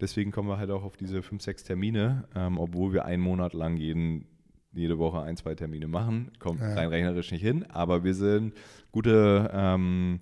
deswegen 0.00 0.32
kommen 0.32 0.48
wir 0.48 0.58
halt 0.58 0.70
auch 0.70 0.82
auf 0.82 0.96
diese 0.96 1.22
fünf, 1.22 1.42
sechs 1.42 1.62
Termine, 1.62 2.24
ähm, 2.34 2.58
obwohl 2.58 2.92
wir 2.92 3.04
einen 3.04 3.22
Monat 3.22 3.52
lang 3.52 3.76
jeden, 3.76 4.26
jede 4.72 4.98
Woche 4.98 5.22
ein, 5.22 5.36
zwei 5.36 5.54
Termine 5.54 5.86
machen. 5.86 6.32
Kommt 6.40 6.60
ja. 6.60 6.74
rein 6.74 6.88
rechnerisch 6.88 7.30
nicht 7.30 7.42
hin, 7.42 7.64
aber 7.70 8.02
wir 8.02 8.14
sind 8.14 8.54
gute 8.90 9.50
ähm, 9.52 10.20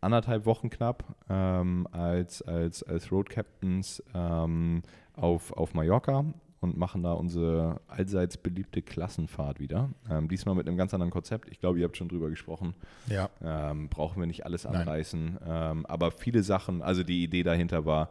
anderthalb 0.00 0.46
Wochen 0.46 0.70
knapp 0.70 1.04
ähm, 1.28 1.88
als, 1.90 2.40
als, 2.42 2.82
als 2.82 3.10
Road 3.10 3.30
Captains 3.30 4.02
ähm, 4.14 4.82
auf, 5.14 5.52
auf 5.52 5.74
Mallorca 5.74 6.24
und 6.62 6.76
machen 6.76 7.02
da 7.02 7.12
unsere 7.12 7.80
allseits 7.88 8.36
beliebte 8.36 8.82
Klassenfahrt 8.82 9.58
wieder. 9.58 9.90
Ähm, 10.08 10.28
diesmal 10.28 10.54
mit 10.54 10.68
einem 10.68 10.76
ganz 10.76 10.94
anderen 10.94 11.10
Konzept. 11.10 11.50
Ich 11.50 11.58
glaube, 11.58 11.80
ihr 11.80 11.84
habt 11.84 11.96
schon 11.96 12.08
drüber 12.08 12.30
gesprochen. 12.30 12.74
Ja. 13.08 13.28
Ähm, 13.42 13.88
brauchen 13.88 14.20
wir 14.20 14.26
nicht 14.26 14.46
alles 14.46 14.64
anreißen. 14.64 15.38
Ähm, 15.44 15.86
aber 15.86 16.12
viele 16.12 16.42
Sachen, 16.42 16.80
also 16.80 17.02
die 17.02 17.24
Idee 17.24 17.42
dahinter 17.42 17.84
war, 17.84 18.10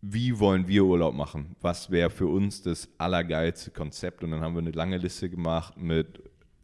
wie 0.00 0.38
wollen 0.38 0.66
wir 0.66 0.84
Urlaub 0.84 1.14
machen? 1.14 1.56
Was 1.60 1.90
wäre 1.90 2.10
für 2.10 2.26
uns 2.26 2.62
das 2.62 2.88
allergeilste 2.98 3.70
Konzept? 3.70 4.24
Und 4.24 4.32
dann 4.32 4.40
haben 4.40 4.54
wir 4.54 4.60
eine 4.60 4.70
lange 4.72 4.98
Liste 4.98 5.30
gemacht 5.30 5.76
mit 5.76 6.20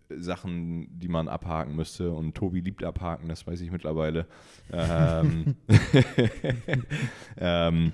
Sachen, 0.08 0.98
die 0.98 1.08
man 1.08 1.28
abhaken 1.28 1.76
müsste. 1.76 2.10
Und 2.10 2.34
Tobi 2.34 2.60
liebt 2.60 2.82
abhaken, 2.82 3.28
das 3.28 3.46
weiß 3.46 3.60
ich 3.60 3.70
mittlerweile. 3.70 4.26
ähm, 4.72 5.54
ähm, 7.38 7.92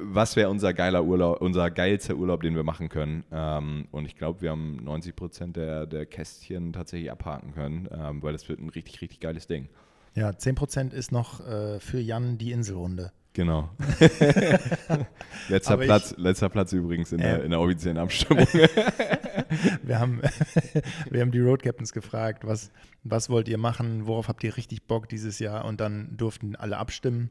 was 0.00 0.36
wäre 0.36 0.50
unser 0.50 0.74
geiler 0.74 1.04
Urlaub, 1.04 1.40
unser 1.40 1.70
geilster 1.70 2.16
Urlaub, 2.16 2.42
den 2.42 2.56
wir 2.56 2.64
machen 2.64 2.88
können? 2.88 3.24
Ähm, 3.30 3.86
und 3.90 4.06
ich 4.06 4.16
glaube, 4.16 4.42
wir 4.42 4.50
haben 4.50 4.76
90 4.82 5.14
Prozent 5.14 5.56
der, 5.56 5.86
der 5.86 6.06
Kästchen 6.06 6.72
tatsächlich 6.72 7.10
abhaken 7.10 7.52
können, 7.54 7.88
ähm, 7.92 8.22
weil 8.22 8.32
das 8.32 8.48
wird 8.48 8.60
ein 8.60 8.68
richtig, 8.68 9.00
richtig 9.00 9.20
geiles 9.20 9.46
Ding. 9.46 9.68
Ja, 10.14 10.36
10 10.36 10.54
Prozent 10.56 10.92
ist 10.92 11.12
noch 11.12 11.46
äh, 11.46 11.78
für 11.80 12.00
Jan 12.00 12.38
die 12.38 12.52
Inselrunde. 12.52 13.12
Genau. 13.34 13.70
letzter, 15.48 15.76
Platz, 15.76 16.10
ich, 16.10 16.18
letzter 16.18 16.48
Platz 16.48 16.72
übrigens 16.72 17.12
in, 17.12 17.20
äh, 17.20 17.22
der, 17.22 17.44
in 17.44 17.50
der 17.50 17.60
offiziellen 17.60 17.98
Abstimmung. 17.98 18.46
wir, 19.82 20.00
haben, 20.00 20.22
wir 21.10 21.20
haben 21.20 21.30
die 21.30 21.38
Road 21.38 21.62
Captains 21.62 21.92
gefragt, 21.92 22.44
was, 22.44 22.72
was 23.04 23.30
wollt 23.30 23.46
ihr 23.46 23.58
machen, 23.58 24.08
worauf 24.08 24.26
habt 24.26 24.42
ihr 24.42 24.56
richtig 24.56 24.88
Bock 24.88 25.08
dieses 25.08 25.38
Jahr? 25.38 25.66
Und 25.66 25.80
dann 25.80 26.16
durften 26.16 26.56
alle 26.56 26.78
abstimmen. 26.78 27.30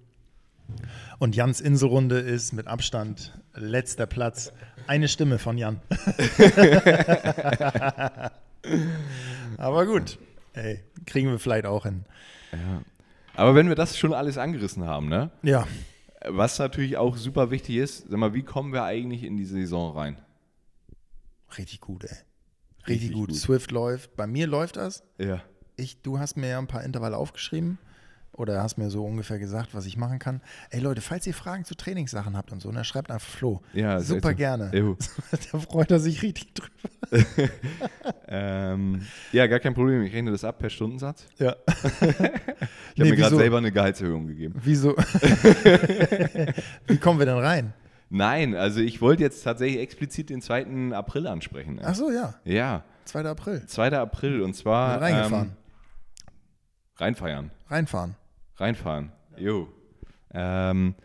Und 1.19 1.35
Jans 1.35 1.61
Inselrunde 1.61 2.19
ist 2.19 2.53
mit 2.53 2.67
Abstand 2.67 3.39
letzter 3.53 4.05
Platz. 4.05 4.51
Eine 4.85 5.07
Stimme 5.07 5.39
von 5.39 5.57
Jan. 5.57 5.81
Aber 9.57 9.85
gut, 9.85 10.19
ey, 10.53 10.83
kriegen 11.05 11.29
wir 11.29 11.39
vielleicht 11.39 11.65
auch 11.65 11.83
hin. 11.83 12.05
Ja. 12.51 12.81
Aber 13.35 13.55
wenn 13.55 13.69
wir 13.69 13.75
das 13.75 13.97
schon 13.97 14.13
alles 14.13 14.37
angerissen 14.37 14.85
haben, 14.85 15.09
ne? 15.09 15.31
Ja. 15.43 15.67
Was 16.25 16.59
natürlich 16.59 16.97
auch 16.97 17.17
super 17.17 17.51
wichtig 17.51 17.77
ist, 17.77 18.09
sag 18.09 18.19
mal, 18.19 18.33
wie 18.33 18.43
kommen 18.43 18.73
wir 18.73 18.83
eigentlich 18.83 19.23
in 19.23 19.37
die 19.37 19.45
Saison 19.45 19.95
rein? 19.95 20.17
Richtig 21.57 21.81
gut, 21.81 22.03
ey. 22.03 22.09
Richtig, 22.09 22.87
Richtig 22.87 23.13
gut. 23.13 23.29
gut. 23.29 23.37
Swift 23.37 23.71
läuft. 23.71 24.15
Bei 24.15 24.27
mir 24.27 24.47
läuft 24.47 24.77
das. 24.77 25.03
Ja. 25.17 25.41
Ich, 25.75 26.01
du 26.01 26.19
hast 26.19 26.37
mir 26.37 26.49
ja 26.49 26.57
ein 26.57 26.67
paar 26.67 26.83
Intervalle 26.83 27.17
aufgeschrieben 27.17 27.77
oder 28.37 28.61
hast 28.61 28.77
mir 28.77 28.89
so 28.89 29.03
ungefähr 29.03 29.39
gesagt, 29.39 29.73
was 29.73 29.85
ich 29.85 29.97
machen 29.97 30.19
kann. 30.19 30.41
Ey 30.69 30.79
Leute, 30.79 31.01
falls 31.01 31.25
ihr 31.27 31.33
Fragen 31.33 31.65
zu 31.65 31.75
Trainingssachen 31.75 32.37
habt 32.37 32.51
und 32.51 32.61
so, 32.61 32.71
dann 32.71 32.83
schreibt 32.83 33.11
einfach 33.11 33.27
Flo. 33.27 33.61
Ja, 33.73 33.99
super 33.99 34.33
gerne. 34.33 34.71
da 35.51 35.59
freut 35.59 35.91
er 35.91 35.99
sich 35.99 36.21
richtig 36.21 36.53
drüber. 36.53 36.71
ähm, 38.27 39.01
ja, 39.31 39.47
gar 39.47 39.59
kein 39.59 39.73
Problem. 39.73 40.03
Ich 40.03 40.13
rechne 40.13 40.31
das 40.31 40.43
ab 40.43 40.59
per 40.59 40.69
Stundensatz. 40.69 41.25
Ja. 41.39 41.55
ich 41.65 41.75
habe 41.83 42.39
nee, 42.97 43.09
mir 43.09 43.15
gerade 43.15 43.35
selber 43.35 43.57
eine 43.57 43.71
Gehaltserhöhung 43.71 44.27
gegeben. 44.27 44.55
Wieso? 44.63 44.95
Wie 46.87 46.97
kommen 46.97 47.19
wir 47.19 47.25
denn 47.25 47.39
rein? 47.39 47.73
Nein, 48.09 48.55
also 48.55 48.79
ich 48.79 49.01
wollte 49.01 49.23
jetzt 49.23 49.43
tatsächlich 49.43 49.81
explizit 49.81 50.29
den 50.29 50.41
2. 50.41 50.93
April 50.93 51.27
ansprechen. 51.27 51.75
Ne? 51.75 51.81
Ach 51.83 51.95
so, 51.95 52.11
ja. 52.11 52.35
Ja. 52.45 52.83
2. 53.05 53.25
April. 53.25 53.65
2. 53.65 53.97
April 53.97 54.41
und 54.41 54.53
zwar. 54.55 55.01
Reingefahren. 55.01 55.47
Ähm, 55.47 55.55
reinfeiern. 56.97 57.51
Reinfahren. 57.69 58.15
Reinfahren. 58.57 59.11
Jo. 59.37 59.67
Ähm, 60.33 60.95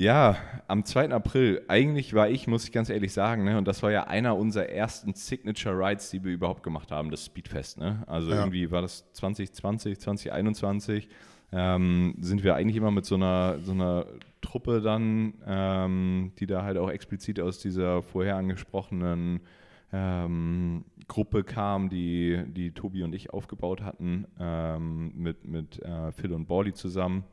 ja, 0.00 0.36
am 0.66 0.86
2. 0.86 1.10
April, 1.10 1.62
eigentlich 1.68 2.14
war 2.14 2.28
ich, 2.30 2.46
muss 2.46 2.64
ich 2.64 2.72
ganz 2.72 2.88
ehrlich 2.88 3.12
sagen, 3.12 3.44
ne, 3.44 3.58
und 3.58 3.68
das 3.68 3.82
war 3.82 3.90
ja 3.90 4.04
einer 4.04 4.34
unserer 4.34 4.70
ersten 4.70 5.12
Signature 5.12 5.76
Rides, 5.76 6.08
die 6.08 6.24
wir 6.24 6.32
überhaupt 6.32 6.62
gemacht 6.62 6.90
haben, 6.90 7.10
das 7.10 7.26
Speedfest. 7.26 7.78
Ne? 7.78 8.02
Also 8.06 8.30
ja. 8.30 8.38
irgendwie 8.38 8.70
war 8.70 8.80
das 8.80 9.12
2020, 9.12 10.00
2021, 10.00 11.08
ähm, 11.52 12.14
sind 12.18 12.44
wir 12.44 12.54
eigentlich 12.54 12.76
immer 12.76 12.92
mit 12.92 13.04
so 13.04 13.16
einer, 13.16 13.58
so 13.60 13.72
einer 13.72 14.06
Truppe 14.40 14.80
dann, 14.80 15.34
ähm, 15.46 16.32
die 16.38 16.46
da 16.46 16.62
halt 16.62 16.78
auch 16.78 16.88
explizit 16.88 17.38
aus 17.38 17.58
dieser 17.58 18.02
vorher 18.02 18.36
angesprochenen 18.36 19.40
ähm, 19.92 20.84
Gruppe 21.08 21.42
kam, 21.44 21.88
die, 21.90 22.42
die 22.46 22.72
Tobi 22.72 23.02
und 23.02 23.14
ich 23.14 23.30
aufgebaut 23.30 23.82
hatten, 23.82 24.26
ähm, 24.38 25.12
mit, 25.16 25.44
mit 25.44 25.80
äh, 25.80 26.12
Phil 26.12 26.32
und 26.32 26.46
Borley 26.46 26.72
zusammen, 26.72 27.24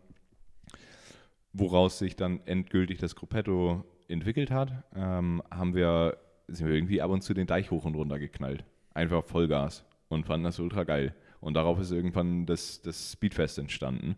woraus 1.53 1.99
sich 1.99 2.16
dann 2.16 2.41
endgültig 2.45 2.99
das 2.99 3.16
Gruppetto 3.16 3.84
entwickelt 4.08 4.51
hat, 4.51 4.72
ähm, 4.95 5.43
haben 5.51 5.76
wir, 5.76 6.18
sind 6.47 6.68
wir 6.68 6.76
irgendwie 6.76 7.01
ab 7.01 7.12
und 7.12 7.22
zu 7.22 7.34
den 7.34 7.47
Deich 7.47 7.72
hoch 7.72 7.86
und 7.86 7.95
runter 7.95 8.20
geknallt. 8.20 8.66
Einfach 8.93 9.24
Vollgas 9.24 9.86
und 10.08 10.26
fanden 10.26 10.45
das 10.45 10.60
ultra 10.60 10.84
geil. 10.84 11.14
Und 11.39 11.53
darauf 11.53 11.80
ist 11.80 11.91
irgendwann 11.91 12.45
das, 12.45 12.82
das 12.82 13.12
Speedfest 13.14 13.60
entstanden. 13.60 14.16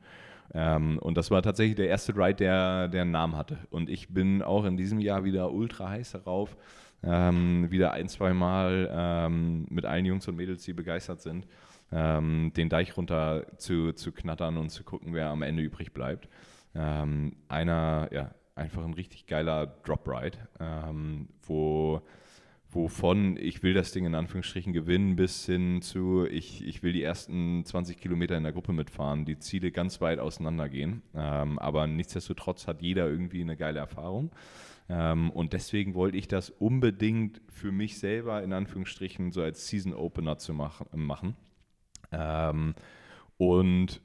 Ähm, 0.54 1.00
und 1.00 1.18
das 1.18 1.32
war 1.32 1.42
tatsächlich 1.42 1.76
der 1.76 1.90
erste 1.90 2.16
Ride, 2.16 2.36
der, 2.36 2.88
der 2.88 3.02
einen 3.02 3.12
Namen 3.12 3.36
hatte. 3.36 3.58
Und 3.70 3.90
ich 3.90 4.10
bin 4.10 4.42
auch 4.42 4.66
in 4.66 4.78
diesem 4.78 5.00
Jahr 5.00 5.24
wieder 5.24 5.52
ultra 5.52 5.90
heiß 5.90 6.12
darauf, 6.12 6.56
ähm, 7.04 7.72
wieder 7.72 7.92
ein, 7.92 8.08
zwei 8.08 8.34
Mal 8.34 8.90
ähm, 8.92 9.66
mit 9.70 9.86
allen 9.86 10.06
Jungs 10.06 10.28
und 10.28 10.36
Mädels, 10.36 10.64
die 10.64 10.74
begeistert 10.74 11.22
sind, 11.22 11.48
ähm, 11.92 12.52
den 12.56 12.70
Deich 12.70 12.96
runter 12.98 13.46
zu, 13.58 13.94
zu 13.94 14.12
knattern 14.12 14.58
und 14.58 14.70
zu 14.70 14.84
gucken, 14.84 15.14
wer 15.14 15.30
am 15.30 15.42
Ende 15.42 15.64
übrig 15.64 15.94
bleibt. 15.94 16.30
Ähm, 16.76 17.36
einer, 17.48 18.10
ja, 18.12 18.36
einfach 18.56 18.84
ein 18.84 18.94
richtig 18.94 19.26
geiler 19.26 19.66
Drop 19.84 20.08
Ride, 20.08 20.38
ähm, 20.60 21.30
wo 21.42 22.02
wovon 22.72 23.36
ich 23.38 23.64
will 23.64 23.74
das 23.74 23.92
Ding 23.92 24.06
in 24.06 24.16
Anführungsstrichen 24.16 24.74
gewinnen, 24.74 25.16
bis 25.16 25.46
hin 25.46 25.82
zu 25.82 26.26
ich, 26.26 26.66
ich 26.66 26.84
will 26.84 26.94
die 26.94 27.02
ersten 27.02 27.66
20 27.66 27.98
Kilometer 28.00 28.38
in 28.38 28.44
der 28.44 28.52
Gruppe 28.52 28.74
mitfahren, 28.74 29.26
die 29.26 29.40
Ziele 29.40 29.72
ganz 29.72 30.02
weit 30.02 30.20
auseinandergehen. 30.20 31.02
Ähm, 31.16 31.58
aber 31.58 31.88
nichtsdestotrotz 31.88 32.68
hat 32.68 32.82
jeder 32.82 33.08
irgendwie 33.08 33.42
eine 33.42 33.58
geile 33.58 33.80
Erfahrung. 33.80 34.32
Ähm, 34.90 35.30
und 35.30 35.54
deswegen 35.54 35.94
wollte 35.94 36.18
ich 36.18 36.28
das 36.28 36.50
unbedingt 36.50 37.42
für 37.48 37.72
mich 37.72 38.00
selber 38.00 38.44
in 38.44 38.54
Anführungsstrichen 38.54 39.32
so 39.32 39.42
als 39.42 39.68
Season 39.68 39.94
Opener 39.94 40.38
zu 40.38 40.54
mach, 40.54 40.82
machen. 40.92 41.36
Ähm, 42.12 42.74
und 43.38 44.02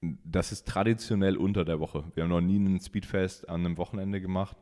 das 0.00 0.52
ist 0.52 0.66
traditionell 0.66 1.36
unter 1.36 1.64
der 1.64 1.80
Woche. 1.80 2.04
Wir 2.14 2.22
haben 2.22 2.30
noch 2.30 2.40
nie 2.40 2.56
einen 2.56 2.80
Speedfest 2.80 3.48
an 3.48 3.64
einem 3.64 3.76
Wochenende 3.76 4.20
gemacht. 4.20 4.56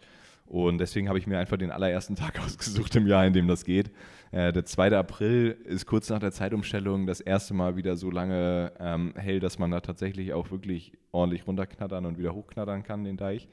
Und 0.47 0.79
deswegen 0.79 1.09
habe 1.09 1.19
ich 1.19 1.29
mir 1.29 1.39
einfach 1.39 1.59
den 1.59 1.71
allerersten 1.71 2.17
Tag 2.17 2.41
ausgesucht 2.41 2.97
im 2.97 3.07
Jahr, 3.07 3.25
in 3.27 3.33
dem 3.33 3.47
das 3.47 3.65
geht. 3.65 3.91
Äh, 4.33 4.53
der 4.53 4.65
2. 4.65 4.97
April 4.97 5.57
ist 5.65 5.87
kurz 5.87 6.09
nach 6.09 6.19
der 6.19 6.33
Zeitumstellung 6.33 7.07
das 7.07 7.21
erste 7.21 7.55
Mal 7.55 7.77
wieder 7.77 7.97
so 7.97 8.11
lange 8.11 8.73
ähm, 8.81 9.15
hell, 9.17 9.39
dass 9.39 9.59
man 9.59 9.71
da 9.71 9.81
tatsächlich 9.81 10.33
auch 10.33 10.51
wirklich 10.51 10.93
ordentlich 11.13 11.47
runterknattern 11.47 12.07
und 12.07 12.19
wieder 12.19 12.35
hochknattern 12.35 12.83
kann, 12.83 13.05
den 13.05 13.17
Deich. 13.17 13.49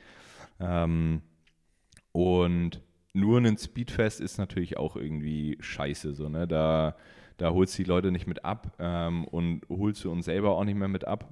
Ähm, 0.59 1.22
und 2.18 2.82
nur 3.13 3.38
ein 3.38 3.57
Speedfest 3.59 4.22
ist 4.22 4.39
natürlich 4.39 4.76
auch 4.76 4.95
irgendwie 4.95 5.55
scheiße. 5.59 6.15
So, 6.15 6.30
ne? 6.30 6.47
da, 6.47 6.95
da 7.38 7.51
holst 7.51 7.78
du 7.78 7.84
die 7.84 7.88
Leute 7.88 8.11
nicht 8.11 8.26
mit 8.26 8.43
ab 8.43 8.76
ähm, 8.80 9.26
und 9.26 9.61
holst 9.70 10.03
du 10.03 10.11
uns 10.11 10.26
selber 10.26 10.57
auch 10.57 10.63
nicht 10.63 10.80
mehr 10.80 10.88
mit 10.88 11.05
ab. 11.05 11.32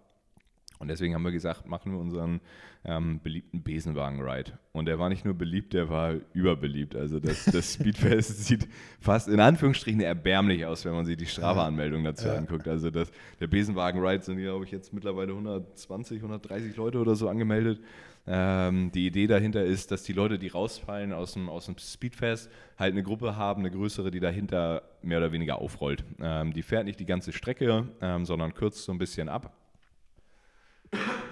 Und 0.77 0.89
deswegen 0.89 1.15
haben 1.15 1.23
wir 1.23 1.31
gesagt, 1.31 1.65
machen 1.65 1.91
wir 1.91 1.97
unseren 1.97 2.39
ähm, 2.83 3.19
beliebten 3.23 3.63
Besenwagen-Ride. 3.63 4.59
Und 4.73 4.85
der 4.85 4.99
war 4.99 5.09
nicht 5.09 5.25
nur 5.25 5.33
beliebt, 5.33 5.73
der 5.73 5.89
war 5.89 6.17
überbeliebt. 6.33 6.95
Also 6.95 7.19
das, 7.19 7.45
das 7.45 7.73
Speedfest 7.81 8.45
sieht 8.45 8.67
fast 8.99 9.27
in 9.27 9.39
Anführungsstrichen 9.39 10.01
erbärmlich 10.01 10.67
aus, 10.67 10.85
wenn 10.85 10.93
man 10.93 11.05
sich 11.05 11.17
die 11.17 11.25
Strava-Anmeldung 11.25 12.03
dazu 12.03 12.27
ja. 12.27 12.35
anguckt. 12.35 12.67
Also 12.67 12.91
das, 12.91 13.09
der 13.39 13.47
Besenwagen-Ride 13.47 14.23
sind, 14.23 14.37
glaube 14.37 14.65
ich, 14.65 14.71
jetzt 14.71 14.93
mittlerweile 14.93 15.31
120, 15.31 16.17
130 16.17 16.75
Leute 16.75 16.99
oder 16.99 17.15
so 17.15 17.27
angemeldet. 17.27 17.79
Ähm, 18.27 18.91
die 18.91 19.05
Idee 19.05 19.27
dahinter 19.27 19.63
ist, 19.63 19.91
dass 19.91 20.03
die 20.03 20.13
Leute, 20.13 20.39
die 20.39 20.47
rausfallen 20.47 21.13
aus 21.13 21.33
dem, 21.33 21.47
aus 21.47 21.67
dem 21.67 21.77
Speedfest, 21.77 22.49
halt 22.77 22.93
eine 22.93 23.03
Gruppe 23.03 23.35
haben, 23.35 23.61
eine 23.61 23.71
größere, 23.71 24.09
die 24.09 24.19
dahinter 24.19 24.81
mehr 25.03 25.19
oder 25.19 25.31
weniger 25.31 25.59
aufrollt. 25.59 26.03
Ähm, 26.19 26.51
die 26.51 26.63
fährt 26.63 26.85
nicht 26.85 26.99
die 26.99 27.05
ganze 27.05 27.31
Strecke, 27.33 27.87
ähm, 28.01 28.25
sondern 28.25 28.53
kürzt 28.55 28.83
so 28.83 28.91
ein 28.91 28.97
bisschen 28.97 29.29
ab, 29.29 29.55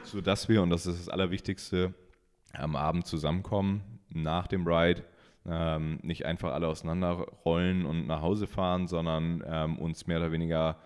sodass 0.04 0.48
wir, 0.50 0.62
und 0.62 0.70
das 0.70 0.86
ist 0.86 1.00
das 1.00 1.10
Allerwichtigste, 1.10 1.94
am 2.54 2.76
Abend 2.76 3.08
zusammenkommen, 3.08 3.82
nach 4.10 4.46
dem 4.46 4.68
Ride, 4.68 5.04
ähm, 5.46 6.00
nicht 6.04 6.26
einfach 6.26 6.54
alle 6.54 6.68
auseinanderrollen 6.68 7.86
und 7.86 8.06
nach 8.06 8.22
Hause 8.22 8.46
fahren, 8.46 8.88
sondern 8.88 9.44
ähm, 9.46 9.80
uns 9.80 10.06
mehr 10.06 10.18
oder 10.18 10.32
weniger 10.32 10.78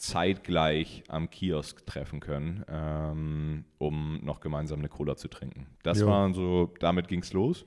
zeitgleich 0.00 1.04
am 1.08 1.30
Kiosk 1.30 1.86
treffen 1.86 2.20
können, 2.20 2.64
ähm, 2.68 3.64
um 3.78 4.20
noch 4.24 4.40
gemeinsam 4.40 4.78
eine 4.80 4.88
Cola 4.88 5.16
zu 5.16 5.28
trinken. 5.28 5.66
Das 5.82 6.00
jo. 6.00 6.06
war 6.06 6.32
so, 6.34 6.72
damit 6.80 7.08
ging 7.08 7.22
es 7.22 7.32
los. 7.32 7.64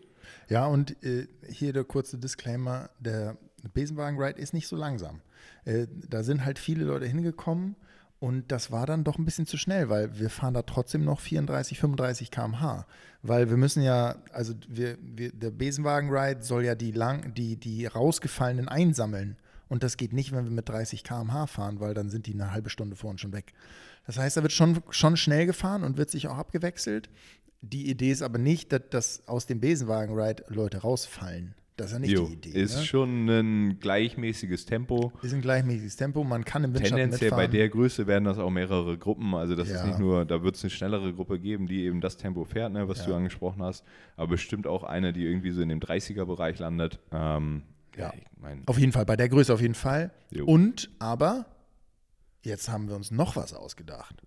Ja, 0.49 0.65
und 0.65 1.01
äh, 1.03 1.27
hier 1.49 1.73
der 1.73 1.83
kurze 1.83 2.17
Disclaimer: 2.17 2.89
der 2.99 3.37
Besenwagen-Ride 3.73 4.39
ist 4.39 4.53
nicht 4.53 4.67
so 4.67 4.75
langsam. 4.75 5.21
Äh, 5.65 5.87
da 6.09 6.23
sind 6.23 6.45
halt 6.45 6.59
viele 6.59 6.85
Leute 6.85 7.05
hingekommen 7.05 7.75
Und 8.19 8.51
das 8.53 8.71
war 8.71 8.85
dann 8.85 9.03
doch 9.03 9.17
ein 9.17 9.25
bisschen 9.25 9.45
zu 9.45 9.57
schnell, 9.57 9.89
weil 9.89 10.17
wir 10.17 10.29
fahren 10.29 10.53
da 10.53 10.61
trotzdem 10.61 11.03
noch 11.03 11.19
34, 11.19 11.77
35 11.79 12.31
km/h. 12.31 12.85
Weil 13.21 13.49
wir 13.49 13.57
müssen 13.57 13.83
ja, 13.83 14.15
also 14.31 14.53
wir, 14.67 14.97
wir, 15.01 15.31
der 15.33 15.51
Besenwagen-Ride 15.51 16.41
soll 16.41 16.63
ja 16.63 16.75
die, 16.75 16.91
lang, 16.91 17.33
die, 17.33 17.57
die 17.57 17.85
rausgefallenen 17.85 18.69
einsammeln. 18.69 19.37
Und 19.69 19.83
das 19.83 19.97
geht 19.97 20.13
nicht, 20.13 20.31
wenn 20.31 20.43
wir 20.45 20.51
mit 20.51 20.67
30 20.69 21.03
km/h 21.03 21.47
fahren, 21.47 21.79
weil 21.79 21.93
dann 21.93 22.09
sind 22.09 22.27
die 22.27 22.33
eine 22.33 22.51
halbe 22.51 22.69
Stunde 22.69 22.95
vor 22.95 23.09
uns 23.09 23.21
schon 23.21 23.33
weg. 23.33 23.53
Das 24.05 24.17
heißt, 24.17 24.37
da 24.37 24.41
wird 24.41 24.51
schon, 24.51 24.81
schon 24.89 25.17
schnell 25.17 25.45
gefahren 25.45 25.83
und 25.83 25.97
wird 25.97 26.09
sich 26.09 26.27
auch 26.27 26.37
abgewechselt. 26.37 27.09
Die 27.61 27.89
Idee 27.89 28.11
ist 28.11 28.21
aber 28.21 28.37
nicht, 28.37 28.71
dass, 28.73 28.81
dass 28.89 29.27
aus 29.27 29.45
dem 29.45 29.59
Besenwagen-Ride 29.61 30.43
Leute 30.49 30.79
rausfallen. 30.79 31.55
Das 31.77 31.87
ist 31.87 31.93
ja 31.93 31.99
nicht 31.99 32.11
Jo, 32.11 32.25
die 32.27 32.33
Idee. 32.33 32.49
ist 32.61 32.75
ne? 32.77 32.83
schon 32.83 33.27
ein 33.29 33.79
gleichmäßiges 33.79 34.65
Tempo. 34.67 35.11
Ist 35.23 35.33
ein 35.33 35.41
gleichmäßiges 35.41 35.95
Tempo, 35.95 36.23
man 36.23 36.45
kann 36.45 36.63
im 36.65 36.73
Windschatten 36.73 36.97
Tendenziell 36.97 37.31
bei 37.31 37.37
mitfahren. 37.47 37.51
der 37.57 37.69
Größe 37.69 38.05
werden 38.05 38.25
das 38.25 38.37
auch 38.37 38.51
mehrere 38.51 38.95
Gruppen. 38.97 39.33
Also 39.33 39.55
das 39.55 39.69
ist 39.69 39.75
Ja. 39.77 39.87
nicht 39.87 39.97
nur, 39.97 40.23
da 40.25 40.43
wird 40.43 40.55
es 40.55 40.63
eine 40.63 40.69
schnellere 40.69 41.13
Gruppe 41.13 41.39
geben, 41.39 41.65
die 41.65 41.85
eben 41.85 41.99
das 41.99 42.17
Tempo 42.17 42.43
fährt, 42.43 42.73
ne, 42.73 42.87
was 42.87 42.99
Ja. 42.99 43.05
du 43.07 43.15
angesprochen 43.15 43.63
hast, 43.63 43.83
aber 44.17 44.27
bestimmt 44.27 44.67
auch 44.67 44.83
eine, 44.83 45.13
die 45.13 45.23
irgendwie 45.25 45.49
so 45.49 45.61
in 45.63 45.69
dem 45.69 45.79
30er-Bereich 45.79 46.59
landet. 46.59 46.99
Ähm, 47.11 47.63
Ja. 47.97 48.13
ich 48.15 48.23
mein, 48.39 48.63
Auf 48.65 48.77
jeden 48.77 48.91
Fall, 48.91 49.05
bei 49.05 49.15
der 49.15 49.29
Größe 49.29 49.53
auf 49.53 49.61
jeden 49.61 49.75
Fall. 49.75 50.11
Jo. 50.31 50.45
Und, 50.45 50.89
aber, 50.99 51.45
jetzt 52.43 52.69
haben 52.69 52.87
wir 52.87 52.95
uns 52.95 53.11
noch 53.11 53.35
was 53.35 53.53
ausgedacht. 53.53 54.21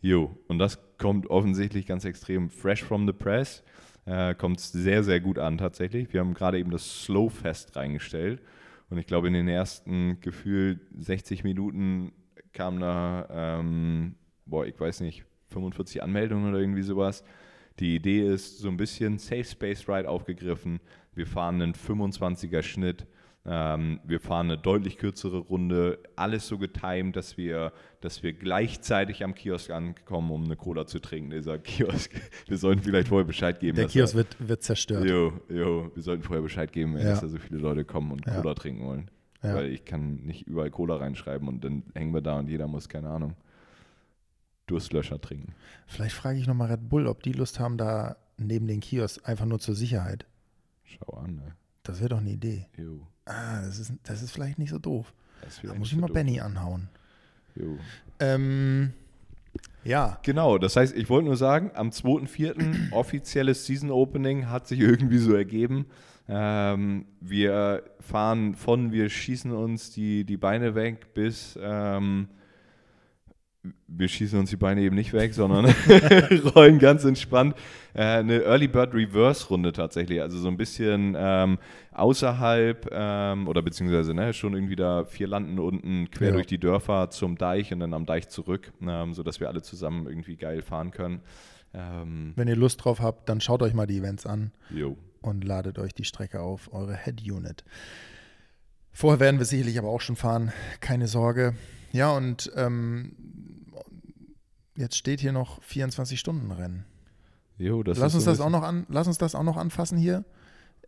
Jo, 0.00 0.36
und 0.48 0.58
das 0.58 0.78
kommt 0.98 1.28
offensichtlich 1.28 1.86
ganz 1.86 2.04
extrem 2.04 2.50
fresh 2.50 2.82
from 2.82 3.06
the 3.06 3.12
press. 3.12 3.62
Äh, 4.04 4.34
kommt 4.34 4.60
sehr, 4.60 5.02
sehr 5.02 5.20
gut 5.20 5.38
an 5.38 5.58
tatsächlich. 5.58 6.12
Wir 6.12 6.20
haben 6.20 6.34
gerade 6.34 6.58
eben 6.58 6.70
das 6.70 7.04
Slow 7.04 7.28
Fest 7.28 7.74
reingestellt. 7.76 8.40
Und 8.88 8.98
ich 8.98 9.06
glaube, 9.06 9.26
in 9.26 9.34
den 9.34 9.48
ersten 9.48 10.20
gefühlt 10.20 10.80
60 10.96 11.42
Minuten 11.42 12.12
kamen 12.52 12.80
da, 12.80 13.26
ähm, 13.30 14.14
boah, 14.44 14.64
ich 14.64 14.78
weiß 14.78 15.00
nicht, 15.00 15.24
45 15.48 16.02
Anmeldungen 16.02 16.48
oder 16.48 16.60
irgendwie 16.60 16.82
sowas. 16.82 17.24
Die 17.80 17.96
Idee 17.96 18.26
ist 18.32 18.58
so 18.58 18.68
ein 18.68 18.76
bisschen 18.76 19.18
Safe 19.18 19.44
Space 19.44 19.88
Ride 19.88 20.08
aufgegriffen. 20.08 20.80
Wir 21.16 21.26
fahren 21.26 21.60
einen 21.60 21.72
25er 21.74 22.62
Schnitt. 22.62 23.06
Ähm, 23.48 24.00
wir 24.04 24.18
fahren 24.20 24.46
eine 24.50 24.58
deutlich 24.58 24.98
kürzere 24.98 25.38
Runde. 25.38 25.98
Alles 26.16 26.46
so 26.48 26.58
getimed, 26.58 27.14
dass 27.16 27.36
wir, 27.36 27.72
dass 28.00 28.22
wir 28.22 28.32
gleichzeitig 28.32 29.22
am 29.24 29.34
Kiosk 29.34 29.70
ankommen, 29.70 30.30
um 30.32 30.44
eine 30.44 30.56
Cola 30.56 30.84
zu 30.86 30.98
trinken. 30.98 31.30
Dieser 31.30 31.58
Kiosk, 31.58 32.10
wir 32.48 32.58
sollten 32.58 32.82
vielleicht 32.82 33.08
vorher 33.08 33.24
Bescheid 33.26 33.58
geben. 33.60 33.76
Der 33.76 33.86
Kiosk 33.86 34.14
er- 34.14 34.18
wird, 34.18 34.48
wird 34.48 34.62
zerstört. 34.62 35.04
Jo, 35.04 35.32
jo, 35.48 35.90
wir 35.94 36.02
sollten 36.02 36.22
vorher 36.24 36.42
Bescheid 36.42 36.72
geben, 36.72 36.96
Ja. 36.98 37.04
dass 37.04 37.20
da 37.20 37.28
so 37.28 37.38
viele 37.38 37.58
Leute 37.60 37.84
kommen 37.84 38.10
und 38.12 38.26
Ja. 38.26 38.40
Cola 38.40 38.54
trinken 38.54 38.84
wollen. 38.84 39.10
Ja. 39.42 39.54
Weil 39.54 39.66
ich 39.72 39.84
kann 39.84 40.16
nicht 40.24 40.42
überall 40.48 40.70
Cola 40.70 40.96
reinschreiben 40.96 41.46
und 41.46 41.62
dann 41.64 41.84
hängen 41.94 42.12
wir 42.12 42.22
da 42.22 42.38
und 42.38 42.48
jeder 42.48 42.66
muss, 42.66 42.88
keine 42.88 43.08
Ahnung, 43.10 43.36
Durstlöscher 44.66 45.20
trinken. 45.20 45.54
Vielleicht 45.86 46.14
frage 46.16 46.38
ich 46.40 46.46
nochmal 46.48 46.70
Red 46.72 46.88
Bull, 46.88 47.06
ob 47.06 47.22
die 47.22 47.32
Lust 47.32 47.60
haben, 47.60 47.78
da 47.78 48.16
neben 48.38 48.66
den 48.66 48.80
Kiosk 48.80 49.26
einfach 49.28 49.44
nur 49.46 49.60
zur 49.60 49.74
Sicherheit. 49.76 50.26
Schau 50.86 51.16
an, 51.18 51.36
ne? 51.36 51.54
Das 51.82 51.98
wäre 52.00 52.10
doch 52.10 52.18
eine 52.18 52.30
Idee. 52.30 52.66
Jo. 52.76 53.06
Ah, 53.24 53.62
das 53.62 53.78
ist, 53.78 53.92
das 54.02 54.22
ist 54.22 54.32
vielleicht 54.32 54.58
nicht 54.58 54.70
so 54.70 54.78
doof. 54.78 55.12
Da 55.62 55.74
muss 55.74 55.92
ich 55.92 55.96
mal 55.98 56.06
doof. 56.08 56.14
Benny 56.14 56.40
anhauen. 56.40 56.88
Jo. 57.54 57.78
Ähm, 58.18 58.92
ja, 59.84 60.18
Genau, 60.22 60.58
das 60.58 60.76
heißt, 60.76 60.96
ich 60.96 61.08
wollte 61.08 61.26
nur 61.26 61.36
sagen, 61.36 61.70
am 61.74 61.90
2.4. 61.90 62.90
offizielles 62.92 63.66
Season 63.66 63.90
Opening 63.90 64.48
hat 64.48 64.66
sich 64.66 64.80
irgendwie 64.80 65.18
so 65.18 65.34
ergeben. 65.34 65.86
Ähm, 66.28 67.06
wir 67.20 67.84
fahren 68.00 68.54
von, 68.54 68.90
wir 68.90 69.08
schießen 69.08 69.52
uns 69.52 69.92
die, 69.92 70.24
die 70.24 70.36
Beine 70.36 70.74
weg 70.74 71.14
bis, 71.14 71.56
ähm, 71.62 72.28
wir 73.88 74.08
schießen 74.08 74.38
uns 74.38 74.50
die 74.50 74.56
Beine 74.56 74.80
eben 74.80 74.96
nicht 74.96 75.12
weg, 75.12 75.34
sondern 75.34 75.66
rollen 76.54 76.78
ganz 76.78 77.04
entspannt 77.04 77.54
äh, 77.94 78.02
eine 78.02 78.42
Early 78.42 78.68
Bird 78.68 78.94
Reverse 78.94 79.48
Runde 79.48 79.72
tatsächlich. 79.72 80.20
Also 80.20 80.38
so 80.38 80.48
ein 80.48 80.56
bisschen 80.56 81.16
ähm, 81.18 81.58
außerhalb 81.92 82.88
ähm, 82.92 83.48
oder 83.48 83.62
beziehungsweise 83.62 84.12
ne, 84.14 84.32
schon 84.32 84.54
irgendwie 84.54 84.76
da 84.76 85.04
vier 85.04 85.28
landen 85.28 85.58
unten 85.58 86.10
quer 86.10 86.28
Ja. 86.28 86.34
durch 86.34 86.46
die 86.46 86.58
Dörfer 86.58 87.10
zum 87.10 87.38
Deich 87.38 87.72
und 87.72 87.80
dann 87.80 87.94
am 87.94 88.06
Deich 88.06 88.28
zurück, 88.28 88.72
ähm, 88.82 89.14
sodass 89.14 89.40
wir 89.40 89.48
alle 89.48 89.62
zusammen 89.62 90.06
irgendwie 90.06 90.36
geil 90.36 90.62
fahren 90.62 90.90
können. 90.90 91.20
Ähm, 91.72 92.32
wenn 92.36 92.48
ihr 92.48 92.56
Lust 92.56 92.84
drauf 92.84 93.00
habt, 93.00 93.28
dann 93.28 93.40
schaut 93.40 93.62
euch 93.62 93.74
mal 93.74 93.86
die 93.86 93.98
Events 93.98 94.26
an 94.26 94.52
jo. 94.70 94.96
und 95.22 95.44
ladet 95.44 95.78
euch 95.78 95.94
die 95.94 96.04
Strecke 96.04 96.40
auf 96.40 96.72
eure 96.72 96.96
Head 96.96 97.22
Unit. 97.22 97.64
Vorher 98.92 99.20
werden 99.20 99.38
wir 99.38 99.44
sicherlich 99.44 99.78
aber 99.78 99.88
auch 99.88 100.00
schon 100.00 100.16
fahren, 100.16 100.52
keine 100.80 101.06
Sorge. 101.06 101.54
Ja, 101.92 102.10
und 102.12 102.50
ähm, 102.56 103.12
jetzt 104.76 104.96
steht 104.96 105.20
hier 105.20 105.32
noch 105.32 105.60
24-Stunden-Rennen. 105.62 106.84
Jo, 107.58 107.82
das 107.82 107.98
Lass 107.98 108.12
ist 108.12 108.16
uns 108.16 108.24
so 108.24 108.30
das 108.32 108.40
auch 108.40 108.50
noch 108.50 108.62
an, 108.62 108.86
lass 108.88 109.06
uns 109.06 109.18
das 109.18 109.34
auch 109.34 109.42
noch 109.42 109.56
anfassen 109.56 109.96
hier 109.96 110.24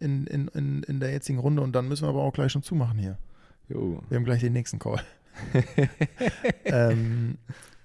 in, 0.00 0.26
in, 0.26 0.48
in, 0.48 0.82
in 0.82 1.00
der 1.00 1.10
jetzigen 1.12 1.38
Runde 1.38 1.62
und 1.62 1.72
dann 1.72 1.88
müssen 1.88 2.04
wir 2.04 2.10
aber 2.10 2.22
auch 2.22 2.32
gleich 2.32 2.52
schon 2.52 2.62
zumachen 2.62 2.98
hier. 2.98 3.16
Jo. 3.68 4.02
Wir 4.08 4.16
haben 4.16 4.24
gleich 4.24 4.40
den 4.40 4.52
nächsten 4.52 4.78
Call. 4.78 5.00
ähm, 6.64 7.38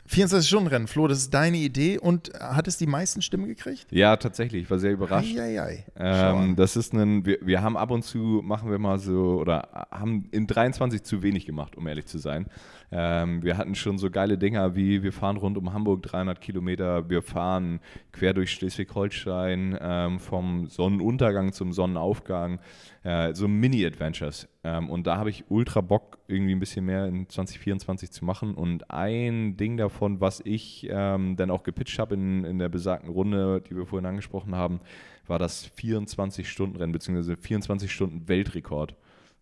24-Stunden-Rennen, 0.09 0.87
Flo, 0.87 1.07
das 1.07 1.19
ist 1.19 1.33
deine 1.33 1.57
Idee 1.57 1.97
und 1.97 2.31
hat 2.39 2.67
es 2.67 2.77
die 2.77 2.87
meisten 2.87 3.21
Stimmen 3.21 3.47
gekriegt? 3.47 3.87
Ja, 3.89 4.17
tatsächlich, 4.17 4.63
ich 4.63 4.69
war 4.69 4.77
sehr 4.77 4.91
überrascht. 4.91 5.37
Eieiei. 5.37 5.85
Schau 5.95 6.03
Ähm, 6.03 6.37
an. 6.37 6.55
das 6.55 6.75
ist 6.75 6.93
ein, 6.93 7.25
wir, 7.25 7.39
wir 7.41 7.61
haben 7.61 7.77
ab 7.77 7.89
und 7.89 8.03
zu, 8.03 8.41
machen 8.43 8.69
wir 8.69 8.79
mal 8.79 8.99
so, 8.99 9.39
oder 9.39 9.87
haben 9.91 10.27
in 10.31 10.45
23 10.45 11.03
zu 11.03 11.23
wenig 11.23 11.45
gemacht, 11.45 11.77
um 11.77 11.87
ehrlich 11.87 12.05
zu 12.05 12.17
sein. 12.17 12.47
Ähm, 12.95 13.41
wir 13.41 13.57
hatten 13.57 13.73
schon 13.73 13.97
so 13.97 14.11
geile 14.11 14.37
Dinger 14.37 14.75
wie, 14.75 15.01
wir 15.01 15.11
fahren 15.11 15.37
rund 15.37 15.57
um 15.57 15.73
Hamburg 15.73 16.03
300 16.03 16.39
Kilometer, 16.39 17.09
wir 17.09 17.23
fahren 17.23 17.79
quer 18.11 18.35
durch 18.35 18.51
Schleswig-Holstein 18.51 19.75
ähm, 19.81 20.19
vom 20.19 20.67
Sonnenuntergang 20.67 21.53
zum 21.53 21.73
Sonnenaufgang, 21.73 22.59
äh, 23.01 23.33
so 23.33 23.47
Mini-Adventures. 23.47 24.47
Ähm, 24.63 24.91
und 24.91 25.07
da 25.07 25.17
habe 25.17 25.31
ich 25.31 25.45
ultra 25.49 25.81
Bock, 25.81 26.19
irgendwie 26.27 26.53
ein 26.53 26.59
bisschen 26.59 26.85
mehr 26.85 27.07
in 27.07 27.27
2024 27.27 28.11
zu 28.11 28.25
machen. 28.25 28.53
Und 28.53 28.91
ein 28.91 29.57
Ding 29.57 29.75
davon, 29.75 30.21
was 30.21 30.39
ich 30.45 30.87
ähm, 30.91 31.35
dann 31.35 31.49
auch 31.49 31.63
gepitcht 31.63 31.97
habe 31.97 32.13
in, 32.13 32.43
in 32.43 32.59
der 32.59 32.69
besagten 32.69 33.09
Runde, 33.09 33.61
die 33.61 33.75
wir 33.75 33.87
vorhin 33.87 34.05
angesprochen 34.05 34.55
haben, 34.55 34.81
war 35.25 35.39
das 35.39 35.67
24-Stunden-Rennen, 35.79 36.91
beziehungsweise 36.91 37.33
24-Stunden-Weltrekord. 37.33 38.95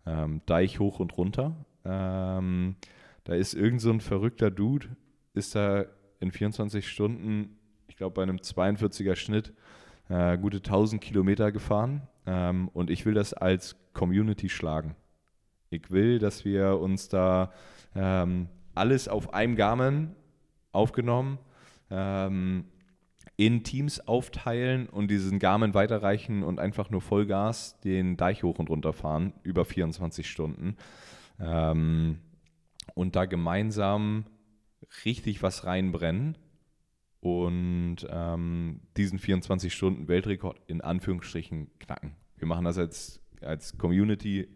Ähm, 0.05 0.39
Deich 0.45 0.79
hoch 0.79 1.01
und 1.01 1.17
runter. 1.17 1.53
Ähm, 1.83 2.77
da 3.23 3.33
ist 3.35 3.53
irgend 3.53 3.81
so 3.81 3.91
ein 3.91 4.01
verrückter 4.01 4.51
Dude, 4.51 4.87
ist 5.33 5.55
da 5.55 5.85
in 6.19 6.31
24 6.31 6.87
Stunden, 6.87 7.57
ich 7.87 7.95
glaube 7.95 8.15
bei 8.15 8.23
einem 8.23 8.37
42er 8.37 9.15
Schnitt, 9.15 9.53
äh, 10.09 10.37
gute 10.37 10.57
1000 10.57 11.01
Kilometer 11.01 11.51
gefahren. 11.51 12.07
Ähm, 12.25 12.69
und 12.73 12.89
ich 12.89 13.05
will 13.05 13.13
das 13.13 13.33
als 13.33 13.75
Community 13.93 14.49
schlagen. 14.49 14.95
Ich 15.69 15.89
will, 15.89 16.19
dass 16.19 16.45
wir 16.45 16.79
uns 16.79 17.07
da 17.09 17.51
ähm, 17.95 18.47
alles 18.75 19.07
auf 19.07 19.33
einem 19.33 19.55
Garmin 19.55 20.15
aufgenommen, 20.71 21.39
ähm, 21.89 22.65
in 23.37 23.63
Teams 23.63 24.05
aufteilen 24.07 24.87
und 24.87 25.09
diesen 25.09 25.39
Garmin 25.39 25.73
weiterreichen 25.73 26.43
und 26.43 26.59
einfach 26.59 26.89
nur 26.89 27.01
Vollgas 27.01 27.79
den 27.79 28.17
Deich 28.17 28.43
hoch 28.43 28.59
und 28.59 28.69
runter 28.69 28.93
fahren, 28.93 29.33
über 29.43 29.65
24 29.65 30.29
Stunden. 30.29 30.75
Ähm, 31.39 32.19
und 33.01 33.15
da 33.15 33.25
gemeinsam 33.25 34.25
richtig 35.05 35.41
was 35.43 35.65
reinbrennen 35.65 36.37
und 37.19 37.97
ähm, 38.09 38.81
diesen 38.97 39.19
24-Stunden-Weltrekord 39.19 40.59
in 40.67 40.81
Anführungsstrichen 40.81 41.69
knacken. 41.79 42.15
Wir 42.37 42.47
machen 42.47 42.65
das 42.65 42.77
als, 42.77 43.19
als 43.41 43.77
Community. 43.77 44.47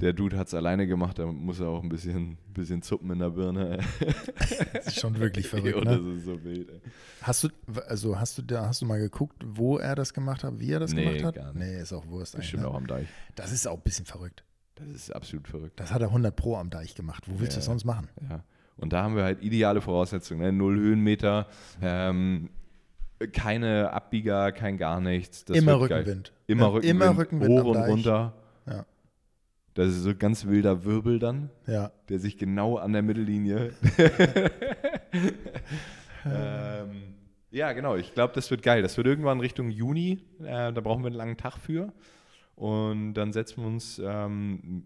Der 0.00 0.12
Dude 0.12 0.36
hat 0.36 0.48
es 0.48 0.54
alleine 0.54 0.86
gemacht, 0.86 1.18
da 1.18 1.24
muss 1.26 1.58
er 1.60 1.68
auch 1.68 1.82
ein 1.82 1.88
bisschen, 1.88 2.36
bisschen 2.52 2.82
zuppen 2.82 3.10
in 3.12 3.18
der 3.20 3.30
Birne. 3.30 3.78
Das 4.74 4.88
ist 4.88 5.00
schon 5.00 5.18
wirklich 5.18 5.48
verrückt, 5.48 5.84
ne? 5.84 5.98
Das 5.98 6.16
ist 6.18 6.24
so 6.26 6.44
wild. 6.44 6.68
Ey. 6.70 6.80
Hast 7.22 7.44
du, 7.44 7.48
also 7.88 8.18
hast 8.20 8.36
du 8.38 8.42
da, 8.42 8.66
hast 8.66 8.82
du 8.82 8.86
mal 8.86 8.98
geguckt, 8.98 9.42
wo 9.46 9.78
er 9.78 9.94
das 9.94 10.12
gemacht 10.12 10.44
hat, 10.44 10.58
wie 10.60 10.70
er 10.70 10.80
das 10.80 10.92
Nee, 10.92 11.04
gemacht 11.04 11.24
hat? 11.24 11.34
gar 11.36 11.52
nicht. 11.54 11.66
Nee, 11.66 11.80
ist 11.80 11.92
auch 11.94 12.06
Wurst 12.08 12.34
eigentlich. 12.34 12.44
Bestimmt 12.46 12.62
Ne? 12.64 12.68
auch 12.68 12.74
am 12.74 12.86
Deich. 12.86 13.08
Das 13.34 13.52
ist 13.52 13.66
auch 13.66 13.76
ein 13.78 13.82
bisschen 13.82 14.04
verrückt. 14.06 14.44
Das 14.76 14.88
ist 14.88 15.10
absolut 15.14 15.48
verrückt. 15.48 15.80
Das 15.80 15.92
hat 15.92 16.02
er 16.02 16.08
100 16.08 16.36
Pro 16.36 16.56
am 16.56 16.70
Deich 16.70 16.94
gemacht. 16.94 17.24
Wo 17.26 17.40
willst 17.40 17.52
du 17.52 17.56
Ja. 17.56 17.58
das 17.58 17.64
sonst 17.66 17.84
machen? 17.84 18.08
Ja. 18.30 18.44
Und 18.76 18.92
da 18.92 19.02
haben 19.02 19.16
wir 19.16 19.24
halt 19.24 19.42
ideale 19.42 19.80
Voraussetzungen. 19.80 20.40
Ne? 20.42 20.52
Null 20.52 20.76
Höhenmeter, 20.76 21.46
ähm, 21.80 22.50
keine 23.32 23.90
Abbieger, 23.92 24.52
kein 24.52 24.76
gar 24.76 25.00
nichts. 25.00 25.46
Das 25.46 25.56
immer. 25.56 25.80
Rückenwind. 25.80 26.32
Immer 26.46 26.62
Ja, 26.64 26.68
Rückenwind, 26.68 27.02
Immer 27.02 27.18
Rückenwind 27.18 27.60
hoch 27.60 27.64
und 27.64 27.76
runter. 27.78 28.34
Ja. 28.66 28.84
Das 29.72 29.88
ist 29.88 30.02
so 30.02 30.10
ein 30.10 30.18
ganz 30.18 30.46
wilder 30.46 30.84
Wirbel 30.84 31.18
dann, 31.18 31.48
Ja. 31.66 31.90
der 32.10 32.18
sich 32.18 32.36
genau 32.36 32.76
an 32.76 32.92
der 32.92 33.02
Mittellinie. 33.02 33.72
ähm, 36.26 37.14
ja, 37.50 37.72
genau. 37.72 37.96
Ich 37.96 38.12
glaube, 38.14 38.32
das 38.34 38.50
wird 38.50 38.62
geil. 38.62 38.82
Das 38.82 38.96
wird 38.96 39.06
irgendwann 39.06 39.40
Richtung 39.40 39.70
Juni. 39.70 40.22
Äh, 40.40 40.72
da 40.72 40.80
brauchen 40.80 41.02
wir 41.02 41.08
einen 41.08 41.16
langen 41.16 41.36
Tag 41.36 41.56
für. 41.58 41.92
Und 42.56 43.14
dann 43.14 43.32
setzen 43.32 43.62
wir 43.62 43.66
uns 43.68 44.00
ähm, 44.04 44.84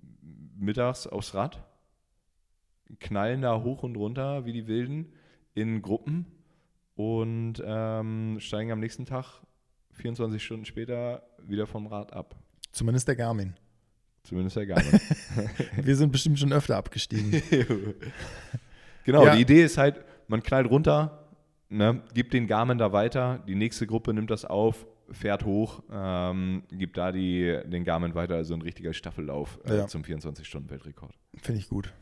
mittags 0.59 1.07
aufs 1.07 1.35
Rad. 1.35 1.65
knallen 2.99 3.43
da 3.43 3.63
hoch 3.63 3.83
und 3.85 3.97
runter 3.97 4.45
wie 4.45 4.53
die 4.53 4.67
Wilden 4.67 5.13
in 5.55 5.81
Gruppen 5.81 6.27
und 6.97 7.63
ähm, 7.65 8.37
steigen 8.41 8.73
am 8.73 8.81
nächsten 8.81 9.07
Tag 9.07 9.41
24 9.93 10.43
Stunden 10.45 10.65
später 10.65 11.23
wieder 11.47 11.67
vom 11.67 11.87
Rad 11.87 12.13
ab. 12.13 12.35
Zumindest 12.73 13.07
der 13.09 13.17
Garmin. 13.17 13.55
Zumindest 14.25 14.57
der 14.57 14.67
Garmin. 14.67 15.01
Wir 15.77 15.97
sind 15.97 16.11
bestimmt 16.13 16.39
schon 16.39 16.53
öfter 16.53 16.77
abgestiegen. 16.77 17.41
genau, 19.05 19.25
Ja. 19.27 19.35
die 19.37 19.43
Idee 19.43 19.63
ist 19.65 19.79
halt, 19.79 20.05
man 20.29 20.43
knallt 20.43 20.69
runter, 20.71 21.29
ne, 21.69 22.03
gibt 22.15 22.33
den 22.33 22.47
Garmin 22.47 22.79
da 22.79 22.93
weiter, 22.93 23.43
die 23.47 23.55
nächste 23.55 23.87
Gruppe 23.87 24.13
nimmt 24.13 24.31
das 24.31 24.45
auf, 24.45 24.87
fährt 25.13 25.45
hoch, 25.45 25.83
ähm, 25.91 26.63
gibt 26.71 26.97
da 26.97 27.13
die, 27.13 27.59
den 27.67 27.85
Garmin 27.85 28.15
weiter, 28.15 28.35
also 28.37 28.55
ein 28.55 28.63
richtiger 28.63 28.93
Staffellauf 28.93 29.59
äh, 29.65 29.77
Ja. 29.79 29.87
zum 29.87 30.03
24-Stunden-Weltrekord. 30.03 31.13
Finde 31.43 31.61
ich 31.61 31.69
gut. 31.69 31.93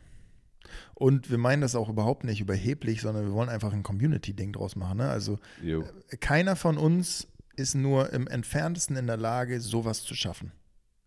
Und 0.94 1.30
wir 1.30 1.38
meinen 1.38 1.62
das 1.62 1.74
auch 1.74 1.88
überhaupt 1.88 2.24
nicht 2.24 2.40
überheblich, 2.40 3.00
sondern 3.00 3.24
wir 3.24 3.32
wollen 3.32 3.48
einfach 3.48 3.72
ein 3.72 3.82
Community-Ding 3.82 4.52
draus 4.52 4.76
machen. 4.76 4.98
Ne? 4.98 5.08
Also 5.08 5.38
Jo. 5.62 5.84
keiner 6.20 6.56
von 6.56 6.76
uns 6.76 7.28
ist 7.56 7.74
nur 7.74 8.12
im 8.12 8.26
entferntesten 8.28 8.96
in 8.96 9.06
der 9.06 9.16
Lage, 9.16 9.60
sowas 9.60 10.02
zu 10.02 10.14
schaffen. 10.14 10.52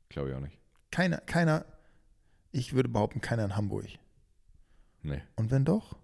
Glaube 0.10 0.30
ich 0.30 0.36
auch 0.36 0.40
nicht. 0.42 0.58
Keiner, 0.90 1.18
keiner, 1.18 1.66
ich 2.52 2.74
würde 2.74 2.90
behaupten, 2.90 3.22
keiner 3.22 3.46
in 3.46 3.56
Hamburg. 3.56 3.86
Nee. 5.04 5.22
Und 5.36 5.52
wenn 5.52 5.64
doch, 5.66 5.96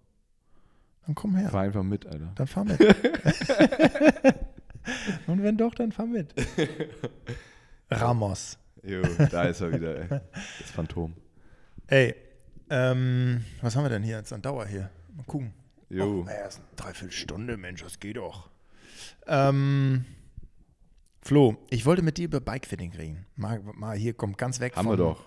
dann 1.06 1.14
komm 1.14 1.36
her. 1.36 1.50
Fahr 1.50 1.62
einfach 1.62 1.82
mit, 1.82 2.06
Alter. 2.06 2.32
Dann 2.36 2.46
fahr 2.46 2.64
mit. 2.64 2.78
Und 5.26 5.42
wenn 5.42 5.56
doch, 5.56 5.74
dann 5.74 5.92
fahr 5.92 6.06
mit. 6.06 6.34
Ramos. 7.90 8.58
Jo, 8.82 9.02
da 9.30 9.44
ist 9.44 9.60
er 9.60 9.72
wieder, 9.72 9.96
ey. 10.00 10.08
Das 10.08 10.70
Phantom. 10.70 11.14
Ey, 11.88 12.14
ähm, 12.70 13.44
was 13.60 13.74
haben 13.76 13.84
wir 13.84 13.90
denn 13.90 14.02
hier 14.02 14.16
jetzt 14.16 14.32
an 14.32 14.42
Dauer 14.42 14.66
hier? 14.66 14.90
Mal 15.16 15.24
gucken. 15.24 15.52
Jo. 15.88 16.20
Oh, 16.20 16.24
naja, 16.24 16.46
ist 16.46 16.58
eine 16.58 16.66
Dreiviertelstunde, 16.76 17.56
Mensch, 17.56 17.82
das 17.82 17.98
geht 17.98 18.16
doch. 18.18 18.50
Ähm, 19.26 20.04
Flo, 21.22 21.56
ich 21.70 21.86
wollte 21.86 22.02
mit 22.02 22.18
dir 22.18 22.26
über 22.26 22.40
Bikefitting 22.40 22.92
reden. 22.92 23.26
Mal, 23.36 23.60
mal 23.62 23.96
hier, 23.96 24.14
kommt 24.14 24.38
ganz 24.38 24.60
weg 24.60 24.76
Haben 24.76 24.88
wir 24.88 24.96
doch. 24.96 25.24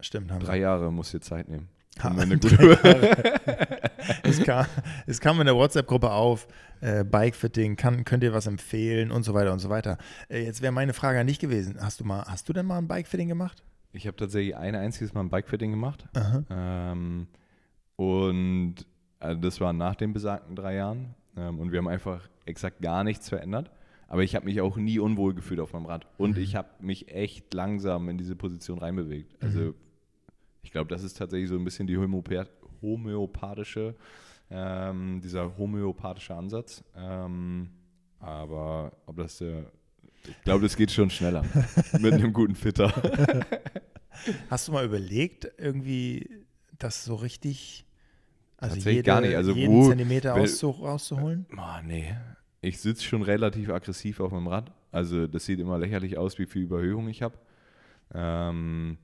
Stimmt, 0.00 0.30
haben 0.30 0.40
Drei 0.40 0.58
Jahre 0.58 0.92
muss 0.92 1.10
dir 1.10 1.20
Zeit 1.20 1.48
nehmen. 1.48 1.68
Wir 2.02 2.10
eine 2.10 2.38
gute 2.38 2.78
es, 4.22 4.42
kam, 4.42 4.66
es 5.06 5.20
kam 5.20 5.40
in 5.40 5.46
der 5.46 5.56
WhatsApp-Gruppe 5.56 6.10
auf, 6.10 6.46
äh, 6.80 7.04
Bikefitting, 7.04 7.76
kann, 7.76 8.04
könnt 8.04 8.22
ihr 8.22 8.32
was 8.32 8.46
empfehlen 8.46 9.10
und 9.10 9.22
so 9.22 9.34
weiter 9.34 9.52
und 9.52 9.58
so 9.58 9.70
weiter. 9.70 9.98
Äh, 10.28 10.44
jetzt 10.44 10.62
wäre 10.62 10.72
meine 10.72 10.92
Frage 10.92 11.18
an 11.18 11.26
dich 11.26 11.38
gewesen. 11.38 11.76
Hast 11.80 12.00
du 12.00 12.04
mal, 12.04 12.22
hast 12.26 12.48
du 12.48 12.52
denn 12.52 12.66
mal 12.66 12.78
ein 12.78 12.88
Bikefitting 12.88 13.28
gemacht? 13.28 13.62
Ich 13.92 14.06
habe 14.06 14.16
tatsächlich 14.16 14.56
ein 14.56 14.74
einziges 14.74 15.14
Mal 15.14 15.22
ein 15.22 15.30
Bikefitting 15.30 15.70
gemacht. 15.70 16.04
Ähm, 16.50 17.28
und 17.96 18.74
also 19.18 19.40
das 19.40 19.60
war 19.60 19.72
nach 19.72 19.94
den 19.94 20.12
besagten 20.12 20.54
drei 20.54 20.74
Jahren. 20.74 21.14
Ähm, 21.36 21.58
und 21.58 21.72
wir 21.72 21.78
haben 21.78 21.88
einfach 21.88 22.28
exakt 22.44 22.82
gar 22.82 23.04
nichts 23.04 23.28
verändert. 23.28 23.70
Aber 24.08 24.22
ich 24.22 24.36
habe 24.36 24.44
mich 24.44 24.60
auch 24.60 24.76
nie 24.76 24.98
unwohl 24.98 25.34
gefühlt 25.34 25.60
auf 25.60 25.72
meinem 25.72 25.86
Rad. 25.86 26.06
Und 26.16 26.38
ich 26.38 26.54
habe 26.54 26.68
mich 26.80 27.12
echt 27.12 27.52
langsam 27.54 28.08
in 28.08 28.18
diese 28.18 28.36
Position 28.36 28.78
reinbewegt. 28.78 29.34
Also 29.42 29.74
ich 30.66 30.72
glaube, 30.72 30.88
das 30.88 31.04
ist 31.04 31.16
tatsächlich 31.16 31.48
so 31.48 31.54
ein 31.56 31.62
bisschen 31.64 31.86
die 31.86 31.96
homöopath 31.96 32.50
homöopathische, 32.82 33.94
ähm, 34.50 35.20
dieser 35.22 35.56
homöopathische 35.56 36.34
Ansatz. 36.34 36.82
Ähm, 36.96 37.70
aber 38.18 38.92
ob 39.06 39.16
das 39.16 39.38
der, 39.38 39.70
ich 40.28 40.42
glaube, 40.42 40.64
das 40.64 40.76
geht 40.76 40.90
schon 40.90 41.08
schneller 41.08 41.44
mit 42.00 42.12
einem 42.14 42.32
guten 42.32 42.54
Fitter. 42.56 42.92
Hast 44.50 44.66
du 44.68 44.72
mal 44.72 44.84
überlegt, 44.84 45.48
irgendwie 45.56 46.28
das 46.78 47.04
so 47.04 47.14
richtig, 47.14 47.86
also 48.56 48.74
Tatsächlich 48.74 48.96
jede, 48.96 49.06
gar 49.06 49.20
nicht. 49.20 49.36
Also 49.36 49.52
jeden 49.52 49.72
wo- 49.72 49.88
Zentimeter 49.88 50.34
wel- 50.34 50.42
auszu, 50.42 50.70
rauszuholen? 50.70 51.46
Oh, 51.56 51.82
nee. 51.84 52.14
Ich 52.60 52.80
sitze 52.80 53.04
schon 53.04 53.22
relativ 53.22 53.70
aggressiv 53.70 54.18
auf 54.20 54.32
meinem 54.32 54.48
Rad. 54.48 54.72
Also 54.90 55.26
das 55.28 55.44
sieht 55.44 55.60
immer 55.60 55.78
lächerlich 55.78 56.18
aus, 56.18 56.38
wie 56.38 56.46
viel 56.46 56.62
Überhöhung 56.62 57.08
ich 57.08 57.22
habe. 57.22 57.38
Ähm, 58.14 58.98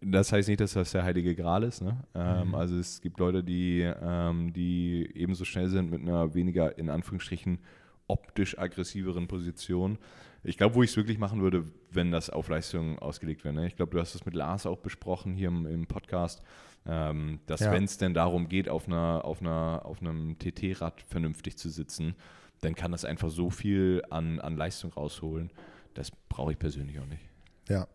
das 0.00 0.32
heißt 0.32 0.48
nicht, 0.48 0.60
dass 0.60 0.74
das 0.74 0.92
der 0.92 1.02
heilige 1.04 1.34
Gral 1.34 1.62
ist. 1.64 1.82
Ne? 1.82 1.96
Ähm, 2.14 2.48
Mhm. 2.48 2.54
Also 2.54 2.76
es 2.78 3.00
gibt 3.00 3.18
Leute, 3.18 3.42
die, 3.42 3.80
ähm, 3.82 4.52
die 4.52 5.10
ebenso 5.14 5.44
schnell 5.44 5.68
sind 5.68 5.90
mit 5.90 6.02
einer 6.02 6.34
weniger, 6.34 6.78
in 6.78 6.88
Anführungsstrichen, 6.90 7.58
optisch 8.06 8.58
aggressiveren 8.58 9.26
Position. 9.28 9.98
Ich 10.44 10.56
glaube, 10.56 10.76
wo 10.76 10.82
ich 10.82 10.90
es 10.90 10.96
wirklich 10.96 11.18
machen 11.18 11.42
würde, 11.42 11.64
wenn 11.90 12.10
das 12.10 12.30
auf 12.30 12.48
Leistung 12.48 12.98
ausgelegt 13.00 13.44
wäre. 13.44 13.52
Ne? 13.54 13.66
Ich 13.66 13.76
glaube, 13.76 13.90
du 13.92 14.00
hast 14.00 14.14
das 14.14 14.24
mit 14.24 14.34
Lars 14.34 14.66
auch 14.66 14.78
besprochen 14.78 15.34
hier 15.34 15.48
im, 15.48 15.66
im 15.66 15.86
Podcast, 15.86 16.42
ähm, 16.86 17.40
dass 17.46 17.60
Ja. 17.60 17.72
wenn 17.72 17.84
es 17.84 17.98
denn 17.98 18.14
darum 18.14 18.48
geht, 18.48 18.68
auf, 18.68 18.86
einer, 18.86 19.24
auf, 19.24 19.40
einer, 19.42 19.82
auf 19.84 20.00
einem 20.00 20.38
TT-Rad 20.38 21.02
vernünftig 21.02 21.58
zu 21.58 21.68
sitzen, 21.68 22.14
dann 22.60 22.74
kann 22.74 22.92
das 22.92 23.04
einfach 23.04 23.28
so 23.30 23.50
viel 23.50 24.02
an, 24.10 24.38
an 24.40 24.56
Leistung 24.56 24.92
rausholen. 24.92 25.50
Das 25.94 26.10
brauche 26.10 26.52
ich 26.52 26.58
persönlich 26.58 26.98
auch 27.00 27.06
nicht. 27.06 27.22
Ja. 27.68 27.86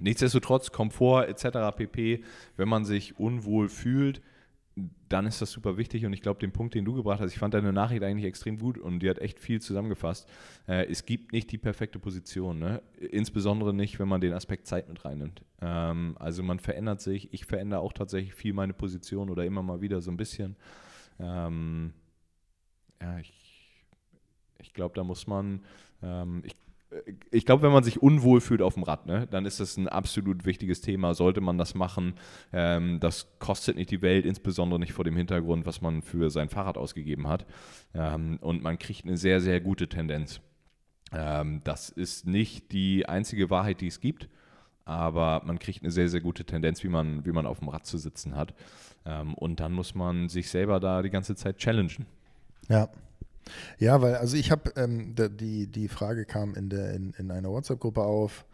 Nichtsdestotrotz, 0.00 0.72
Komfort 0.72 1.26
etc. 1.26 1.76
pp., 1.76 2.22
wenn 2.56 2.68
man 2.68 2.84
sich 2.84 3.18
unwohl 3.18 3.68
fühlt, 3.68 4.20
dann 5.08 5.26
ist 5.26 5.40
das 5.40 5.52
super 5.52 5.78
wichtig 5.78 6.04
und 6.04 6.12
ich 6.12 6.20
glaube, 6.20 6.38
den 6.38 6.52
Punkt, 6.52 6.74
den 6.74 6.84
du 6.84 6.92
gebracht 6.92 7.20
hast, 7.20 7.32
ich 7.32 7.38
fand 7.38 7.54
deine 7.54 7.72
Nachricht 7.72 8.02
eigentlich 8.02 8.26
extrem 8.26 8.58
gut 8.58 8.76
und 8.76 9.00
die 9.00 9.08
hat 9.08 9.18
echt 9.18 9.38
viel 9.38 9.60
zusammengefasst. 9.60 10.28
Äh, 10.68 10.86
es 10.86 11.06
gibt 11.06 11.32
nicht 11.32 11.50
die 11.50 11.56
perfekte 11.56 11.98
Position, 11.98 12.58
ne? 12.58 12.82
insbesondere 12.98 13.72
nicht, 13.72 13.98
wenn 13.98 14.08
man 14.08 14.20
den 14.20 14.34
Aspekt 14.34 14.66
Zeit 14.66 14.88
mit 14.88 15.02
reinnimmt. 15.04 15.42
Ähm, 15.62 16.16
also 16.18 16.42
man 16.42 16.58
verändert 16.58 17.00
sich, 17.00 17.32
ich 17.32 17.46
verändere 17.46 17.80
auch 17.80 17.94
tatsächlich 17.94 18.34
viel 18.34 18.52
meine 18.52 18.74
Position 18.74 19.30
oder 19.30 19.46
immer 19.46 19.62
mal 19.62 19.80
wieder 19.80 20.02
so 20.02 20.10
ein 20.10 20.18
bisschen. 20.18 20.56
Ähm, 21.18 21.94
ja, 23.00 23.18
ich, 23.18 23.86
ich 24.58 24.74
glaube, 24.74 24.94
da 24.94 25.04
muss 25.04 25.26
man, 25.26 25.64
ähm, 26.02 26.42
ich 26.44 26.54
ich 27.30 27.44
glaube, 27.44 27.62
wenn 27.62 27.72
man 27.72 27.84
sich 27.84 28.02
unwohl 28.02 28.40
fühlt 28.40 28.62
auf 28.62 28.74
dem 28.74 28.82
Rad, 28.82 29.06
ne, 29.06 29.26
dann 29.30 29.46
ist 29.46 29.60
das 29.60 29.76
ein 29.76 29.88
absolut 29.88 30.44
wichtiges 30.44 30.80
Thema. 30.80 31.14
Sollte 31.14 31.40
man 31.40 31.58
das 31.58 31.74
machen, 31.74 32.14
ähm, 32.52 33.00
das 33.00 33.38
kostet 33.38 33.76
nicht 33.76 33.90
die 33.90 34.02
Welt, 34.02 34.26
insbesondere 34.26 34.78
nicht 34.78 34.92
vor 34.92 35.04
dem 35.04 35.16
Hintergrund, 35.16 35.66
was 35.66 35.80
man 35.80 36.02
für 36.02 36.30
sein 36.30 36.48
Fahrrad 36.48 36.78
ausgegeben 36.78 37.28
hat. 37.28 37.46
Ähm, 37.94 38.38
und 38.40 38.62
man 38.62 38.78
kriegt 38.78 39.04
eine 39.04 39.16
sehr, 39.16 39.40
sehr 39.40 39.60
gute 39.60 39.88
Tendenz. 39.88 40.40
Ähm, 41.12 41.60
das 41.64 41.88
ist 41.88 42.26
nicht 42.26 42.72
die 42.72 43.08
einzige 43.08 43.50
Wahrheit, 43.50 43.80
die 43.80 43.88
es 43.88 44.00
gibt, 44.00 44.28
aber 44.84 45.42
man 45.44 45.58
kriegt 45.58 45.82
eine 45.82 45.90
sehr, 45.90 46.08
sehr 46.08 46.20
gute 46.20 46.44
Tendenz, 46.44 46.82
wie 46.84 46.88
man, 46.88 47.24
wie 47.24 47.32
man 47.32 47.46
auf 47.46 47.60
dem 47.60 47.68
Rad 47.68 47.86
zu 47.86 47.98
sitzen 47.98 48.36
hat. 48.36 48.54
Ähm, 49.04 49.34
und 49.34 49.60
dann 49.60 49.72
muss 49.72 49.94
man 49.94 50.28
sich 50.28 50.50
selber 50.50 50.80
da 50.80 51.02
die 51.02 51.10
ganze 51.10 51.36
Zeit 51.36 51.58
challengen. 51.58 52.06
Ja. 52.68 52.88
Ja, 53.78 54.02
weil, 54.02 54.16
also 54.16 54.36
ich 54.36 54.50
habe, 54.50 54.72
ähm, 54.76 55.14
die, 55.14 55.66
die 55.66 55.88
Frage 55.88 56.24
kam 56.24 56.54
in, 56.54 56.68
der, 56.68 56.94
in, 56.94 57.12
in 57.18 57.30
einer 57.30 57.50
WhatsApp-Gruppe 57.50 58.02
auf. 58.02 58.44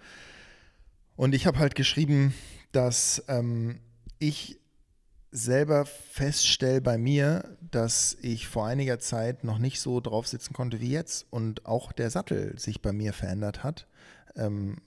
Und 1.16 1.34
ich 1.34 1.46
habe 1.46 1.58
halt 1.58 1.74
geschrieben, 1.74 2.34
dass 2.72 3.22
ähm, 3.28 3.80
ich 4.18 4.58
selber 5.30 5.86
feststelle 5.86 6.80
bei 6.80 6.98
mir, 6.98 7.56
dass 7.70 8.16
ich 8.20 8.46
vor 8.46 8.66
einiger 8.66 8.98
Zeit 8.98 9.44
noch 9.44 9.58
nicht 9.58 9.80
so 9.80 10.00
drauf 10.00 10.28
sitzen 10.28 10.52
konnte 10.52 10.80
wie 10.80 10.90
jetzt. 10.90 11.26
Und 11.30 11.66
auch 11.66 11.92
der 11.92 12.10
Sattel 12.10 12.58
sich 12.58 12.82
bei 12.82 12.92
mir 12.92 13.12
verändert 13.12 13.64
hat 13.64 13.86
ähm, 14.36 14.78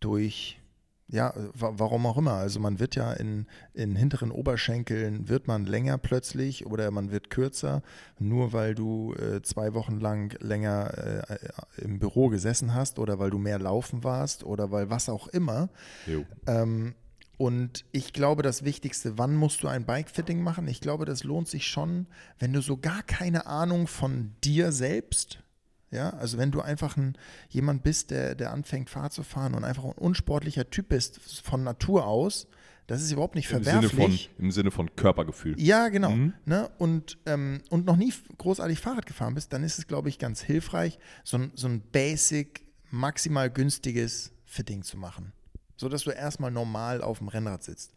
durch, 0.00 0.60
ja, 1.08 1.32
wa 1.54 1.72
warum 1.76 2.04
auch 2.06 2.16
immer. 2.16 2.32
Also 2.32 2.58
man 2.58 2.80
wird 2.80 2.96
ja 2.96 3.12
in, 3.12 3.46
in 3.74 3.94
hinteren 3.94 4.32
Oberschenkeln, 4.32 5.28
wird 5.28 5.46
man 5.46 5.64
länger 5.64 5.98
plötzlich 5.98 6.66
oder 6.66 6.90
man 6.90 7.10
wird 7.10 7.30
kürzer, 7.30 7.82
nur 8.18 8.52
weil 8.52 8.74
du 8.74 9.14
äh, 9.14 9.40
zwei 9.42 9.74
Wochen 9.74 10.00
lang 10.00 10.36
länger 10.40 11.28
äh, 11.28 11.38
im 11.78 11.98
Büro 11.98 12.28
gesessen 12.28 12.74
hast 12.74 12.98
oder 12.98 13.18
weil 13.18 13.30
du 13.30 13.38
mehr 13.38 13.58
laufen 13.58 14.02
warst 14.02 14.42
oder 14.44 14.72
weil 14.72 14.90
was 14.90 15.08
auch 15.08 15.28
immer. 15.28 15.68
Ähm, 16.46 16.94
und 17.38 17.84
ich 17.92 18.12
glaube, 18.12 18.42
das 18.42 18.64
Wichtigste, 18.64 19.18
wann 19.18 19.36
musst 19.36 19.62
du 19.62 19.68
ein 19.68 19.84
Bike-Fitting 19.84 20.42
machen? 20.42 20.66
Ich 20.68 20.80
glaube, 20.80 21.04
das 21.04 21.22
lohnt 21.22 21.48
sich 21.48 21.66
schon, 21.66 22.06
wenn 22.38 22.52
du 22.52 22.62
so 22.62 22.78
gar 22.78 23.02
keine 23.02 23.46
Ahnung 23.46 23.86
von 23.86 24.32
dir 24.42 24.72
selbst, 24.72 25.42
ja, 25.90 26.10
also 26.10 26.38
wenn 26.38 26.50
du 26.50 26.60
einfach 26.60 26.96
ein, 26.96 27.16
jemand 27.48 27.82
bist, 27.82 28.10
der, 28.10 28.34
der 28.34 28.52
anfängt 28.52 28.90
Fahrrad 28.90 29.12
zu 29.12 29.22
fahren 29.22 29.54
und 29.54 29.64
einfach 29.64 29.84
ein 29.84 29.92
unsportlicher 29.92 30.68
Typ 30.68 30.88
bist 30.88 31.20
von 31.42 31.62
Natur 31.62 32.06
aus, 32.06 32.48
das 32.86 33.02
ist 33.02 33.10
überhaupt 33.10 33.34
nicht 33.34 33.50
Im 33.50 33.64
Sinne, 33.64 33.88
verwerflich. 33.88 34.30
von, 34.36 34.44
Im 34.44 34.50
Sinne 34.52 34.70
von 34.70 34.94
Körpergefühl. 34.94 35.60
Ja, 35.60 35.88
genau. 35.88 36.10
Mhm. 36.10 36.34
Ne? 36.44 36.70
Und, 36.78 37.18
ähm, 37.26 37.62
und 37.68 37.84
noch 37.84 37.96
nie 37.96 38.12
großartig 38.38 38.80
Fahrrad 38.80 39.06
gefahren 39.06 39.34
bist, 39.34 39.52
dann 39.52 39.64
ist 39.64 39.78
es, 39.78 39.86
glaube 39.86 40.08
ich, 40.08 40.18
ganz 40.18 40.40
hilfreich, 40.40 40.98
so 41.24 41.36
ein, 41.36 41.52
so 41.54 41.66
ein 41.66 41.80
basic, 41.80 42.64
maximal 42.90 43.50
günstiges 43.50 44.32
Fitting 44.44 44.82
zu 44.82 44.96
machen. 44.96 45.32
So 45.76 45.88
dass 45.88 46.04
du 46.04 46.10
erstmal 46.10 46.50
normal 46.50 47.02
auf 47.02 47.18
dem 47.18 47.28
Rennrad 47.28 47.62
sitzt. 47.64 47.92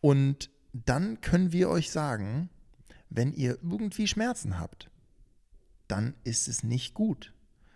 Und 0.00 0.50
dann 0.72 1.20
können 1.20 1.52
wir 1.52 1.68
euch 1.68 1.90
sagen, 1.90 2.50
wenn 3.08 3.32
ihr 3.32 3.58
irgendwie 3.62 4.08
Schmerzen 4.08 4.58
habt, 4.58 4.90
dann 5.88 6.14
ist 6.24 6.48
es 6.48 6.62
nicht 6.62 6.94
gut. 6.94 7.32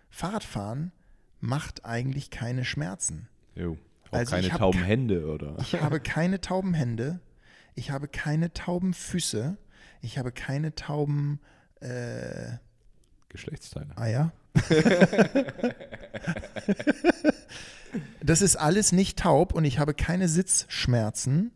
Fahrradfahren 0.09 0.91
macht 1.39 1.85
eigentlich 1.85 2.29
keine 2.29 2.65
Schmerzen. 2.65 3.27
Jo. 3.55 3.77
Auch 4.09 4.17
Also 4.17 4.35
keine 4.35 4.49
tauben 4.49 4.83
Hände, 4.83 5.27
oder? 5.27 5.55
Ich 5.59 5.79
habe 5.81 5.99
keine 5.99 6.41
tauben 6.41 6.73
Hände. 6.73 7.19
ich 7.75 7.91
habe 7.91 8.07
keine 8.07 8.51
tauben 8.53 8.93
Füße, 8.93 9.57
ich 10.01 10.17
habe 10.17 10.31
keine 10.31 10.75
tauben 10.75 11.39
äh, 11.79 12.57
Geschlechtsteile. 13.29 13.95
Eier. 13.97 14.33
das 18.23 18.41
ist 18.41 18.55
alles 18.55 18.91
nicht 18.91 19.19
taub 19.19 19.53
und 19.53 19.63
ich 19.65 19.79
habe 19.79 19.93
keine 19.93 20.27
Sitzschmerzen. 20.27 21.51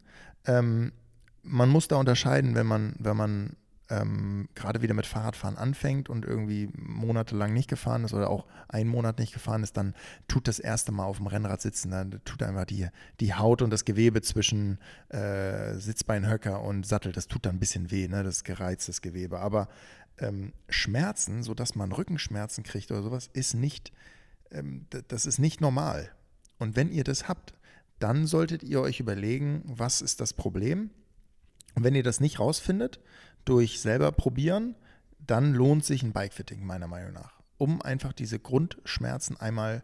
Ähm, 0.45 0.93
man 1.41 1.69
muss 1.69 1.87
da 1.87 1.95
unterscheiden, 1.97 2.55
wenn 2.55 2.67
man, 2.67 2.95
wenn 2.99 3.17
man 3.17 3.55
ähm, 3.89 4.47
gerade 4.55 4.81
wieder 4.81 4.93
mit 4.93 5.05
Fahrradfahren 5.05 5.57
anfängt 5.57 6.09
und 6.09 6.25
irgendwie 6.25 6.69
monatelang 6.73 7.53
nicht 7.53 7.69
gefahren 7.69 8.05
ist 8.05 8.13
oder 8.13 8.29
auch 8.29 8.45
einen 8.69 8.89
Monat 8.89 9.19
nicht 9.19 9.33
gefahren 9.33 9.63
ist, 9.63 9.75
dann 9.75 9.93
tut 10.27 10.47
das 10.47 10.59
erste 10.59 10.91
Mal 10.91 11.05
auf 11.05 11.17
dem 11.17 11.27
Rennrad 11.27 11.61
sitzen, 11.61 11.91
dann 11.91 12.21
tut 12.23 12.41
einfach 12.43 12.65
die, 12.65 12.87
die 13.19 13.33
Haut 13.33 13.61
und 13.61 13.69
das 13.69 13.85
Gewebe 13.85 14.21
zwischen 14.21 14.79
äh, 15.09 15.75
Sitzbeinhöcker 15.75 16.61
und 16.61 16.85
Sattel, 16.85 17.11
das 17.11 17.27
tut 17.27 17.45
dann 17.45 17.57
ein 17.57 17.59
bisschen 17.59 17.91
weh, 17.91 18.07
ne? 18.07 18.23
das 18.23 18.43
gereiztes 18.43 19.01
Gewebe. 19.01 19.39
Aber 19.39 19.67
ähm, 20.17 20.53
Schmerzen, 20.69 21.43
sodass 21.43 21.75
man 21.75 21.91
Rückenschmerzen 21.91 22.63
kriegt 22.63 22.91
oder 22.91 23.03
sowas, 23.03 23.29
ist 23.33 23.53
nicht, 23.53 23.91
ähm, 24.51 24.85
das 25.07 25.25
ist 25.25 25.39
nicht 25.39 25.59
normal. 25.59 26.09
Und 26.57 26.75
wenn 26.75 26.91
ihr 26.91 27.03
das 27.03 27.27
habt, 27.27 27.53
dann 27.99 28.27
solltet 28.27 28.63
ihr 28.63 28.81
euch 28.81 28.99
überlegen, 28.99 29.61
was 29.65 30.01
ist 30.01 30.21
das 30.21 30.33
Problem? 30.33 30.89
Und 31.75 31.83
wenn 31.83 31.95
ihr 31.95 32.03
das 32.03 32.19
nicht 32.19 32.39
rausfindet, 32.39 32.99
durch 33.45 33.79
selber 33.79 34.11
probieren, 34.11 34.75
dann 35.25 35.53
lohnt 35.53 35.85
sich 35.85 36.03
ein 36.03 36.13
Bikefitting 36.13 36.65
meiner 36.65 36.87
Meinung 36.87 37.13
nach, 37.13 37.41
um 37.57 37.81
einfach 37.81 38.13
diese 38.13 38.39
Grundschmerzen 38.39 39.39
einmal 39.39 39.83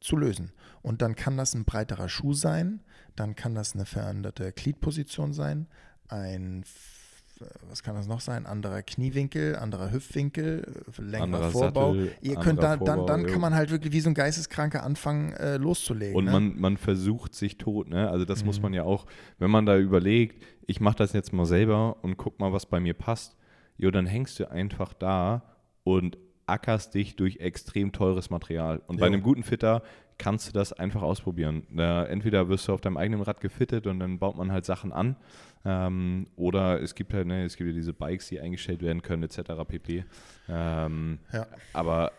zu 0.00 0.16
lösen. 0.16 0.52
Und 0.82 1.02
dann 1.02 1.14
kann 1.14 1.36
das 1.36 1.54
ein 1.54 1.64
breiterer 1.64 2.08
Schuh 2.08 2.34
sein, 2.34 2.80
dann 3.16 3.34
kann 3.34 3.54
das 3.54 3.74
eine 3.74 3.86
veränderte 3.86 4.52
Gliedposition 4.52 5.32
sein, 5.32 5.66
ein 6.08 6.64
was 7.68 7.82
kann 7.82 7.94
das 7.94 8.06
noch 8.06 8.20
sein? 8.20 8.46
Anderer 8.46 8.82
Kniewinkel, 8.82 9.56
anderer 9.56 9.92
Hüftwinkel, 9.92 10.66
längerer 10.98 11.22
anderer 11.22 11.50
Vorbau. 11.50 11.94
Sattel, 11.94 12.12
Ihr 12.20 12.36
könnt 12.36 12.62
da, 12.62 12.76
dann, 12.76 13.06
dann 13.06 13.26
kann 13.26 13.40
man 13.40 13.54
halt 13.54 13.70
wirklich 13.70 13.92
wie 13.92 14.00
so 14.00 14.10
ein 14.10 14.14
Geisteskranker 14.14 14.82
anfangen 14.82 15.32
äh, 15.34 15.56
loszulegen. 15.56 16.16
Und 16.16 16.26
ne? 16.26 16.32
man, 16.32 16.60
man 16.60 16.76
versucht 16.76 17.34
sich 17.34 17.58
tot, 17.58 17.88
ne? 17.88 18.10
Also 18.10 18.24
das 18.24 18.40
mhm. 18.40 18.46
muss 18.46 18.62
man 18.62 18.72
ja 18.74 18.84
auch, 18.84 19.06
wenn 19.38 19.50
man 19.50 19.66
da 19.66 19.78
überlegt, 19.78 20.42
ich 20.66 20.80
mache 20.80 20.96
das 20.96 21.12
jetzt 21.12 21.32
mal 21.32 21.46
selber 21.46 21.96
und 22.02 22.16
guck 22.16 22.38
mal, 22.38 22.52
was 22.52 22.66
bei 22.66 22.80
mir 22.80 22.94
passt, 22.94 23.36
jo, 23.76 23.90
dann 23.90 24.06
hängst 24.06 24.38
du 24.38 24.50
einfach 24.50 24.92
da 24.92 25.42
und 25.84 26.18
ackerst 26.46 26.94
dich 26.94 27.16
durch 27.16 27.38
extrem 27.38 27.92
teures 27.92 28.30
Material. 28.30 28.82
Und 28.86 28.96
jo. 28.96 29.00
bei 29.00 29.06
einem 29.06 29.22
guten 29.22 29.42
Fitter 29.42 29.82
kannst 30.20 30.48
du 30.48 30.52
das 30.52 30.74
einfach 30.74 31.00
ausprobieren. 31.00 31.66
Da 31.70 32.04
entweder 32.04 32.50
wirst 32.50 32.68
du 32.68 32.74
auf 32.74 32.82
deinem 32.82 32.98
eigenen 32.98 33.22
Rad 33.22 33.40
gefittet 33.40 33.86
und 33.86 34.00
dann 34.00 34.18
baut 34.18 34.36
man 34.36 34.52
halt 34.52 34.66
Sachen 34.66 34.92
an. 34.92 35.16
Ähm, 35.64 36.26
oder 36.36 36.82
es 36.82 36.94
gibt 36.94 37.14
halt, 37.14 37.26
ne, 37.26 37.46
es 37.46 37.56
gibt 37.56 37.68
ja 37.68 37.74
diese 37.74 37.94
Bikes, 37.94 38.28
die 38.28 38.38
eingestellt 38.38 38.82
werden 38.82 39.00
können, 39.00 39.22
etc. 39.22 39.40
pp. 39.66 40.04
Ähm, 40.46 41.20
ja. 41.32 41.46
Aber 41.72 42.12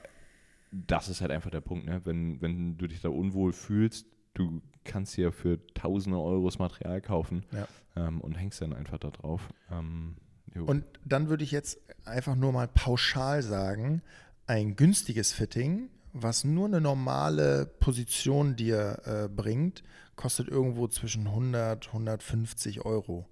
das 0.72 1.10
ist 1.10 1.22
halt 1.22 1.30
einfach 1.30 1.52
der 1.52 1.62
Punkt, 1.62 1.86
ne? 1.86 2.02
Wenn, 2.04 2.42
wenn 2.42 2.76
du 2.76 2.88
dich 2.88 3.02
da 3.02 3.10
unwohl 3.10 3.54
fühlst, 3.54 4.08
du 4.34 4.64
kannst 4.84 5.16
dir 5.16 5.32
für 5.32 5.60
tausende 5.76 6.18
Euros 6.18 6.58
Material 6.58 7.02
kaufen 7.02 7.46
ja. 7.52 7.68
ähm, 7.96 8.20
und 8.22 8.34
hängst 8.34 8.64
dann 8.64 8.74
einfach 8.74 8.98
da 8.98 9.12
drauf. 9.12 9.48
Ähm, 9.72 10.16
und 10.56 10.86
dann 11.06 11.30
würde 11.30 11.44
ich 11.44 11.52
jetzt 11.52 11.80
einfach 12.04 12.36
nur 12.36 12.52
mal 12.52 12.68
pauschal 12.68 13.44
sagen, 13.44 14.02
ein 14.48 14.76
günstiges 14.76 15.34
Fitting 15.34 15.90
was 16.14 16.44
nur 16.44 16.66
eine 16.66 16.82
normale 16.82 17.66
Position 17.80 18.56
dir 18.56 19.02
äh, 19.06 19.28
bringt, 19.28 19.84
kostet 20.16 20.48
irgendwo 20.48 20.88
zwischen 20.88 21.28
100, 21.28 21.88
150 21.88 22.86
Euro. 22.86 23.28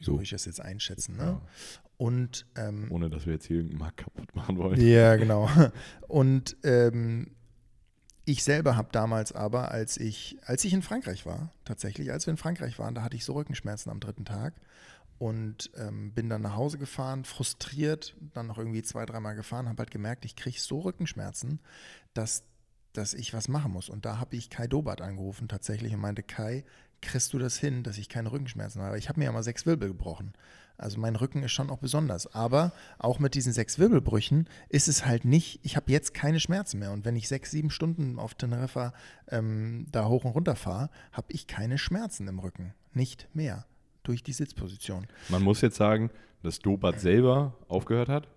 So 0.00 0.12
würde 0.12 0.24
ich 0.24 0.30
das 0.30 0.44
jetzt 0.44 0.60
einschätzen. 0.60 1.16
Ne? 1.16 1.24
Ja. 1.24 1.42
Und, 1.96 2.46
ähm, 2.56 2.88
Ohne 2.90 3.08
dass 3.08 3.24
wir 3.24 3.34
jetzt 3.34 3.46
hier 3.46 3.56
irgendeinen 3.56 3.80
Markt 3.80 3.96
kaputt 3.98 4.36
machen 4.36 4.58
wollen. 4.58 4.80
Ja, 4.80 5.16
genau. 5.16 5.48
Und 6.08 6.56
ähm, 6.62 7.30
ich 8.26 8.44
selber 8.44 8.76
habe 8.76 8.88
damals 8.92 9.32
aber, 9.32 9.70
als 9.70 9.96
ich, 9.96 10.36
als 10.44 10.64
ich 10.64 10.74
in 10.74 10.82
Frankreich 10.82 11.24
war, 11.24 11.50
tatsächlich, 11.64 12.12
als 12.12 12.26
wir 12.26 12.32
in 12.32 12.36
Frankreich 12.36 12.78
waren, 12.78 12.94
da 12.94 13.02
hatte 13.02 13.16
ich 13.16 13.24
so 13.24 13.32
Rückenschmerzen 13.32 13.90
am 13.90 14.00
dritten 14.00 14.24
Tag 14.24 14.52
und 15.18 15.70
ähm, 15.76 16.12
bin 16.12 16.28
dann 16.28 16.42
nach 16.42 16.56
Hause 16.56 16.78
gefahren, 16.78 17.24
frustriert, 17.24 18.16
dann 18.34 18.46
noch 18.46 18.58
irgendwie 18.58 18.82
zwei, 18.82 19.06
dreimal 19.06 19.34
gefahren, 19.34 19.68
habe 19.68 19.78
halt 19.78 19.90
gemerkt, 19.90 20.24
ich 20.24 20.36
kriege 20.36 20.60
so 20.60 20.80
Rückenschmerzen, 20.80 21.60
dass, 22.14 22.44
dass 22.92 23.14
ich 23.14 23.32
was 23.32 23.48
machen 23.48 23.72
muss. 23.72 23.88
Und 23.88 24.04
da 24.04 24.18
habe 24.18 24.36
ich 24.36 24.50
Kai 24.50 24.66
Dobart 24.66 25.00
angerufen 25.00 25.48
tatsächlich 25.48 25.94
und 25.94 26.00
meinte, 26.00 26.22
Kai, 26.22 26.64
kriegst 27.00 27.32
du 27.32 27.38
das 27.38 27.56
hin, 27.56 27.82
dass 27.82 27.98
ich 27.98 28.08
keine 28.08 28.32
Rückenschmerzen 28.32 28.82
habe? 28.82 28.98
Ich 28.98 29.08
habe 29.08 29.20
mir 29.20 29.26
ja 29.26 29.32
mal 29.32 29.42
sechs 29.42 29.64
Wirbel 29.66 29.88
gebrochen. 29.88 30.34
Also 30.78 31.00
mein 31.00 31.16
Rücken 31.16 31.42
ist 31.42 31.52
schon 31.52 31.70
auch 31.70 31.78
besonders. 31.78 32.34
Aber 32.34 32.72
auch 32.98 33.18
mit 33.18 33.34
diesen 33.34 33.52
sechs 33.52 33.78
Wirbelbrüchen 33.78 34.48
ist 34.68 34.88
es 34.88 35.06
halt 35.06 35.24
nicht, 35.24 35.60
ich 35.62 35.76
habe 35.76 35.90
jetzt 35.90 36.12
keine 36.12 36.40
Schmerzen 36.40 36.78
mehr. 36.78 36.92
Und 36.92 37.04
wenn 37.06 37.16
ich 37.16 37.28
sechs, 37.28 37.50
sieben 37.50 37.70
Stunden 37.70 38.18
auf 38.18 38.34
Teneriffa 38.34 38.92
ähm, 39.28 39.86
da 39.90 40.06
hoch 40.08 40.24
und 40.24 40.32
runter 40.32 40.56
fahre, 40.56 40.90
habe 41.12 41.32
ich 41.32 41.46
keine 41.46 41.78
Schmerzen 41.78 42.28
im 42.28 42.38
Rücken. 42.38 42.74
Nicht 42.92 43.28
mehr 43.34 43.66
durch 44.06 44.22
die 44.22 44.32
Sitzposition. 44.32 45.06
Man 45.28 45.42
muss 45.42 45.60
jetzt 45.60 45.76
sagen, 45.76 46.10
dass 46.42 46.58
Dobart 46.58 47.00
selber 47.00 47.54
aufgehört 47.68 48.08
hat. 48.08 48.28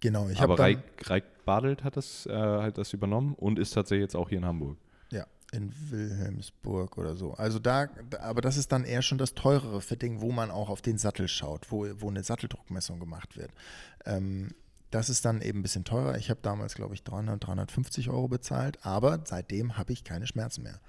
Genau, 0.00 0.28
ich 0.28 0.40
habe. 0.40 0.54
Aber 0.54 0.62
Reik, 0.62 0.78
Reik 1.02 1.44
Badelt 1.44 1.84
hat 1.84 1.96
das, 1.96 2.26
äh, 2.26 2.32
hat 2.32 2.78
das 2.78 2.92
übernommen 2.92 3.34
und 3.34 3.58
ist 3.58 3.72
tatsächlich 3.72 4.04
jetzt 4.04 4.16
auch 4.16 4.28
hier 4.28 4.38
in 4.38 4.44
Hamburg. 4.44 4.78
Ja, 5.10 5.26
in 5.52 5.72
Wilhelmsburg 5.90 6.96
oder 6.96 7.16
so. 7.16 7.34
Also 7.34 7.58
da, 7.58 7.88
aber 8.20 8.40
das 8.40 8.56
ist 8.56 8.72
dann 8.72 8.84
eher 8.84 9.02
schon 9.02 9.18
das 9.18 9.34
teurere 9.34 9.80
Fitting, 9.80 10.20
wo 10.20 10.32
man 10.32 10.50
auch 10.50 10.70
auf 10.70 10.80
den 10.80 10.96
Sattel 10.96 11.28
schaut, 11.28 11.70
wo, 11.70 11.86
wo 11.98 12.08
eine 12.08 12.22
Satteldruckmessung 12.22 12.98
gemacht 12.98 13.36
wird. 13.36 13.50
Ähm, 14.06 14.54
das 14.90 15.08
ist 15.08 15.24
dann 15.24 15.40
eben 15.40 15.60
ein 15.60 15.62
bisschen 15.62 15.84
teurer. 15.84 16.16
Ich 16.16 16.30
habe 16.30 16.40
damals, 16.42 16.74
glaube 16.74 16.94
ich, 16.94 17.04
300, 17.04 17.46
350 17.46 18.10
Euro 18.10 18.28
bezahlt, 18.28 18.84
aber 18.84 19.20
seitdem 19.24 19.78
habe 19.78 19.92
ich 19.92 20.02
keine 20.02 20.26
Schmerzen 20.26 20.62
mehr. 20.62 20.80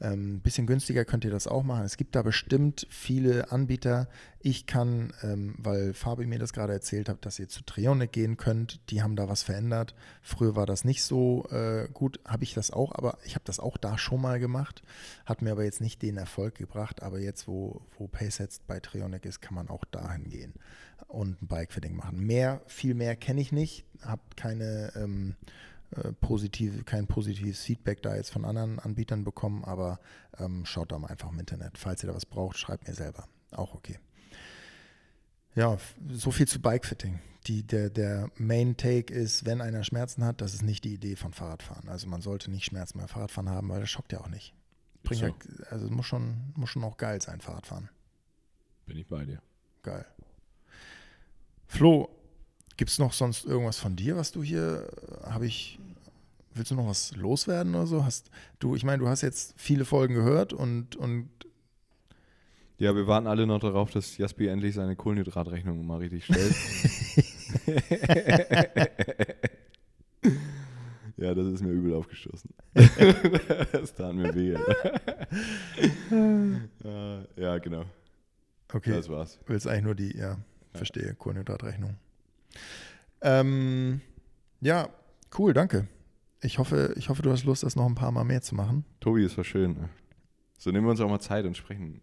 Ein 0.00 0.12
ähm, 0.12 0.40
bisschen 0.40 0.66
günstiger 0.66 1.04
könnt 1.04 1.24
ihr 1.24 1.30
das 1.30 1.46
auch 1.46 1.62
machen. 1.62 1.84
Es 1.84 1.96
gibt 1.96 2.14
da 2.14 2.22
bestimmt 2.22 2.86
viele 2.90 3.52
Anbieter. 3.52 4.08
Ich 4.40 4.66
kann, 4.66 5.12
ähm, 5.22 5.54
weil 5.58 5.92
Fabi 5.92 6.26
mir 6.26 6.38
das 6.38 6.52
gerade 6.52 6.72
erzählt 6.72 7.08
hat, 7.08 7.24
dass 7.26 7.38
ihr 7.38 7.48
zu 7.48 7.62
Trionic 7.62 8.12
gehen 8.12 8.36
könnt. 8.36 8.80
Die 8.90 9.02
haben 9.02 9.16
da 9.16 9.28
was 9.28 9.42
verändert. 9.42 9.94
Früher 10.22 10.56
war 10.56 10.66
das 10.66 10.84
nicht 10.84 11.04
so 11.04 11.46
äh, 11.50 11.88
gut, 11.92 12.20
habe 12.26 12.44
ich 12.44 12.54
das 12.54 12.70
auch, 12.70 12.94
aber 12.94 13.18
ich 13.24 13.34
habe 13.34 13.44
das 13.44 13.60
auch 13.60 13.76
da 13.76 13.98
schon 13.98 14.20
mal 14.22 14.40
gemacht. 14.40 14.82
Hat 15.26 15.42
mir 15.42 15.52
aber 15.52 15.64
jetzt 15.64 15.80
nicht 15.80 16.00
den 16.02 16.16
Erfolg 16.16 16.54
gebracht. 16.54 17.02
Aber 17.02 17.20
jetzt, 17.20 17.46
wo, 17.46 17.82
wo 17.98 18.08
PaySets 18.08 18.60
bei 18.66 18.80
Trionic 18.80 19.26
ist, 19.26 19.42
kann 19.42 19.54
man 19.54 19.68
auch 19.68 19.84
dahin 19.84 20.28
gehen 20.30 20.54
und 21.08 21.42
ein 21.42 21.46
Bikefitting 21.46 21.96
machen. 21.96 22.18
Mehr, 22.20 22.62
viel 22.66 22.94
mehr 22.94 23.16
kenne 23.16 23.40
ich 23.40 23.52
nicht, 23.52 23.84
habe 24.02 24.22
keine 24.36 24.92
ähm, 24.96 25.36
äh, 25.96 26.12
positive, 26.12 26.84
kein 26.84 27.06
positives 27.06 27.60
Feedback 27.60 28.02
da 28.02 28.16
jetzt 28.16 28.30
von 28.30 28.44
anderen 28.44 28.78
Anbietern 28.78 29.24
bekommen, 29.24 29.64
aber 29.64 30.00
ähm, 30.38 30.64
schaut 30.64 30.92
da 30.92 30.98
mal 30.98 31.08
einfach 31.08 31.30
im 31.30 31.38
Internet. 31.38 31.76
Falls 31.76 32.02
ihr 32.02 32.08
da 32.08 32.14
was 32.14 32.26
braucht, 32.26 32.56
schreibt 32.56 32.88
mir 32.88 32.94
selber. 32.94 33.28
Auch 33.50 33.74
okay. 33.74 33.98
Ja, 35.54 35.76
so 36.10 36.30
viel 36.30 36.48
zu 36.48 36.60
Bikefitting. 36.60 37.20
Die, 37.46 37.66
der, 37.66 37.90
der 37.90 38.30
Main 38.36 38.76
Take 38.76 39.12
ist, 39.12 39.44
wenn 39.44 39.60
einer 39.60 39.84
Schmerzen 39.84 40.24
hat, 40.24 40.40
das 40.40 40.54
ist 40.54 40.62
nicht 40.62 40.84
die 40.84 40.94
Idee 40.94 41.16
von 41.16 41.32
Fahrradfahren. 41.32 41.88
Also 41.88 42.06
man 42.08 42.22
sollte 42.22 42.50
nicht 42.50 42.64
Schmerzen 42.64 42.98
beim 42.98 43.08
Fahrradfahren 43.08 43.50
haben, 43.50 43.68
weil 43.68 43.80
das 43.80 43.90
schockt 43.90 44.12
ja 44.12 44.20
auch 44.20 44.28
nicht. 44.28 44.54
Bringt 45.02 45.20
so. 45.20 45.26
ja, 45.26 45.34
also 45.70 45.90
muss 45.90 46.06
schon, 46.06 46.52
muss 46.54 46.70
schon 46.70 46.84
auch 46.84 46.96
geil 46.96 47.20
sein, 47.20 47.40
Fahrradfahren. 47.40 47.90
Bin 48.86 48.96
ich 48.96 49.06
bei 49.08 49.24
dir. 49.24 49.42
Geil. 49.82 50.06
Flo, 51.72 52.08
gibt 52.76 52.90
es 52.90 52.98
noch 52.98 53.14
sonst 53.14 53.46
irgendwas 53.46 53.78
von 53.78 53.96
dir, 53.96 54.14
was 54.14 54.30
du 54.30 54.42
hier, 54.42 54.90
habe 55.24 55.46
ich, 55.46 55.78
willst 56.52 56.70
du 56.70 56.74
noch 56.74 56.86
was 56.86 57.16
loswerden 57.16 57.74
oder 57.74 57.86
so? 57.86 58.04
Hast 58.04 58.30
du, 58.58 58.76
ich 58.76 58.84
meine, 58.84 58.98
du 58.98 59.08
hast 59.08 59.22
jetzt 59.22 59.54
viele 59.56 59.86
Folgen 59.86 60.12
gehört 60.12 60.52
und, 60.52 60.96
und 60.96 61.30
ja, 62.76 62.94
wir 62.94 63.06
warten 63.06 63.26
alle 63.26 63.46
noch 63.46 63.60
darauf, 63.60 63.90
dass 63.90 64.18
Jaspi 64.18 64.48
endlich 64.48 64.74
seine 64.74 64.96
Kohlenhydratrechnung 64.96 65.86
mal 65.86 65.96
richtig 65.96 66.26
stellt. 66.26 66.54
ja, 71.16 71.34
das 71.34 71.46
ist 71.46 71.62
mir 71.62 71.70
übel 71.70 71.94
aufgestoßen. 71.94 72.50
das 73.72 73.94
tat 73.94 74.14
mir 74.14 74.34
weh. 74.34 74.58
ja, 77.40 77.58
genau. 77.58 77.86
Okay. 78.70 78.92
Das 78.92 79.08
war's. 79.08 79.38
Willst 79.46 79.66
eigentlich 79.66 79.84
nur 79.84 79.94
die, 79.94 80.18
ja. 80.18 80.36
Verstehe, 80.74 81.14
Kohlenhydratrechnung. 81.14 81.96
Ähm, 83.20 84.00
ja, 84.60 84.88
cool, 85.38 85.52
danke. 85.52 85.86
Ich 86.40 86.58
hoffe, 86.58 86.94
ich 86.96 87.08
hoffe, 87.08 87.22
du 87.22 87.30
hast 87.30 87.44
Lust, 87.44 87.62
das 87.62 87.76
noch 87.76 87.86
ein 87.86 87.94
paar 87.94 88.10
Mal 88.10 88.24
mehr 88.24 88.42
zu 88.42 88.54
machen. 88.54 88.84
Tobi, 89.00 89.24
es 89.24 89.36
war 89.36 89.44
schön. 89.44 89.88
So 90.58 90.70
nehmen 90.70 90.86
wir 90.86 90.90
uns 90.90 91.00
auch 91.00 91.08
mal 91.08 91.20
Zeit 91.20 91.44
und 91.44 91.56
sprechen. 91.56 92.00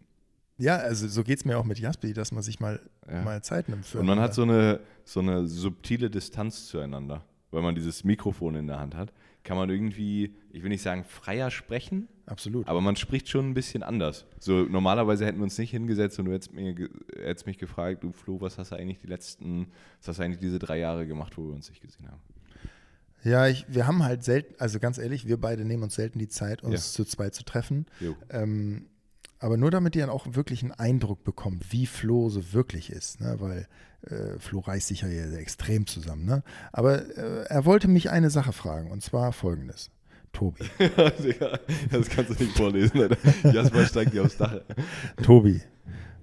Ja, 0.56 0.76
also 0.76 1.08
so 1.08 1.24
geht 1.24 1.38
es 1.38 1.44
mir 1.44 1.58
auch 1.58 1.64
mit 1.64 1.78
Jaspi, 1.78 2.12
dass 2.12 2.32
man 2.32 2.42
sich 2.42 2.60
mal, 2.60 2.80
ja. 3.10 3.22
mal 3.22 3.42
Zeit 3.42 3.68
nimmt. 3.68 3.94
und 3.94 4.06
man 4.06 4.20
hat 4.20 4.34
so 4.34 4.42
eine, 4.42 4.80
so 5.04 5.20
eine 5.20 5.46
subtile 5.46 6.10
Distanz 6.10 6.66
zueinander. 6.66 7.24
weil 7.50 7.62
man 7.62 7.74
dieses 7.74 8.04
Mikrofon 8.04 8.54
in 8.54 8.66
der 8.66 8.78
Hand 8.78 8.94
hat, 8.94 9.12
kann 9.42 9.56
man 9.56 9.70
irgendwie, 9.70 10.34
ich 10.52 10.62
will 10.62 10.68
nicht 10.68 10.82
sagen 10.82 11.04
freier 11.04 11.50
sprechen, 11.50 12.08
Absolut. 12.26 12.68
aber 12.68 12.80
man 12.80 12.96
spricht 12.96 13.28
schon 13.28 13.50
ein 13.50 13.54
bisschen 13.54 13.82
anders. 13.82 14.26
So 14.38 14.64
normalerweise 14.64 15.24
hätten 15.26 15.38
wir 15.38 15.44
uns 15.44 15.58
nicht 15.58 15.70
hingesetzt 15.70 16.18
und 16.18 16.26
du 16.26 16.32
hättest, 16.32 16.52
mir, 16.52 16.74
hättest 17.16 17.46
mich 17.46 17.58
gefragt, 17.58 18.04
du 18.04 18.12
Flo, 18.12 18.40
was 18.40 18.58
hast 18.58 18.72
du 18.72 18.76
eigentlich 18.76 18.98
die 18.98 19.06
letzten, 19.06 19.68
was 19.98 20.08
hast 20.08 20.18
du 20.18 20.22
eigentlich 20.24 20.40
diese 20.40 20.58
drei 20.58 20.78
Jahre 20.78 21.06
gemacht, 21.06 21.36
wo 21.36 21.46
wir 21.46 21.54
uns 21.54 21.68
nicht 21.70 21.80
gesehen 21.80 22.08
haben? 22.08 22.20
Ja, 23.22 23.48
ich, 23.48 23.66
wir 23.68 23.86
haben 23.86 24.02
halt 24.02 24.24
selten, 24.24 24.54
also 24.58 24.78
ganz 24.78 24.96
ehrlich, 24.98 25.26
wir 25.26 25.38
beide 25.38 25.64
nehmen 25.64 25.82
uns 25.82 25.94
selten 25.94 26.18
die 26.18 26.28
Zeit, 26.28 26.62
uns 26.62 26.92
zu 26.92 27.04
zweit 27.04 27.34
zu 27.34 27.44
treffen. 27.44 27.86
Ähm, 28.30 28.86
aber 29.40 29.56
nur 29.56 29.70
damit 29.70 29.96
ihr 29.96 30.02
dann 30.02 30.10
auch 30.10 30.26
wirklich 30.34 30.62
einen 30.62 30.72
Eindruck 30.72 31.24
bekommt, 31.24 31.72
wie 31.72 31.86
Flo 31.86 32.28
so 32.28 32.52
wirklich 32.52 32.90
ist, 32.90 33.20
ne? 33.20 33.36
weil 33.38 33.66
äh, 34.02 34.38
Flo 34.38 34.60
reißt 34.60 34.88
sich 34.88 35.00
ja 35.00 35.08
hier 35.08 35.32
extrem 35.32 35.86
zusammen. 35.86 36.26
Ne? 36.26 36.42
Aber 36.72 37.16
äh, 37.16 37.44
er 37.46 37.64
wollte 37.64 37.88
mich 37.88 38.10
eine 38.10 38.30
Sache 38.30 38.52
fragen 38.52 38.90
und 38.90 39.02
zwar 39.02 39.32
folgendes. 39.32 39.90
Tobi, 40.32 40.64
das 41.90 42.08
kannst 42.08 42.30
du 42.30 42.44
nicht 42.44 42.56
vorlesen, 42.56 43.00
Alter. 43.00 43.16
Jasper 43.50 43.84
steigt 43.84 44.14
dir 44.14 44.22
aufs 44.22 44.36
Dach. 44.36 44.60
Tobi, 45.22 45.60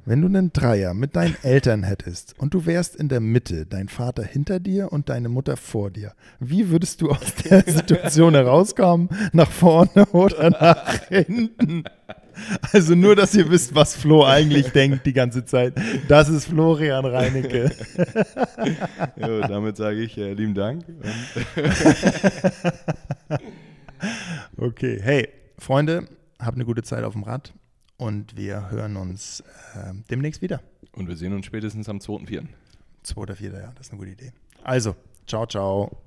wenn 0.08 0.22
du 0.22 0.28
einen 0.28 0.54
Dreier 0.54 0.94
mit 0.94 1.18
deinen 1.18 1.36
Eltern 1.44 1.84
hättest 1.84 2.34
und 2.40 2.54
du 2.54 2.66
wärst 2.66 2.96
in 2.96 3.10
der 3.10 3.20
Mitte, 3.20 3.66
dein 3.66 3.90
Vater 3.90 4.24
hinter 4.24 4.62
dir 4.62 4.94
und 4.94 5.10
deine 5.10 5.28
Mutter 5.28 5.58
vor 5.58 5.92
dir, 5.92 6.14
wie 6.40 6.70
würdest 6.70 7.02
du 7.02 7.10
aus 7.10 7.36
der 7.44 7.64
Situation 7.68 8.34
herauskommen? 8.34 9.10
Nach 9.34 9.52
vorne 9.52 10.06
oder 10.14 10.50
nach 10.50 11.08
hinten? 11.10 11.84
Also 12.72 12.96
nur, 12.96 13.18
dass 13.18 13.36
ihr 13.36 13.50
wisst, 13.50 13.76
was 13.76 13.98
Flo 13.98 14.24
eigentlich 14.24 14.70
denkt 14.70 15.06
die 15.06 15.12
ganze 15.12 15.44
Zeit. 15.44 15.74
Das 16.08 16.30
ist 16.30 16.46
Florian 16.46 17.06
Reinecke. 17.06 17.72
Jo, 19.18 19.42
damit 19.42 19.76
sage 19.76 20.00
ich 20.00 20.18
äh, 20.18 20.34
lieben 20.34 20.54
Dank. 20.54 20.86
Okay, 24.58 25.00
hey, 25.02 25.28
Freunde, 25.58 26.08
habt 26.40 26.56
eine 26.56 26.66
gute 26.66 26.84
Zeit 26.84 27.04
auf 27.04 27.14
dem 27.14 27.24
Rad 27.24 27.52
und 27.98 28.38
wir 28.38 28.70
hören 28.70 28.96
uns 28.96 29.42
äh, 29.76 29.94
demnächst 30.10 30.42
wieder. 30.42 30.62
Und 30.94 31.08
wir 31.08 31.18
sehen 31.18 31.34
uns 31.34 31.46
spätestens 31.46 31.90
am 31.90 31.98
2.4. 31.98 32.46
2. 33.04 33.22
oder 33.22 33.36
4. 33.36 33.52
Ja, 33.52 33.72
das 33.76 33.88
ist 33.88 33.94
eine 33.94 34.00
gute 34.00 34.12
Idee. 34.12 34.34
Also, 34.64 34.96
ciao, 35.26 35.46
ciao. 35.46 36.07